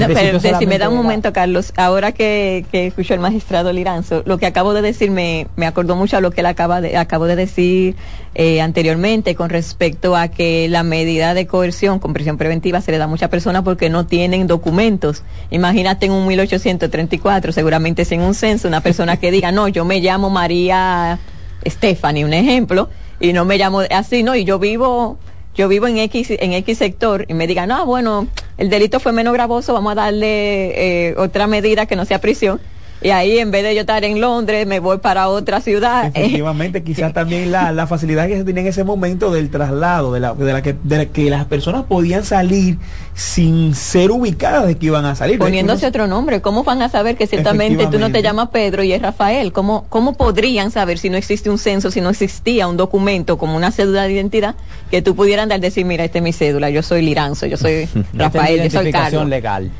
No, 0.00 0.06
pero 0.08 0.40
si 0.40 0.66
me 0.66 0.78
da 0.78 0.88
un 0.88 0.96
momento, 0.96 1.32
Carlos, 1.32 1.72
ahora 1.76 2.12
que, 2.12 2.64
que 2.72 2.88
escucho 2.88 3.14
el 3.14 3.20
magistrado 3.20 3.72
Liranzo, 3.72 4.22
lo 4.26 4.38
que 4.38 4.46
acabo 4.46 4.74
de 4.74 4.82
decir 4.82 5.10
me, 5.10 5.46
me 5.56 5.66
acordó 5.66 5.94
mucho 5.94 6.16
a 6.16 6.20
lo 6.20 6.32
que 6.32 6.40
él 6.40 6.46
acaba 6.46 6.80
de, 6.80 6.96
acabo 6.96 7.26
de 7.26 7.36
decir 7.36 7.94
eh, 8.34 8.60
anteriormente 8.60 9.34
con 9.36 9.50
respecto 9.50 10.16
a 10.16 10.28
que 10.28 10.68
la 10.68 10.82
medida 10.82 11.34
de 11.34 11.46
coerción 11.46 12.00
con 12.00 12.12
prisión 12.12 12.38
preventiva 12.38 12.80
se 12.80 12.90
le 12.90 12.98
da 12.98 13.04
a 13.04 13.08
muchas 13.08 13.28
personas 13.28 13.62
porque 13.62 13.88
no 13.88 14.06
tienen 14.06 14.46
documentos. 14.46 15.22
Imagínate 15.50 16.06
en 16.06 16.12
un 16.12 16.26
1834, 16.26 17.52
seguramente 17.52 18.04
sin 18.04 18.20
un 18.20 18.34
censo, 18.34 18.66
una 18.66 18.80
persona 18.80 19.16
que 19.18 19.30
diga, 19.30 19.52
no, 19.52 19.68
yo 19.68 19.84
me 19.84 20.00
llamo 20.00 20.28
María 20.28 21.18
Stephanie, 21.64 22.24
un 22.24 22.34
ejemplo, 22.34 22.88
y 23.20 23.32
no 23.32 23.44
me 23.44 23.58
llamo 23.58 23.82
así, 23.90 24.22
no, 24.22 24.34
y 24.34 24.44
yo 24.44 24.58
vivo 24.58 25.18
yo 25.54 25.68
vivo 25.68 25.86
en 25.86 25.98
X, 25.98 26.30
en 26.30 26.52
X 26.52 26.78
sector 26.78 27.26
y 27.28 27.34
me 27.34 27.46
digan, 27.46 27.68
no, 27.68 27.86
bueno, 27.86 28.26
el 28.58 28.70
delito 28.70 29.00
fue 29.00 29.12
menos 29.12 29.32
gravoso, 29.32 29.72
vamos 29.72 29.92
a 29.92 29.94
darle 29.94 31.08
eh, 31.08 31.14
otra 31.16 31.46
medida 31.46 31.86
que 31.86 31.96
no 31.96 32.04
sea 32.04 32.20
prisión. 32.20 32.60
Y 33.04 33.10
ahí 33.10 33.36
en 33.36 33.50
vez 33.50 33.62
de 33.62 33.74
yo 33.74 33.82
estar 33.82 34.02
en 34.02 34.18
Londres, 34.18 34.66
me 34.66 34.80
voy 34.80 34.96
para 34.96 35.28
otra 35.28 35.60
ciudad. 35.60 36.06
Efectivamente, 36.14 36.82
quizás 36.82 37.12
también 37.12 37.52
la, 37.52 37.70
la 37.70 37.86
facilidad 37.86 38.26
que 38.26 38.38
se 38.38 38.44
tenía 38.44 38.62
en 38.62 38.68
ese 38.68 38.82
momento 38.82 39.30
del 39.30 39.50
traslado, 39.50 40.14
de 40.14 40.20
la, 40.20 40.32
de 40.32 40.50
la 40.50 40.62
que, 40.62 40.74
de 40.82 40.96
la 40.96 41.04
que 41.04 41.28
las 41.28 41.44
personas 41.44 41.84
podían 41.84 42.24
salir 42.24 42.78
sin 43.12 43.74
ser 43.74 44.10
ubicadas 44.10 44.66
de 44.66 44.78
que 44.78 44.86
iban 44.86 45.04
a 45.04 45.14
salir. 45.14 45.38
Poniéndose 45.38 45.86
otro 45.86 46.06
nombre, 46.06 46.40
¿cómo 46.40 46.64
van 46.64 46.80
a 46.80 46.88
saber 46.88 47.16
que 47.16 47.26
ciertamente 47.26 47.86
tú 47.88 47.98
no 47.98 48.10
te 48.10 48.22
llamas 48.22 48.48
Pedro 48.48 48.82
y 48.82 48.94
es 48.94 49.02
Rafael? 49.02 49.52
¿Cómo, 49.52 49.84
¿Cómo 49.90 50.14
podrían 50.14 50.70
saber 50.70 50.96
si 50.96 51.10
no 51.10 51.18
existe 51.18 51.50
un 51.50 51.58
censo, 51.58 51.90
si 51.90 52.00
no 52.00 52.08
existía 52.08 52.68
un 52.68 52.78
documento 52.78 53.36
como 53.36 53.54
una 53.54 53.70
cédula 53.70 54.04
de 54.04 54.14
identidad 54.14 54.54
que 54.90 55.02
tú 55.02 55.14
pudieran 55.14 55.50
dar 55.50 55.60
decir, 55.60 55.84
mira, 55.84 56.04
esta 56.04 56.20
es 56.20 56.24
mi 56.24 56.32
cédula, 56.32 56.70
yo 56.70 56.82
soy 56.82 57.02
Liranzo, 57.02 57.44
yo 57.44 57.58
soy 57.58 57.86
Rafael, 58.14 58.62
yo 58.62 58.80
soy 58.80 58.90
Carlos? 58.90 59.28
legal. 59.28 59.70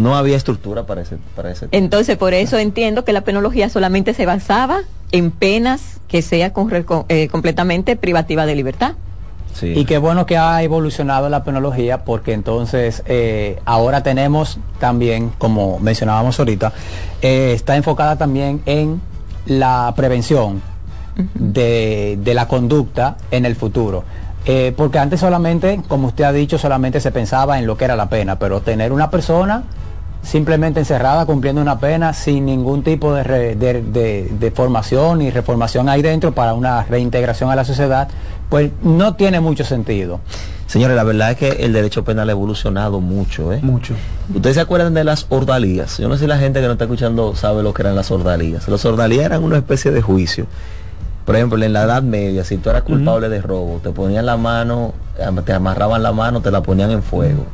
No 0.00 0.16
había 0.16 0.36
estructura 0.36 0.84
para 0.86 1.02
ese, 1.02 1.18
para 1.36 1.50
ese 1.50 1.68
Entonces, 1.72 2.16
por 2.16 2.34
eso 2.34 2.58
entiendo 2.58 3.04
que 3.04 3.12
la 3.12 3.20
penología 3.22 3.68
solamente 3.68 4.14
se 4.14 4.26
basaba 4.26 4.80
en 5.12 5.30
penas 5.30 6.00
que 6.08 6.22
sea 6.22 6.52
con- 6.52 6.70
eh, 7.08 7.28
completamente 7.28 7.96
privativa 7.96 8.46
de 8.46 8.54
libertad. 8.54 8.92
Y 9.62 9.84
qué 9.84 9.98
bueno 9.98 10.26
que 10.26 10.38
ha 10.38 10.62
evolucionado 10.62 11.28
la 11.28 11.42
penología 11.44 12.04
porque 12.04 12.32
entonces 12.32 13.02
eh, 13.06 13.58
ahora 13.64 14.02
tenemos 14.02 14.58
también, 14.78 15.32
como 15.38 15.78
mencionábamos 15.80 16.38
ahorita, 16.38 16.72
eh, 17.20 17.52
está 17.54 17.76
enfocada 17.76 18.16
también 18.16 18.62
en 18.64 19.00
la 19.46 19.92
prevención 19.96 20.62
de, 21.34 22.18
de 22.22 22.34
la 22.34 22.46
conducta 22.48 23.16
en 23.30 23.44
el 23.44 23.56
futuro. 23.56 24.04
Eh, 24.46 24.72
porque 24.76 24.98
antes 24.98 25.20
solamente, 25.20 25.82
como 25.88 26.06
usted 26.08 26.24
ha 26.24 26.32
dicho, 26.32 26.56
solamente 26.56 27.00
se 27.00 27.10
pensaba 27.12 27.58
en 27.58 27.66
lo 27.66 27.76
que 27.76 27.84
era 27.84 27.96
la 27.96 28.08
pena, 28.08 28.38
pero 28.38 28.60
tener 28.62 28.92
una 28.92 29.10
persona 29.10 29.64
simplemente 30.22 30.80
encerrada 30.80 31.24
cumpliendo 31.26 31.60
una 31.62 31.78
pena 31.78 32.12
sin 32.12 32.44
ningún 32.46 32.82
tipo 32.82 33.14
de, 33.14 33.22
re- 33.24 33.54
de- 33.56 33.82
de- 33.82 34.28
de 34.38 34.50
formación 34.50 35.22
y 35.22 35.30
reformación 35.30 35.88
ahí 35.88 36.02
dentro 36.02 36.32
para 36.32 36.54
una 36.54 36.82
reintegración 36.84 37.50
a 37.50 37.56
la 37.56 37.64
sociedad, 37.64 38.08
pues 38.48 38.70
no 38.82 39.14
tiene 39.14 39.40
mucho 39.40 39.64
sentido. 39.64 40.20
Señores, 40.66 40.94
la 40.96 41.02
verdad 41.04 41.32
es 41.32 41.36
que 41.36 41.48
el 41.64 41.72
derecho 41.72 42.04
penal 42.04 42.28
ha 42.28 42.32
evolucionado 42.32 43.00
mucho, 43.00 43.52
¿eh? 43.52 43.58
Mucho. 43.62 43.94
¿Ustedes 44.32 44.54
se 44.56 44.60
acuerdan 44.60 44.94
de 44.94 45.02
las 45.04 45.26
ordalías? 45.28 45.98
Yo 45.98 46.08
no 46.08 46.14
sé 46.14 46.20
si 46.20 46.26
la 46.28 46.38
gente 46.38 46.60
que 46.60 46.66
no 46.66 46.72
está 46.72 46.84
escuchando 46.84 47.34
sabe 47.34 47.62
lo 47.64 47.74
que 47.74 47.82
eran 47.82 47.96
las 47.96 48.10
ordalías. 48.12 48.68
Las 48.68 48.84
ordalías 48.84 49.24
eran 49.24 49.42
una 49.42 49.56
especie 49.56 49.90
de 49.90 50.00
juicio. 50.00 50.46
Por 51.24 51.34
ejemplo, 51.36 51.62
en 51.64 51.72
la 51.72 51.82
Edad 51.84 52.02
Media, 52.02 52.44
si 52.44 52.56
tú 52.56 52.70
eras 52.70 52.82
culpable 52.82 53.28
de 53.28 53.40
robo, 53.42 53.80
te 53.82 53.90
ponían 53.90 54.26
la 54.26 54.36
mano, 54.36 54.94
te 55.44 55.52
amarraban 55.52 56.02
la 56.02 56.12
mano, 56.12 56.40
te 56.40 56.50
la 56.52 56.62
ponían 56.62 56.90
en 56.92 57.02
fuego. 57.02 57.46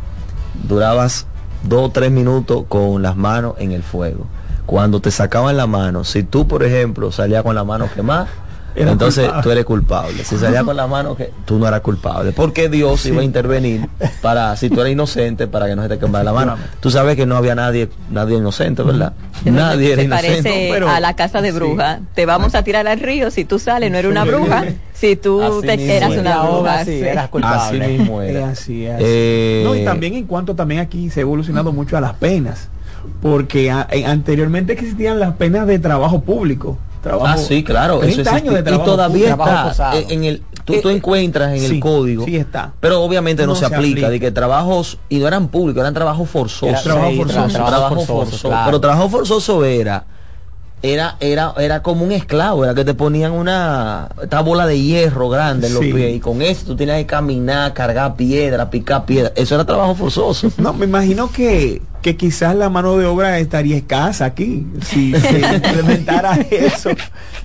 Durabas 0.68 1.26
dos 1.62 1.88
o 1.88 1.90
tres 1.90 2.10
minutos 2.10 2.64
con 2.68 3.02
las 3.02 3.16
manos 3.16 3.54
en 3.58 3.72
el 3.72 3.82
fuego. 3.82 4.26
Cuando 4.66 5.00
te 5.00 5.10
sacaban 5.10 5.56
la 5.56 5.66
mano, 5.66 6.04
si 6.04 6.22
tú, 6.22 6.48
por 6.48 6.64
ejemplo, 6.64 7.12
salías 7.12 7.42
con 7.42 7.54
la 7.54 7.64
mano 7.64 7.88
quemada, 7.94 8.28
Era 8.76 8.92
entonces 8.92 9.24
culpable. 9.24 9.42
tú 9.42 9.50
eres 9.50 9.64
culpable. 9.64 10.24
Si 10.24 10.36
salías 10.36 10.62
con 10.62 10.76
la 10.76 10.86
mano 10.86 11.16
que 11.16 11.30
tú 11.46 11.58
no 11.58 11.66
eras 11.66 11.80
culpable. 11.80 12.32
Porque 12.32 12.68
Dios 12.68 13.00
Sí. 13.00 13.08
iba 13.08 13.22
a 13.22 13.24
intervenir 13.24 13.88
para, 14.20 14.54
si 14.56 14.68
tú 14.68 14.80
eres 14.82 14.92
inocente, 14.92 15.46
para 15.46 15.66
que 15.66 15.74
no 15.74 15.82
se 15.82 15.88
te 15.88 15.98
quemara 15.98 16.24
la 16.24 16.32
mano. 16.34 16.56
Tú 16.80 16.90
sabes 16.90 17.16
que 17.16 17.24
no 17.24 17.36
había 17.36 17.54
nadie, 17.54 17.88
nadie 18.10 18.36
inocente, 18.36 18.82
¿verdad? 18.82 19.14
Nadie 19.44 19.92
era 19.92 19.96
Te 20.00 20.04
inocente. 20.04 20.42
parece 20.42 20.68
pero- 20.72 20.88
a 20.90 21.00
la 21.00 21.16
casa 21.16 21.40
de 21.40 21.52
bruja. 21.52 22.00
Te 22.14 22.26
vamos 22.26 22.54
a 22.54 22.62
tirar 22.62 22.86
al 22.86 23.00
río 23.00 23.30
si 23.30 23.44
tú 23.46 23.58
sales, 23.58 23.90
no 23.90 23.96
eres 23.98 24.10
una 24.10 24.24
bruja. 24.24 24.64
Si 24.92 25.16
tú 25.16 25.42
Así 25.42 25.66
te- 25.66 25.96
eras 25.96 26.10
una 26.16 26.42
bruja. 26.42 26.84
sí, 26.84 26.98
sí. 27.00 27.04
eras 27.06 27.28
culpable. 27.28 27.84
Así 27.84 27.92
mismo 27.98 28.20
era. 28.22 28.38
Es 28.52 28.58
así. 28.60 28.84
Eh, 28.86 29.62
No, 29.64 29.74
y 29.74 29.84
también 29.84 30.14
en 30.14 30.26
cuanto 30.26 30.54
también 30.54 30.80
aquí 30.80 31.08
se 31.10 31.20
ha 31.20 31.22
evolucionado 31.22 31.72
mucho 31.72 31.96
a 31.96 32.00
las 32.00 32.14
penas, 32.14 32.68
porque 33.22 33.70
a- 33.70 33.86
eh, 33.90 34.04
anteriormente 34.06 34.72
existían 34.72 35.18
las 35.20 35.34
penas 35.34 35.66
de 35.66 35.78
trabajo 35.78 36.20
público. 36.22 36.78
Trabajo, 37.06 37.26
Ah, 37.28 37.36
sí, 37.38 37.62
claro. 37.62 37.98
30 38.00 38.20
Eso 38.22 38.30
años 38.30 38.54
de 38.54 38.60
y 38.60 38.62
trabajo 38.64 38.84
todavía 38.90 39.36
público. 39.36 39.68
está 39.70 39.96
en- 39.96 40.24
el 40.24 40.42
tú, 40.64 40.74
tú 40.80 40.88
Eh, 40.88 40.92
encuentras 40.96 41.52
en 41.52 41.60
sí, 41.60 41.74
el 41.76 41.80
código 41.80 42.24
sí 42.24 42.36
está. 42.36 42.72
pero 42.80 43.00
obviamente 43.02 43.42
no, 43.42 43.50
No 43.50 43.54
se, 43.54 43.60
se 43.60 43.66
aplica, 43.74 43.90
aplica. 43.90 44.10
de 44.10 44.20
que 44.20 44.30
trabajos 44.32 44.98
y 45.08 45.18
no 45.18 45.28
eran 45.28 45.48
públicos 45.48 45.80
eran 45.80 45.94
trabajos 45.94 46.28
forzosos 46.28 46.82
Trabajo 46.82 47.10
sí, 47.10 47.16
forzoso. 47.16 47.34
trabajo, 47.48 47.68
trabajo 47.70 47.94
forzoso, 47.94 48.14
forzoso, 48.24 48.48
claro. 48.48 48.64
pero 48.66 48.80
trabajo 48.80 49.08
forzoso 49.08 49.64
era 49.64 50.04
era 50.82 51.16
era 51.20 51.54
era 51.58 51.82
como 51.82 52.04
un 52.04 52.12
esclavo 52.12 52.64
era 52.64 52.74
que 52.74 52.84
te 52.84 52.92
ponían 52.94 53.32
una 53.32 54.08
esta 54.22 54.40
bola 54.40 54.66
de 54.66 54.78
hierro 54.80 55.28
grande 55.28 55.68
en 55.68 55.74
los 55.74 55.82
Sí. 55.84 55.92
pies 55.92 56.14
y 56.16 56.20
con 56.20 56.42
eso 56.42 56.66
tú 56.66 56.76
tenías 56.76 56.98
que 56.98 57.06
caminar 57.06 57.72
cargar 57.72 58.14
piedra 58.16 58.68
picar 58.68 59.06
piedra 59.06 59.32
eso 59.36 59.54
era 59.54 59.64
trabajo 59.64 59.94
forzoso 59.94 60.50
No, 60.58 60.72
me 60.74 60.84
imagino 60.86 61.30
que, 61.32 61.80
que 62.06 62.16
quizás 62.16 62.54
la 62.54 62.70
mano 62.70 62.96
de 62.98 63.04
obra 63.04 63.40
estaría 63.40 63.76
escasa 63.76 64.26
aquí 64.26 64.64
si 64.80 65.12
se 65.12 65.40
implementara 65.56 66.36
eso. 66.52 66.90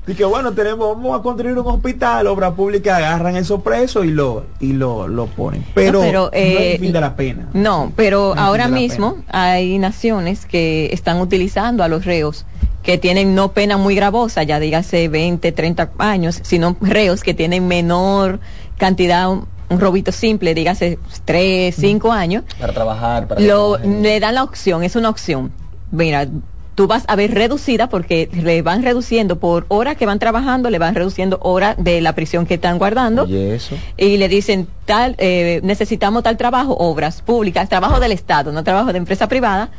Y 0.06 0.14
que 0.14 0.24
bueno, 0.24 0.52
tenemos, 0.52 0.96
vamos 0.96 1.20
a 1.20 1.24
construir 1.24 1.58
un 1.58 1.66
hospital, 1.66 2.28
obra 2.28 2.52
pública, 2.52 2.98
agarran 2.98 3.36
esos 3.38 3.64
presos 3.64 4.06
y 4.06 4.12
lo, 4.12 4.46
y 4.60 4.74
lo, 4.74 5.08
lo 5.08 5.26
ponen. 5.26 5.66
Pero, 5.74 6.02
No, 6.02 6.06
pero, 6.06 6.22
no 6.26 6.30
es 6.32 6.44
eh, 6.44 6.74
el 6.74 6.80
fin 6.80 6.94
de 6.94 7.02
la 7.02 7.16
pena. 7.16 7.50
No, 7.56 7.92
pero 7.96 8.36
No 8.36 8.42
ahora 8.42 8.68
mismo 8.68 9.18
hay 9.30 9.80
naciones 9.80 10.46
que 10.46 10.94
están 10.94 11.20
utilizando 11.22 11.84
a 11.84 11.88
los 11.88 12.06
reos 12.06 12.46
que 12.84 13.00
tienen 13.00 13.34
no 13.34 13.54
pena 13.54 13.78
muy 13.78 13.96
gravosa, 13.96 14.44
ya 14.44 14.60
dígase 14.60 15.08
20, 15.08 15.52
30 15.52 15.90
años, 15.98 16.40
sino 16.44 16.78
reos 16.82 17.24
que 17.24 17.34
tienen 17.34 17.68
menor 17.68 18.40
cantidad, 18.78 19.30
un, 19.72 19.80
robito 19.80 20.12
simple, 20.12 20.54
dígase 20.54 21.00
3, 21.26 21.74
5 21.76 22.12
años, 22.12 22.44
para 22.60 22.74
trabajar 22.74 23.28
para 23.28 23.42
lo, 23.42 23.78
le 23.78 24.20
dan 24.20 24.36
la 24.36 24.44
opción, 24.44 24.84
es 24.84 24.96
una 24.96 25.10
opción. 25.10 25.52
Mira, 25.92 26.28
tú 26.76 26.88
vas 26.88 27.04
a 27.08 27.16
ver 27.16 27.34
reducida 27.34 27.90
porque 27.90 28.30
le 28.34 28.62
van 28.62 28.84
reduciendo 28.84 29.40
por 29.40 29.66
hora 29.68 29.96
que 29.96 30.06
van 30.06 30.20
trabajando, 30.20 30.70
le 30.70 30.80
van 30.80 30.96
reduciendo 30.96 31.40
hora 31.42 31.76
de 31.78 32.02
la 32.02 32.16
prisión 32.16 32.46
que 32.46 32.56
están 32.56 32.78
guardando. 32.78 33.24
Oye, 33.24 33.56
eso. 33.56 33.76
Y 33.98 34.18
le 34.18 34.30
dicen 34.30 34.68
tal 34.86 35.16
eh, 35.18 35.60
necesitamos 35.64 36.24
tal 36.24 36.38
trabajo 36.38 36.74
obras 36.74 37.22
públicas 37.22 37.70
trabajo 37.70 38.00
del 38.00 38.12
estado 38.12 38.52
no 38.52 38.64
trabajo 38.64 38.92
de 38.92 38.98
empresa 38.98 39.28
privada 39.28 39.70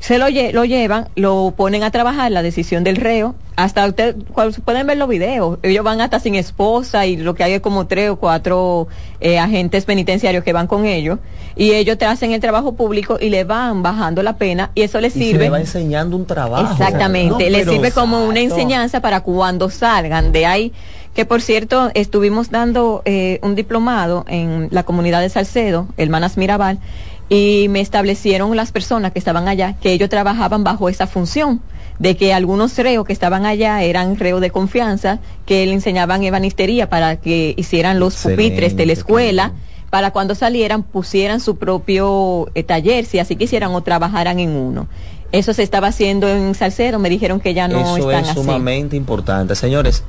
se 0.00 0.18
lo, 0.18 0.28
lle- 0.28 0.52
lo 0.52 0.64
llevan 0.66 1.08
lo 1.16 1.54
ponen 1.56 1.82
a 1.82 1.90
trabajar 1.90 2.30
la 2.30 2.42
decisión 2.42 2.84
del 2.84 2.96
reo. 2.96 3.34
Hasta 3.56 3.86
usted 3.86 4.16
pueden 4.64 4.86
ver 4.86 4.98
los 4.98 5.08
videos. 5.08 5.58
Ellos 5.62 5.82
van 5.84 6.00
hasta 6.02 6.18
sin 6.20 6.34
esposa 6.34 7.06
y 7.06 7.16
lo 7.16 7.34
que 7.34 7.44
hay 7.44 7.52
es 7.54 7.60
como 7.60 7.86
tres 7.86 8.10
o 8.10 8.16
cuatro 8.16 8.86
eh, 9.20 9.38
agentes 9.38 9.84
penitenciarios 9.86 10.44
que 10.44 10.52
van 10.52 10.66
con 10.66 10.84
ellos. 10.84 11.20
Y 11.56 11.72
ellos 11.72 11.96
te 11.96 12.04
hacen 12.04 12.32
el 12.32 12.40
trabajo 12.40 12.74
público 12.74 13.16
y 13.20 13.30
le 13.30 13.44
van 13.44 13.82
bajando 13.82 14.22
la 14.22 14.36
pena 14.36 14.70
y 14.74 14.82
eso 14.82 15.00
les 15.00 15.16
y 15.16 15.20
se 15.20 15.24
sirve 15.26 15.44
le 15.44 15.50
va 15.50 15.60
enseñando 15.60 16.16
un 16.16 16.26
trabajo. 16.26 16.70
Exactamente, 16.72 17.44
No, 17.44 17.50
le 17.50 17.58
pero- 17.60 17.72
sirve 17.72 17.92
como 17.92 18.26
una 18.26 18.40
enseñanza 18.40 19.00
para 19.00 19.20
cuando 19.22 19.70
salgan 19.70 20.32
de 20.32 20.44
ahí. 20.46 20.72
Que 21.14 21.24
por 21.24 21.40
cierto, 21.40 21.92
estuvimos 21.94 22.50
dando 22.50 23.02
eh, 23.04 23.38
un 23.42 23.54
diplomado 23.54 24.24
en 24.26 24.66
la 24.72 24.82
comunidad 24.82 25.20
de 25.20 25.28
Salcedo, 25.28 25.86
Hermanas 25.96 26.36
Mirabal, 26.36 26.80
y 27.28 27.66
me 27.70 27.80
establecieron 27.80 28.54
las 28.56 28.72
personas 28.72 29.12
que 29.12 29.18
estaban 29.18 29.48
allá 29.48 29.76
que 29.80 29.92
ellos 29.92 30.08
trabajaban 30.08 30.64
bajo 30.64 30.88
esa 30.88 31.06
función 31.06 31.60
de 31.98 32.16
que 32.16 32.34
algunos 32.34 32.76
reos 32.76 33.06
que 33.06 33.12
estaban 33.12 33.46
allá 33.46 33.82
eran 33.82 34.16
reos 34.18 34.40
de 34.40 34.50
confianza, 34.50 35.20
que 35.46 35.64
le 35.66 35.72
enseñaban 35.72 36.22
ebanistería 36.24 36.90
para 36.90 37.16
que 37.16 37.54
hicieran 37.56 38.00
los 38.00 38.16
pupitres 38.16 38.76
de 38.76 38.86
la 38.86 38.92
escuela, 38.92 39.52
para 39.90 40.10
cuando 40.10 40.34
salieran 40.34 40.82
pusieran 40.82 41.38
su 41.40 41.56
propio 41.56 42.48
eh, 42.54 42.64
taller, 42.64 43.04
si 43.04 43.20
así 43.20 43.36
quisieran, 43.36 43.72
o 43.72 43.80
trabajaran 43.82 44.40
en 44.40 44.50
uno. 44.50 44.88
Eso 45.30 45.52
se 45.52 45.62
estaba 45.62 45.88
haciendo 45.88 46.28
en 46.28 46.54
Salcedo, 46.54 46.98
me 46.98 47.08
dijeron 47.10 47.38
que 47.38 47.54
ya 47.54 47.68
no 47.68 47.80
Eso 47.80 48.10
están 48.10 48.24
es 48.24 48.30
así. 48.30 48.40
sumamente 48.40 48.96
importante. 48.96 49.54
Señores, 49.54 50.02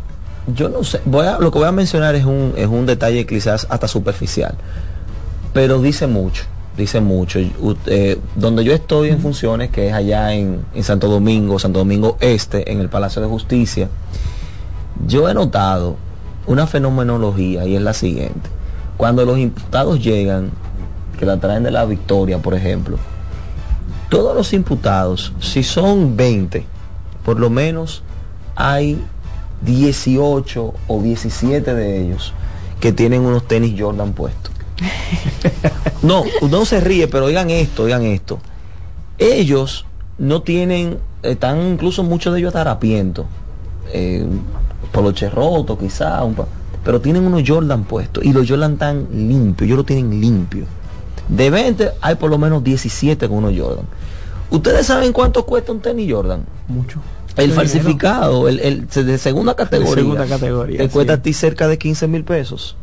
yo 0.47 0.69
no 0.69 0.83
sé, 0.83 1.01
voy 1.05 1.27
a, 1.27 1.37
lo 1.37 1.51
que 1.51 1.59
voy 1.59 1.67
a 1.67 1.71
mencionar 1.71 2.15
es 2.15 2.25
un, 2.25 2.53
es 2.57 2.67
un 2.67 2.87
detalle 2.87 3.25
quizás 3.27 3.67
hasta 3.69 3.87
superficial, 3.87 4.55
pero 5.53 5.79
dice 5.79 6.07
mucho, 6.07 6.45
dice 6.77 7.01
mucho. 7.01 7.39
U- 7.59 7.75
eh, 7.87 8.19
donde 8.35 8.63
yo 8.63 8.73
estoy 8.73 9.09
en 9.09 9.19
funciones, 9.19 9.69
que 9.69 9.87
es 9.87 9.93
allá 9.93 10.33
en, 10.33 10.65
en 10.73 10.83
Santo 10.83 11.07
Domingo, 11.07 11.59
Santo 11.59 11.79
Domingo 11.79 12.17
Este, 12.19 12.71
en 12.71 12.79
el 12.79 12.89
Palacio 12.89 13.21
de 13.21 13.27
Justicia, 13.27 13.89
yo 15.07 15.29
he 15.29 15.33
notado 15.33 15.95
una 16.47 16.67
fenomenología 16.67 17.65
y 17.65 17.75
es 17.75 17.81
la 17.81 17.93
siguiente. 17.93 18.49
Cuando 18.97 19.25
los 19.25 19.37
imputados 19.37 20.01
llegan, 20.03 20.51
que 21.19 21.25
la 21.25 21.37
traen 21.37 21.63
de 21.63 21.71
la 21.71 21.85
victoria, 21.85 22.39
por 22.39 22.53
ejemplo, 22.53 22.97
todos 24.09 24.35
los 24.35 24.53
imputados, 24.53 25.33
si 25.39 25.63
son 25.63 26.15
20, 26.15 26.65
por 27.25 27.39
lo 27.39 27.49
menos 27.49 28.03
hay 28.55 29.01
18 29.63 30.73
o 30.87 31.01
17 31.01 31.73
de 31.73 32.01
ellos 32.01 32.33
que 32.79 32.93
tienen 32.93 33.21
unos 33.21 33.47
tenis 33.47 33.73
Jordan 33.79 34.13
puestos. 34.13 34.53
No, 36.01 36.23
no 36.49 36.65
se 36.65 36.79
ríe, 36.81 37.07
pero 37.07 37.25
oigan 37.25 37.49
esto, 37.49 37.83
oigan 37.83 38.03
esto. 38.03 38.39
Ellos 39.17 39.85
no 40.19 40.41
tienen, 40.43 40.99
están 41.23 41.61
incluso 41.73 42.03
muchos 42.03 42.33
de 42.33 42.39
ellos 42.41 42.55
harapientos, 42.55 43.25
eh, 43.91 44.25
poloche 44.91 45.29
roto 45.29 45.77
quizá, 45.77 46.23
un 46.23 46.35
pa- 46.35 46.47
pero 46.83 47.01
tienen 47.01 47.25
unos 47.25 47.41
Jordan 47.47 47.85
puestos 47.85 48.23
y 48.23 48.31
los 48.33 48.47
Jordan 48.47 48.77
tan 48.77 49.07
limpios, 49.11 49.65
ellos 49.65 49.77
lo 49.77 49.83
tienen 49.83 50.21
limpio. 50.21 50.65
De 51.27 51.49
20 51.49 51.93
hay 52.01 52.15
por 52.15 52.29
lo 52.29 52.37
menos 52.37 52.63
17 52.63 53.27
con 53.27 53.37
unos 53.39 53.53
Jordan. 53.57 53.85
¿Ustedes 54.51 54.85
saben 54.85 55.11
cuánto 55.11 55.43
cuesta 55.45 55.71
un 55.71 55.79
tenis 55.79 56.11
Jordan? 56.11 56.45
Mucho. 56.67 56.99
El 57.35 57.51
falsificado, 57.51 58.47
el, 58.47 58.59
el 58.59 58.87
de 58.87 59.17
segunda 59.17 59.55
categoría, 59.55 59.95
segunda 59.95 60.25
categoría, 60.27 60.77
te 60.77 60.83
sí. 60.83 60.89
cuesta 60.93 61.13
a 61.13 61.17
ti 61.21 61.33
cerca 61.33 61.67
de 61.67 61.77
15 61.79 62.07
mil 62.07 62.23
pesos. 62.23 62.77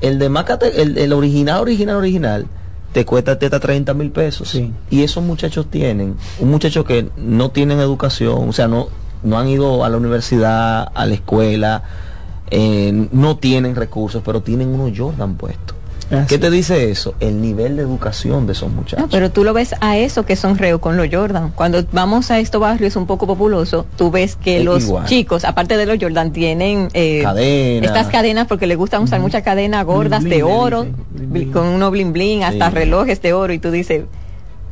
El 0.00 0.18
de 0.18 0.28
más 0.28 0.44
cate- 0.44 0.80
el, 0.82 0.98
el 0.98 1.12
original, 1.12 1.60
original, 1.60 1.96
original, 1.96 2.46
te 2.92 3.04
cuesta 3.04 3.32
a 3.32 3.38
ti 3.38 3.46
hasta 3.46 3.60
30 3.60 3.94
mil 3.94 4.10
pesos. 4.10 4.48
Sí. 4.50 4.72
Y 4.90 5.02
esos 5.02 5.22
muchachos 5.24 5.66
tienen, 5.70 6.16
un 6.38 6.50
muchacho 6.50 6.84
que 6.84 7.08
no 7.16 7.50
tienen 7.50 7.80
educación, 7.80 8.48
o 8.48 8.52
sea, 8.52 8.68
no, 8.68 8.88
no 9.22 9.38
han 9.38 9.48
ido 9.48 9.84
a 9.84 9.88
la 9.88 9.96
universidad, 9.96 10.88
a 10.94 11.06
la 11.06 11.14
escuela, 11.14 11.82
eh, 12.50 13.08
no 13.12 13.36
tienen 13.38 13.74
recursos, 13.74 14.22
pero 14.24 14.40
tienen 14.42 14.68
unos 14.68 14.96
Jordan 14.96 15.34
puestos. 15.36 15.76
Así. 16.10 16.26
¿Qué 16.28 16.38
te 16.38 16.50
dice 16.50 16.90
eso? 16.90 17.14
El 17.18 17.40
nivel 17.42 17.76
de 17.76 17.82
educación 17.82 18.46
de 18.46 18.52
esos 18.52 18.70
muchachos. 18.70 18.98
No, 19.00 19.08
pero 19.08 19.30
tú 19.30 19.42
lo 19.42 19.52
ves 19.52 19.74
a 19.80 19.96
eso 19.96 20.24
que 20.24 20.36
son 20.36 20.56
reo 20.56 20.80
con 20.80 20.96
los 20.96 21.08
Jordan. 21.10 21.50
Cuando 21.54 21.84
vamos 21.90 22.30
a 22.30 22.38
estos 22.38 22.60
barrios 22.60 22.94
un 22.96 23.06
poco 23.06 23.26
populosos, 23.26 23.86
tú 23.96 24.10
ves 24.10 24.36
que 24.36 24.58
Es 24.58 24.64
los 24.64 24.84
igual. 24.84 25.06
chicos, 25.06 25.44
aparte 25.44 25.76
de 25.76 25.86
los 25.86 25.98
Jordan, 26.00 26.32
tienen 26.32 26.88
eh, 26.94 27.20
Cadenas. 27.22 27.90
estas 27.90 28.06
cadenas 28.08 28.46
porque 28.46 28.66
les 28.68 28.76
gustan 28.76 29.02
usar 29.02 29.18
muchas 29.20 29.42
cadenas 29.42 29.84
gordas 29.84 30.22
Bling, 30.22 30.30
de 30.38 30.42
bling, 30.44 30.54
oro, 30.56 30.86
bling, 31.10 31.50
con 31.52 31.66
unos 31.66 31.90
bling 31.90 32.12
bling, 32.12 32.44
hasta 32.44 32.68
Sí. 32.68 32.74
relojes 32.74 33.20
de 33.22 33.32
oro, 33.32 33.52
y 33.52 33.58
tú 33.58 33.70
dices, 33.72 34.04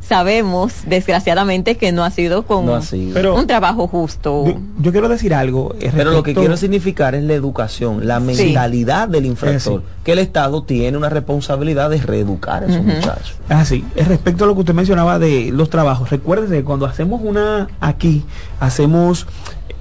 sabemos 0.07 0.73
desgraciadamente 0.87 1.77
que 1.77 1.93
no 1.93 2.05
ha 2.05 2.11
sido 2.11 2.43
con 2.47 2.67
No 2.67 2.75
ha 2.75 2.83
sido. 2.83 3.15
Pero- 3.15 3.35
un 3.37 3.47
trabajo 3.47 3.89
justo. 3.89 4.45
Yo, 4.47 4.59
yo 4.81 4.93
quiero 4.93 5.09
decir 5.09 5.35
algo. 5.35 5.75
eh, 5.81 5.91
Pero 5.95 6.11
lo 6.13 6.23
que 6.23 6.35
quiero 6.35 6.57
significar 6.57 7.15
es 7.15 7.25
la 7.25 7.33
educación, 7.35 8.07
la 8.07 8.21
mentalidad 8.21 9.09
del 9.09 9.27
infractor, 9.27 9.83
que 10.05 10.13
el 10.13 10.19
Estado 10.19 10.63
tiene 10.63 10.97
una 10.99 11.09
responsabilidad 11.09 11.91
de 11.91 11.99
reeducar 11.99 12.65
a 12.65 12.67
esos 12.67 12.85
muchachos. 12.85 13.37
Ah, 13.49 13.65
sí. 13.65 13.85
Eh, 13.97 14.05
Respecto 14.05 14.45
a 14.45 14.47
lo 14.47 14.55
que 14.55 14.61
usted 14.61 14.75
mencionaba 14.75 15.19
de 15.19 15.51
los 15.53 15.71
trabajos, 15.71 16.11
recuérdese 16.11 16.55
que 16.57 16.65
cuando 16.65 16.87
hacemos 16.87 17.21
una 17.25 17.69
aquí, 17.81 18.25
hacemos, 18.61 19.27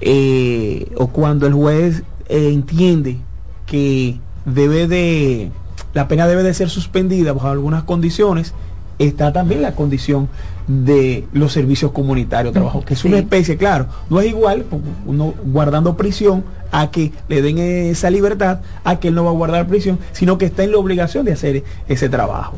eh, 0.00 0.90
o 0.96 1.08
cuando 1.08 1.46
el 1.46 1.52
juez 1.52 2.02
eh, 2.28 2.50
entiende 2.52 3.18
que 3.66 4.18
debe 4.44 4.86
de, 4.88 5.50
la 5.94 6.08
pena 6.08 6.26
debe 6.26 6.42
de 6.42 6.54
ser 6.54 6.70
suspendida 6.70 7.32
bajo 7.32 7.48
algunas 7.48 7.82
condiciones, 7.84 8.54
está 8.98 9.32
también 9.32 9.62
la 9.62 9.72
condición 9.72 10.28
de 10.66 11.26
los 11.32 11.52
servicios 11.52 11.92
comunitarios 11.92 12.54
de 12.54 12.60
trabajo, 12.60 12.84
que 12.84 12.94
es 12.94 13.04
una 13.04 13.18
especie, 13.18 13.56
claro, 13.56 13.86
no 14.08 14.20
es 14.20 14.28
igual 14.28 14.62
pues, 14.62 14.82
uno 15.06 15.34
guardando 15.44 15.96
prisión 15.96 16.44
a 16.72 16.90
que 16.90 17.12
le 17.28 17.42
den 17.42 17.58
esa 17.58 18.10
libertad, 18.10 18.60
a 18.82 18.98
que 18.98 19.08
él 19.08 19.14
no 19.14 19.24
va 19.24 19.30
a 19.30 19.34
guardar 19.34 19.66
prisión, 19.66 19.98
sino 20.12 20.38
que 20.38 20.46
está 20.46 20.64
en 20.64 20.72
la 20.72 20.78
obligación 20.78 21.24
de 21.24 21.32
hacer 21.32 21.64
ese 21.86 22.08
trabajo. 22.08 22.56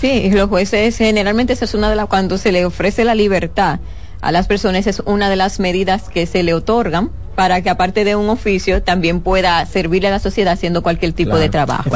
Sí, 0.00 0.30
los 0.30 0.48
jueces 0.48 0.96
generalmente 0.96 1.52
esa 1.52 1.64
es 1.64 1.74
una 1.74 1.90
de 1.90 1.96
las 1.96 2.06
cuando 2.06 2.38
se 2.38 2.52
le 2.52 2.64
ofrece 2.64 3.04
la 3.04 3.14
libertad 3.14 3.80
a 4.20 4.32
las 4.32 4.46
personas 4.46 4.86
es 4.86 5.00
una 5.04 5.30
de 5.30 5.36
las 5.36 5.60
medidas 5.60 6.08
que 6.08 6.26
se 6.26 6.42
le 6.42 6.54
otorgan 6.54 7.10
para 7.38 7.62
que 7.62 7.70
aparte 7.70 8.02
de 8.02 8.16
un 8.16 8.28
oficio 8.30 8.82
también 8.82 9.20
pueda 9.20 9.64
servirle 9.64 10.08
a 10.08 10.10
la 10.10 10.18
sociedad 10.18 10.54
haciendo 10.54 10.82
cualquier 10.82 11.12
tipo 11.12 11.28
Claro. 11.30 11.42
de 11.42 11.48
trabajo. 11.48 11.88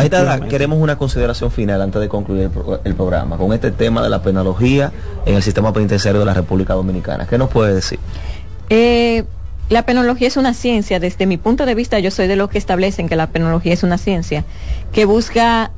Queremos 0.49 0.78
una 0.78 0.97
consideración 0.97 1.51
final 1.51 1.82
antes 1.82 2.01
de 2.01 2.09
concluir 2.09 2.43
el, 2.45 2.51
pro- 2.51 2.80
el 2.84 2.95
programa 2.95 3.36
con 3.36 3.53
este 3.53 3.72
tema 3.72 4.05
de 4.05 4.09
la 4.09 4.22
penología 4.22 4.93
en 5.26 5.34
el 5.34 5.43
sistema 5.43 5.72
penitenciario 5.72 6.20
de 6.20 6.26
la 6.26 6.34
República 6.34 6.74
Dominicana. 6.74 7.26
¿Qué 7.26 7.38
nos 7.38 7.49
puede 7.51 7.74
decir? 7.74 7.99
Eh, 8.68 9.24
la 9.68 9.84
penología 9.84 10.28
es 10.28 10.36
una 10.36 10.55
ciencia, 10.55 11.01
desde 11.01 11.26
mi 11.26 11.38
punto 11.38 11.66
de 11.66 11.74
vista 11.74 11.99
yo 11.99 12.12
soy 12.12 12.28
de 12.28 12.36
los 12.36 12.49
que 12.49 12.59
establecen 12.59 13.09
que 13.09 13.16
la 13.16 13.26
penología 13.26 13.72
es 13.72 13.82
una 13.82 13.99
ciencia 13.99 14.45
que 14.93 15.07
busca, 15.07 15.72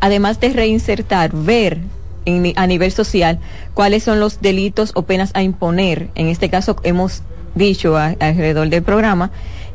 además 0.00 0.40
de 0.40 0.48
reinsertar, 0.54 1.30
ver 1.32 1.78
en 2.24 2.52
a 2.56 2.66
nivel 2.66 2.90
social 2.90 3.38
cuáles 3.74 4.02
son 4.02 4.18
los 4.18 4.40
delitos 4.40 4.90
o 4.96 5.02
penas 5.02 5.30
a 5.34 5.42
imponer. 5.44 6.08
En 6.16 6.26
este 6.26 6.50
caso 6.50 6.74
hemos 6.82 7.22
dicho 7.54 7.96
a- 7.96 8.14
alrededor 8.20 8.68
del 8.68 8.82
programa 8.82 9.30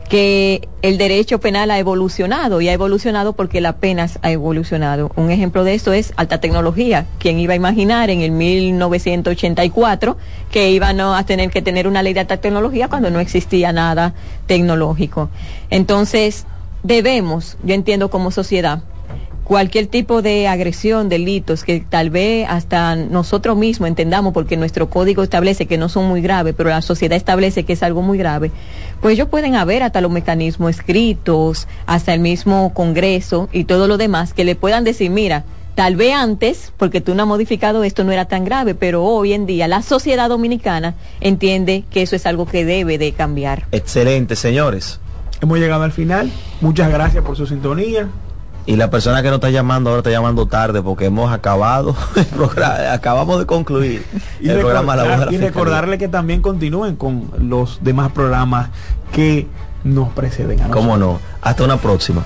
que 0.10 0.70
el 0.84 0.98
derecho 0.98 1.40
penal 1.42 1.70
ha 1.70 1.80
evolucionado 1.80 2.62
y 2.62 2.70
ha 2.70 2.74
evolucionado 2.74 3.34
porque 3.34 3.60
la 3.60 3.74
pena 3.76 4.08
ha 4.22 4.32
evolucionado. 4.32 5.12
Un 5.18 5.32
ejemplo 5.32 5.66
de 5.66 5.74
esto 5.74 5.92
es 5.92 6.14
alta 6.16 6.40
tecnología. 6.40 7.08
¿Quién 7.20 7.40
iba 7.40 7.52
a 7.52 7.58
imaginar 7.58 8.10
en 8.10 8.22
el 8.22 8.32
1984 8.32 10.18
que 10.50 10.72
iban 10.72 11.02
a 11.02 11.26
tener 11.26 11.50
que 11.50 11.62
tener 11.62 11.88
una 11.90 12.04
ley 12.04 12.14
de 12.14 12.22
alta 12.22 12.38
tecnología 12.38 12.88
cuando 12.88 13.10
no 13.10 13.20
existía 13.20 13.74
nada 13.74 14.14
tecnológico? 14.46 15.30
Entonces, 15.70 16.46
debemos, 16.84 17.58
yo 17.64 17.74
entiendo 17.76 18.10
como 18.10 18.32
sociedad, 18.32 18.84
cualquier 19.48 19.88
tipo 19.88 20.22
de 20.22 20.50
agresión, 20.50 21.08
delitos 21.08 21.64
que 21.64 21.80
tal 21.80 22.10
vez 22.10 22.45
hasta 22.50 22.98
nosotros 22.98 23.56
mismos 23.56 23.88
entendamos 23.88 24.34
porque 24.34 24.58
nuestro 24.58 24.89
código 24.89 25.24
establece 25.24 25.68
que 25.68 25.78
no 25.78 25.88
son 25.88 26.06
muy 26.06 26.22
graves, 26.22 26.54
pero 26.56 26.70
la 26.70 26.82
sociedad 26.82 27.16
establece 27.16 27.64
que 27.64 27.72
es 27.72 27.82
algo 27.82 28.02
muy 28.02 28.18
grave, 28.18 28.52
pues 29.00 29.14
ellos 29.14 29.30
pueden 29.30 29.56
haber 29.56 29.84
hasta 29.84 30.02
los 30.02 30.12
mecanismos 30.12 30.72
escritos, 30.72 31.70
hasta 31.86 32.14
el 32.14 32.20
mismo 32.20 32.74
Congreso 32.74 33.48
y 33.54 33.64
todo 33.64 33.88
lo 33.88 33.98
demás 33.98 34.34
que 34.34 34.43
le 34.43 34.56
puedan 34.58 34.84
decir, 34.84 35.10
mira, 35.12 35.45
tal 35.76 35.95
vez 35.95 36.14
antes, 36.14 36.74
porque 36.76 37.00
tú 37.00 37.16
no 37.16 37.24
has 37.24 37.30
modificado 37.30 37.86
esto, 37.86 38.04
no 38.04 38.12
era 38.12 38.26
tan 38.26 38.43
grave, 38.43 38.76
pero 38.76 39.06
hoy 39.06 39.32
en 39.32 39.45
día 39.45 39.70
la 39.70 39.82
sociedad 39.82 40.28
dominicana 40.28 40.95
entiende 41.22 41.86
que 41.89 42.02
eso 42.02 42.18
es 42.18 42.26
algo 42.26 42.48
que 42.48 42.66
debe 42.66 42.98
de 42.98 43.14
cambiar. 43.14 43.66
Excelente, 43.72 44.36
señores. 44.36 45.00
Hemos 45.39 45.58
llegado 45.58 45.84
al 45.84 45.93
final. 45.93 46.30
Muchas 46.60 46.91
gracias 46.91 47.24
por 47.24 47.38
su 47.38 47.48
sintonía. 47.48 48.10
Y 48.68 48.76
la 48.76 48.89
persona 48.89 49.24
que 49.24 49.30
nos 49.30 49.38
está 49.38 49.49
llamando 49.49 49.89
ahora 49.89 50.01
está 50.01 50.11
llamando 50.11 50.45
tarde 50.45 50.82
porque 50.82 51.05
hemos 51.05 51.32
acabado 51.32 51.95
el 52.15 52.26
programa, 52.26 52.91
acabamos 52.91 53.39
de 53.39 53.45
concluir 53.45 54.05
Y, 54.41 54.49
el 54.49 54.59
programa 54.59 54.95
La 54.95 55.03
Voz 55.03 55.11
de 55.11 55.18
la 55.18 55.24
y 55.24 55.28
Fiscalía. 55.30 55.47
recordarle 55.49 55.97
que 55.97 56.09
también 56.09 56.41
continúen 56.41 56.97
con 56.97 57.32
los 57.39 57.80
demás 57.82 58.11
programas 58.11 58.70
que 59.13 59.47
nos 59.86 60.09
preceden 60.09 60.59
a 60.59 60.68
nosotros. 60.68 60.84
¿Cómo 60.84 60.97
no? 60.97 61.20
Hasta 61.41 61.63
una 61.63 61.78
próxima. 61.78 62.26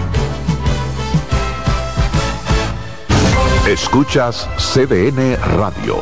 Escuchas 3.67 4.49
CDN 4.57 5.37
Radio, 5.55 5.97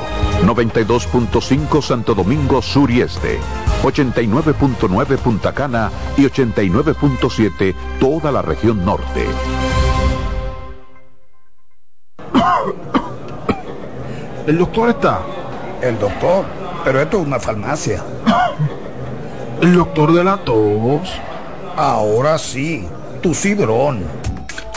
92.5 0.45 1.81
Santo 1.81 2.15
Domingo 2.15 2.61
Sur 2.61 2.89
y 2.89 3.01
Este, 3.01 3.37
89.9 3.83 5.17
Punta 5.17 5.53
Cana 5.53 5.91
y 6.15 6.23
89.7 6.23 7.75
toda 7.99 8.31
la 8.31 8.41
región 8.41 8.85
norte. 8.85 9.25
¿El 14.47 14.57
doctor 14.57 14.89
está? 14.91 15.19
El 15.81 15.99
doctor, 15.99 16.45
pero 16.85 17.01
esto 17.01 17.19
es 17.19 17.27
una 17.27 17.41
farmacia. 17.41 18.01
¿El 19.61 19.73
doctor 19.75 20.13
de 20.13 20.23
la 20.23 20.37
tos? 20.37 21.11
Ahora 21.75 22.37
sí, 22.37 22.87
tu 23.21 23.33
cibrón. 23.33 24.18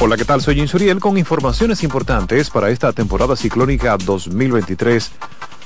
Hola, 0.00 0.16
¿qué 0.16 0.24
tal? 0.24 0.42
Soy 0.42 0.60
Insuriel 0.60 0.98
con 0.98 1.16
informaciones 1.16 1.84
importantes 1.84 2.50
para 2.50 2.68
esta 2.70 2.92
temporada 2.92 3.36
ciclónica 3.36 3.96
2023. 3.96 5.12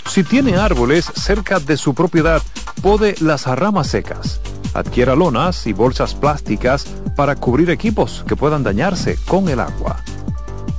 Si 0.07 0.23
tiene 0.23 0.57
árboles 0.57 1.07
cerca 1.07 1.59
de 1.59 1.79
su 1.79 1.95
propiedad, 1.95 2.43
pode 2.83 3.15
las 3.21 3.47
ramas 3.47 3.89
secas. 3.89 4.41
Adquiera 4.75 5.17
lonas 5.17 5.67
y 5.67 5.73
bolsas 5.73 6.15
plásticas 6.15 6.85
para 7.17 7.37
cubrir 7.37 7.71
equipos 7.71 8.23
que 8.29 8.37
puedan 8.37 8.63
dañarse 8.63 9.19
con 9.27 9.49
el 9.49 9.61
agua. 9.61 9.97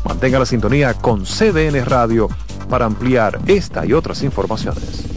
Mantenga 0.05 0.39
la 0.39 0.45
sintonía 0.45 0.93
con 0.93 1.25
CDN 1.25 1.83
Radio 1.85 2.29
para 2.69 2.85
ampliar 2.85 3.39
esta 3.47 3.83
y 3.83 3.93
otras 3.93 4.21
informaciones. 4.21 5.08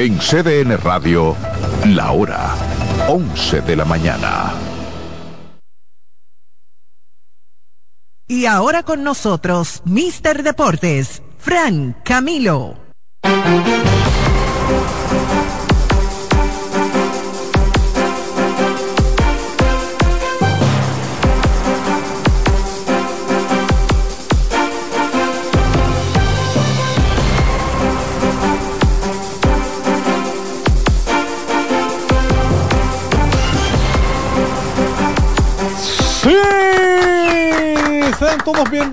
En 0.00 0.18
CDN 0.18 0.78
Radio, 0.78 1.36
la 1.84 2.12
hora 2.12 2.54
11 3.10 3.60
de 3.60 3.76
la 3.76 3.84
mañana. 3.84 4.54
Y 8.26 8.46
ahora 8.46 8.82
con 8.82 9.04
nosotros, 9.04 9.82
Mister 9.84 10.42
Deportes, 10.42 11.22
Fran 11.36 11.94
Camilo. 12.02 12.78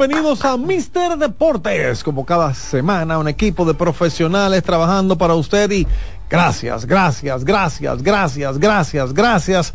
Bienvenidos 0.07 0.45
a 0.45 0.55
Mister 0.55 1.17
Deportes. 1.17 2.01
Como 2.01 2.25
cada 2.25 2.53
semana, 2.53 3.17
un 3.17 3.27
equipo 3.27 3.65
de 3.65 3.73
profesionales 3.73 4.63
trabajando 4.63 5.17
para 5.17 5.35
usted 5.35 5.69
y 5.71 5.85
gracias, 6.29 6.85
gracias, 6.85 7.43
gracias, 7.43 8.01
gracias, 8.01 8.57
gracias, 8.57 9.13
gracias, 9.13 9.73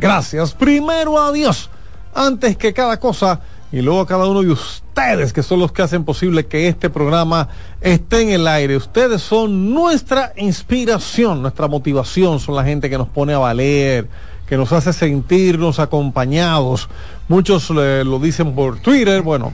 gracias. 0.00 0.52
Primero 0.52 1.16
a 1.20 1.30
Dios, 1.30 1.70
antes 2.12 2.56
que 2.56 2.72
cada 2.72 2.98
cosa, 2.98 3.40
y 3.70 3.80
luego 3.80 4.00
a 4.00 4.06
cada 4.08 4.26
uno 4.26 4.42
de 4.42 4.50
ustedes 4.50 5.32
que 5.32 5.44
son 5.44 5.60
los 5.60 5.70
que 5.70 5.82
hacen 5.82 6.04
posible 6.04 6.46
que 6.46 6.66
este 6.66 6.90
programa 6.90 7.48
esté 7.80 8.22
en 8.22 8.30
el 8.30 8.48
aire. 8.48 8.76
Ustedes 8.76 9.22
son 9.22 9.72
nuestra 9.72 10.32
inspiración, 10.38 11.40
nuestra 11.40 11.68
motivación, 11.68 12.40
son 12.40 12.56
la 12.56 12.64
gente 12.64 12.90
que 12.90 12.98
nos 12.98 13.08
pone 13.08 13.32
a 13.32 13.38
valer 13.38 14.08
que 14.48 14.56
nos 14.56 14.72
hace 14.72 14.92
sentirnos 14.92 15.78
acompañados. 15.78 16.88
Muchos 17.28 17.70
eh, 17.70 18.02
lo 18.04 18.18
dicen 18.18 18.54
por 18.54 18.80
Twitter, 18.80 19.20
bueno, 19.20 19.52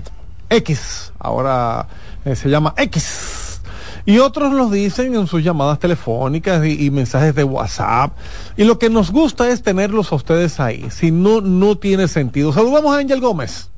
X, 0.54 1.12
ahora 1.18 1.86
eh, 2.24 2.36
se 2.36 2.48
llama 2.48 2.74
X. 2.76 3.60
Y 4.06 4.18
otros 4.18 4.52
lo 4.52 4.68
dicen 4.68 5.14
en 5.14 5.26
sus 5.26 5.42
llamadas 5.42 5.78
telefónicas 5.78 6.64
y, 6.66 6.86
y 6.86 6.90
mensajes 6.90 7.34
de 7.34 7.44
WhatsApp. 7.44 8.12
Y 8.56 8.64
lo 8.64 8.78
que 8.78 8.90
nos 8.90 9.10
gusta 9.10 9.48
es 9.48 9.62
tenerlos 9.62 10.12
a 10.12 10.16
ustedes 10.16 10.60
ahí. 10.60 10.90
Si 10.90 11.10
no, 11.10 11.40
no 11.40 11.78
tiene 11.78 12.06
sentido. 12.06 12.52
Saludamos 12.52 12.94
a 12.94 12.98
Ángel 12.98 13.20
Gómez. 13.20 13.70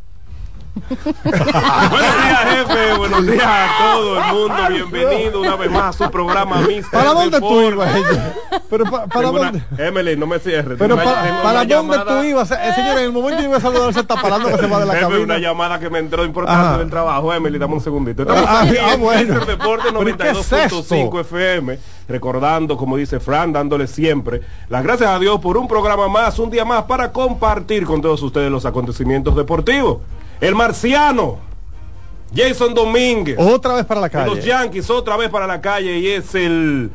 Buenos 1.24 1.46
días, 1.46 2.44
jefe. 2.44 2.96
Buenos 2.98 3.26
días 3.26 3.42
a 3.46 3.68
todo 3.94 4.18
el 4.18 4.24
mundo. 4.34 4.54
Bienvenido 4.90 5.40
una 5.40 5.56
vez 5.56 5.70
más 5.70 5.82
a 6.00 6.04
su 6.04 6.10
programa 6.10 6.60
Mister 6.60 6.90
¿Para 6.90 7.14
dónde 7.14 7.40
tú 7.40 7.60
ibas, 7.62 7.96
ella? 7.96 8.34
Pero 8.68 8.84
pa- 8.84 9.06
para 9.06 9.28
Tengo 9.28 9.40
una- 9.40 9.52
dónde? 9.52 9.64
Emily, 9.78 10.16
no 10.16 10.26
me 10.26 10.38
cierres. 10.38 10.76
Pero 10.78 10.96
Tengo 10.96 11.08
pa- 11.10 11.12
una- 11.14 11.22
tengo 11.22 11.42
para 11.42 11.60
una 11.62 11.74
dónde 11.74 11.96
llamada- 11.96 12.20
tú 12.20 12.24
ibas, 12.26 12.50
Eh, 12.50 12.72
señor, 12.74 12.98
en 12.98 13.04
el 13.04 13.12
momento 13.12 13.38
que 13.38 13.44
iba 13.44 13.56
a 13.56 13.60
saludar 13.60 13.94
se 13.94 14.00
está 14.00 14.16
parando 14.20 14.48
que 14.48 14.58
se 14.58 14.66
va 14.66 14.80
de 14.80 14.86
la 14.86 14.92
Jefe, 14.94 15.04
cabina. 15.06 15.24
una 15.24 15.38
llamada 15.38 15.78
que 15.80 15.88
me 15.90 15.98
entró 15.98 16.24
importante 16.24 16.66
Ajá. 16.66 16.78
del 16.78 16.90
trabajo. 16.90 17.32
Emily, 17.32 17.58
dame 17.58 17.74
un 17.74 17.80
segundito. 17.80 18.22
Estamos 18.22 18.44
Ah, 18.46 18.60
aquí 18.62 18.76
ah, 18.76 18.94
en 18.94 19.00
bueno. 19.00 19.34
Mister 19.34 19.46
Deportes 19.46 19.86
¿Pero 19.92 20.08
y 20.08 20.14
qué 20.14 20.28
es 20.30 20.36
92.5 20.52 21.20
FM, 21.20 21.78
recordando, 22.08 22.76
como 22.76 22.96
dice 22.96 23.18
Fran, 23.18 23.52
dándole 23.52 23.86
siempre 23.86 24.42
las 24.68 24.82
gracias 24.82 25.08
a 25.10 25.18
Dios 25.18 25.40
por 25.40 25.56
un 25.56 25.66
programa 25.68 26.08
más, 26.08 26.38
un 26.38 26.50
día 26.50 26.64
más 26.64 26.82
para 26.84 27.12
compartir 27.12 27.84
con 27.86 28.00
todos 28.02 28.22
ustedes 28.22 28.50
los 28.50 28.66
acontecimientos 28.66 29.34
deportivos. 29.36 29.98
El 30.40 30.54
marciano, 30.54 31.38
Jason 32.34 32.72
Domínguez. 32.74 33.36
Otra 33.38 33.74
vez 33.74 33.84
para 33.84 34.00
la 34.00 34.10
calle. 34.10 34.34
Los 34.34 34.44
Yankees 34.44 34.90
otra 34.90 35.16
vez 35.16 35.30
para 35.30 35.46
la 35.46 35.60
calle 35.60 35.96
y 35.98 36.08
es 36.08 36.34
el 36.34 36.90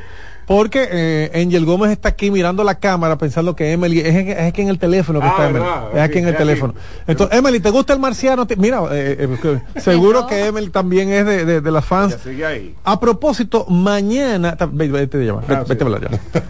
Porque 0.48 0.88
eh, 0.92 1.32
Angel 1.46 1.64
Gómez 1.66 1.92
está 1.92 2.10
aquí 2.10 2.30
mirando 2.32 2.64
la 2.64 2.76
cámara 2.76 3.18
pensando 3.18 3.56
que 3.56 3.72
Emily 3.72 4.00
es, 4.00 4.08
en- 4.16 4.30
es 4.30 4.40
aquí 4.40 4.62
en 4.62 4.70
el 4.70 4.80
teléfono 4.80 5.20
que 5.20 5.26
Ah, 5.28 5.30
está 5.30 5.50
Emily. 5.50 5.64
verdad, 5.64 5.84
Es 5.94 6.02
aquí 6.02 6.14
sí, 6.14 6.20
en 6.20 6.28
el 6.28 6.36
teléfono. 6.38 6.74
Entonces, 7.08 7.38
Emily, 7.38 7.60
¿te 7.60 7.70
gusta 7.70 7.94
el 7.94 8.00
marciano? 8.00 8.46
Te- 8.48 8.56
Mira, 8.58 8.82
eh, 8.92 9.16
eh, 9.20 9.38
que- 9.42 9.80
seguro 9.82 10.28
que 10.28 10.48
Emily 10.48 10.70
también 10.70 11.10
es 11.10 11.26
de, 11.26 11.46
de- 11.46 11.62
de 11.62 11.72
las 11.72 11.86
fans. 11.86 12.14
Ya 12.18 12.20
sigue 12.32 12.46
ahí. 12.46 12.76
A 12.84 13.00
propósito, 13.00 13.66
mañana, 13.70 14.58
vete 14.72 15.18
de 15.20 15.26
llamar, 15.26 15.44
Ah, 15.48 15.54
vete, 15.54 15.62
sí. 15.64 15.70
vete 15.70 15.84
a 15.84 15.88
hablar 15.88 16.02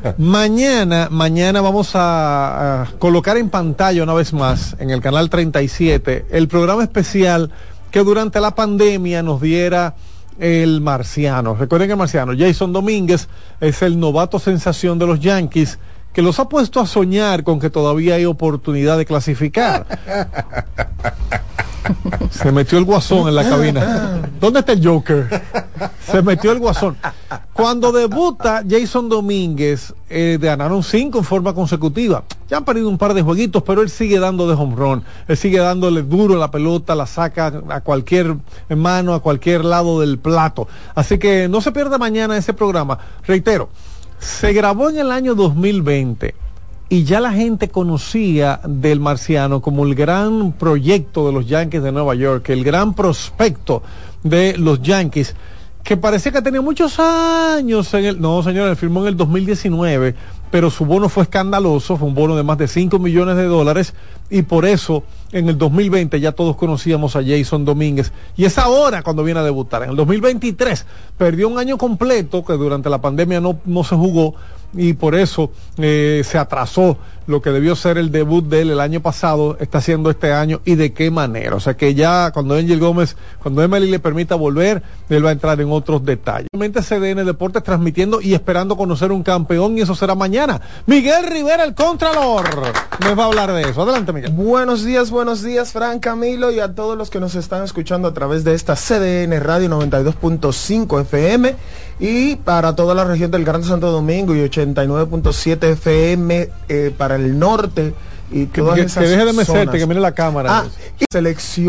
ya. 0.03 0.15
mañana, 0.17 1.07
mañana 1.11 1.61
vamos 1.61 1.95
a, 1.95 2.81
a 2.83 2.85
colocar 2.97 3.37
en 3.37 3.49
pantalla 3.49 4.01
una 4.03 4.13
vez 4.13 4.33
más 4.33 4.75
en 4.79 4.89
el 4.89 5.01
canal 5.01 5.29
37 5.29 6.25
el 6.31 6.47
programa 6.47 6.83
especial 6.83 7.51
que 7.91 7.99
durante 8.03 8.39
la 8.39 8.55
pandemia 8.55 9.21
nos 9.21 9.41
diera 9.41 9.95
el 10.39 10.81
marciano. 10.81 11.55
Recuerden 11.55 11.87
que 11.87 11.93
el 11.93 11.97
marciano, 11.97 12.33
Jason 12.37 12.73
Domínguez, 12.73 13.27
es 13.59 13.81
el 13.81 13.99
novato 13.99 14.39
sensación 14.39 14.97
de 14.97 15.07
los 15.07 15.19
Yankees 15.19 15.79
que 16.13 16.21
los 16.21 16.39
ha 16.39 16.49
puesto 16.49 16.79
a 16.79 16.87
soñar 16.87 17.43
con 17.43 17.59
que 17.59 17.69
todavía 17.69 18.15
hay 18.15 18.25
oportunidad 18.25 18.97
de 18.97 19.05
clasificar. 19.05 19.85
Se 22.31 22.51
metió 22.51 22.77
el 22.77 22.85
guasón 22.85 23.27
en 23.27 23.35
la 23.35 23.47
cabina. 23.47 24.21
¿Dónde 24.39 24.59
está 24.59 24.71
el 24.71 24.85
Joker? 24.85 25.41
Se 26.05 26.21
metió 26.21 26.51
el 26.51 26.59
guasón. 26.59 26.97
Cuando 27.53 27.91
debuta 27.91 28.63
Jason 28.67 29.09
Domínguez, 29.09 29.93
eh, 30.09 30.37
ganaron 30.39 30.83
cinco 30.83 31.19
en 31.19 31.23
forma 31.23 31.53
consecutiva. 31.53 32.23
Ya 32.49 32.57
han 32.57 32.65
perdido 32.65 32.89
un 32.89 32.97
par 32.97 33.13
de 33.13 33.21
jueguitos, 33.21 33.63
pero 33.63 33.81
él 33.81 33.89
sigue 33.89 34.19
dando 34.19 34.47
de 34.47 34.55
home 34.55 34.75
run. 34.75 35.03
Él 35.27 35.37
sigue 35.37 35.59
dándole 35.59 36.03
duro 36.03 36.37
la 36.37 36.51
pelota, 36.51 36.95
la 36.95 37.05
saca 37.05 37.61
a 37.69 37.81
cualquier 37.81 38.37
mano, 38.69 39.13
a 39.13 39.21
cualquier 39.21 39.65
lado 39.65 39.99
del 39.99 40.17
plato. 40.17 40.67
Así 40.95 41.17
que 41.17 41.47
no 41.47 41.61
se 41.61 41.71
pierda 41.71 41.97
mañana 41.97 42.37
ese 42.37 42.53
programa. 42.53 42.99
Reitero, 43.25 43.69
se 44.21 44.53
grabó 44.53 44.89
en 44.89 44.99
el 44.99 45.11
año 45.11 45.33
2020 45.33 46.35
y 46.89 47.03
ya 47.05 47.19
la 47.19 47.31
gente 47.31 47.69
conocía 47.69 48.61
del 48.63 48.99
marciano 48.99 49.61
como 49.61 49.83
el 49.83 49.95
gran 49.95 50.51
proyecto 50.51 51.25
de 51.25 51.33
los 51.33 51.47
Yankees 51.47 51.81
de 51.81 51.91
Nueva 51.91 52.13
York, 52.13 52.49
el 52.49 52.63
gran 52.63 52.93
prospecto 52.93 53.81
de 54.23 54.57
los 54.57 54.81
Yankees, 54.81 55.35
que 55.83 55.97
parecía 55.97 56.31
que 56.31 56.41
tenía 56.41 56.61
muchos 56.61 56.99
años 56.99 57.93
en 57.93 58.05
el... 58.05 58.21
No, 58.21 58.43
señor, 58.43 58.69
él 58.69 58.75
firmó 58.75 59.01
en 59.01 59.07
el 59.07 59.17
2019, 59.17 60.15
pero 60.51 60.69
su 60.69 60.85
bono 60.85 61.09
fue 61.09 61.23
escandaloso, 61.23 61.97
fue 61.97 62.07
un 62.07 62.13
bono 62.13 62.35
de 62.35 62.43
más 62.43 62.57
de 62.57 62.67
5 62.67 62.99
millones 62.99 63.35
de 63.35 63.45
dólares 63.45 63.93
y 64.29 64.43
por 64.43 64.65
eso 64.65 65.03
en 65.31 65.49
el 65.49 65.57
2020 65.57 66.19
ya 66.19 66.33
todos 66.33 66.55
conocíamos 66.55 67.15
a 67.15 67.23
Jason 67.23 67.65
Domínguez 67.65 68.11
y 68.37 68.45
es 68.45 68.57
ahora 68.57 69.01
cuando 69.01 69.23
viene 69.23 69.39
a 69.39 69.43
debutar. 69.43 69.83
En 69.83 69.91
el 69.91 69.95
2023 69.95 70.85
perdió 71.17 71.47
un 71.47 71.57
año 71.57 71.77
completo 71.77 72.45
que 72.45 72.53
durante 72.53 72.89
la 72.89 73.01
pandemia 73.01 73.41
no, 73.41 73.59
no 73.65 73.83
se 73.83 73.95
jugó 73.95 74.35
y 74.73 74.93
por 74.93 75.15
eso 75.15 75.51
eh, 75.77 76.21
se 76.25 76.37
atrasó 76.37 76.97
lo 77.27 77.41
que 77.41 77.51
debió 77.51 77.75
ser 77.75 77.97
el 77.97 78.11
debut 78.11 78.45
de 78.45 78.61
él 78.61 78.71
el 78.71 78.79
año 78.79 79.01
pasado, 79.01 79.57
está 79.59 79.77
haciendo 79.77 80.09
este 80.09 80.33
año 80.33 80.61
y 80.65 80.75
de 80.75 80.93
qué 80.93 81.11
manera. 81.11 81.55
O 81.55 81.59
sea 81.59 81.75
que 81.75 81.93
ya 81.93 82.31
cuando 82.31 82.55
Angel 82.55 82.79
Gómez, 82.79 83.15
cuando 83.41 83.63
Emily 83.63 83.89
le 83.89 83.99
permita 83.99 84.35
volver, 84.35 84.83
él 85.09 85.25
va 85.25 85.29
a 85.29 85.31
entrar 85.33 85.59
en 85.61 85.71
otros 85.71 86.03
detalles. 86.03 86.47
Realmente 86.51 86.81
CDN 86.81 87.25
Deportes 87.25 87.63
transmitiendo 87.63 88.21
y 88.21 88.33
esperando 88.33 88.75
conocer 88.75 89.11
un 89.11 89.23
campeón 89.23 89.77
y 89.77 89.81
eso 89.81 89.95
será 89.95 90.15
mañana. 90.15 90.61
Miguel 90.85 91.25
Rivera, 91.27 91.63
el 91.63 91.73
Contralor, 91.73 92.49
nos 92.99 93.17
va 93.17 93.23
a 93.23 93.27
hablar 93.27 93.53
de 93.53 93.61
eso. 93.61 93.83
Adelante, 93.83 94.11
Miguel. 94.11 94.31
Buenos 94.33 94.83
días, 94.83 95.09
buenos 95.09 95.41
días, 95.41 95.71
Fran 95.71 95.99
Camilo 95.99 96.51
y 96.51 96.59
a 96.59 96.73
todos 96.75 96.97
los 96.97 97.09
que 97.09 97.19
nos 97.19 97.35
están 97.35 97.63
escuchando 97.63 98.07
a 98.07 98.13
través 98.13 98.43
de 98.43 98.53
esta 98.55 98.75
CDN 98.75 99.39
Radio 99.41 99.69
92.5 99.69 101.01
FM 101.01 101.55
y 102.01 102.35
para 102.35 102.75
toda 102.75 102.93
la 102.95 103.03
región 103.05 103.29
del 103.31 103.45
Gran 103.45 103.63
Santo 103.63 103.91
Domingo 103.91 104.35
y 104.35 104.39
89.7 104.39 105.63
FM 105.73 106.49
eh, 106.67 106.93
para 106.97 107.15
el 107.15 107.37
norte 107.39 107.93
y 108.31 108.45
todas 108.47 108.75
que- 108.75 108.81
esas 108.81 109.03
que 109.03 109.09
deje 109.09 109.25
de 109.25 109.33
mesete, 109.33 109.59
zonas. 109.59 109.75
que 109.75 109.85
mire 109.85 109.99
la 109.99 110.13
cámara. 110.13 110.59
Ah, 110.59 110.65
y 110.99 111.05
selección 111.11 111.67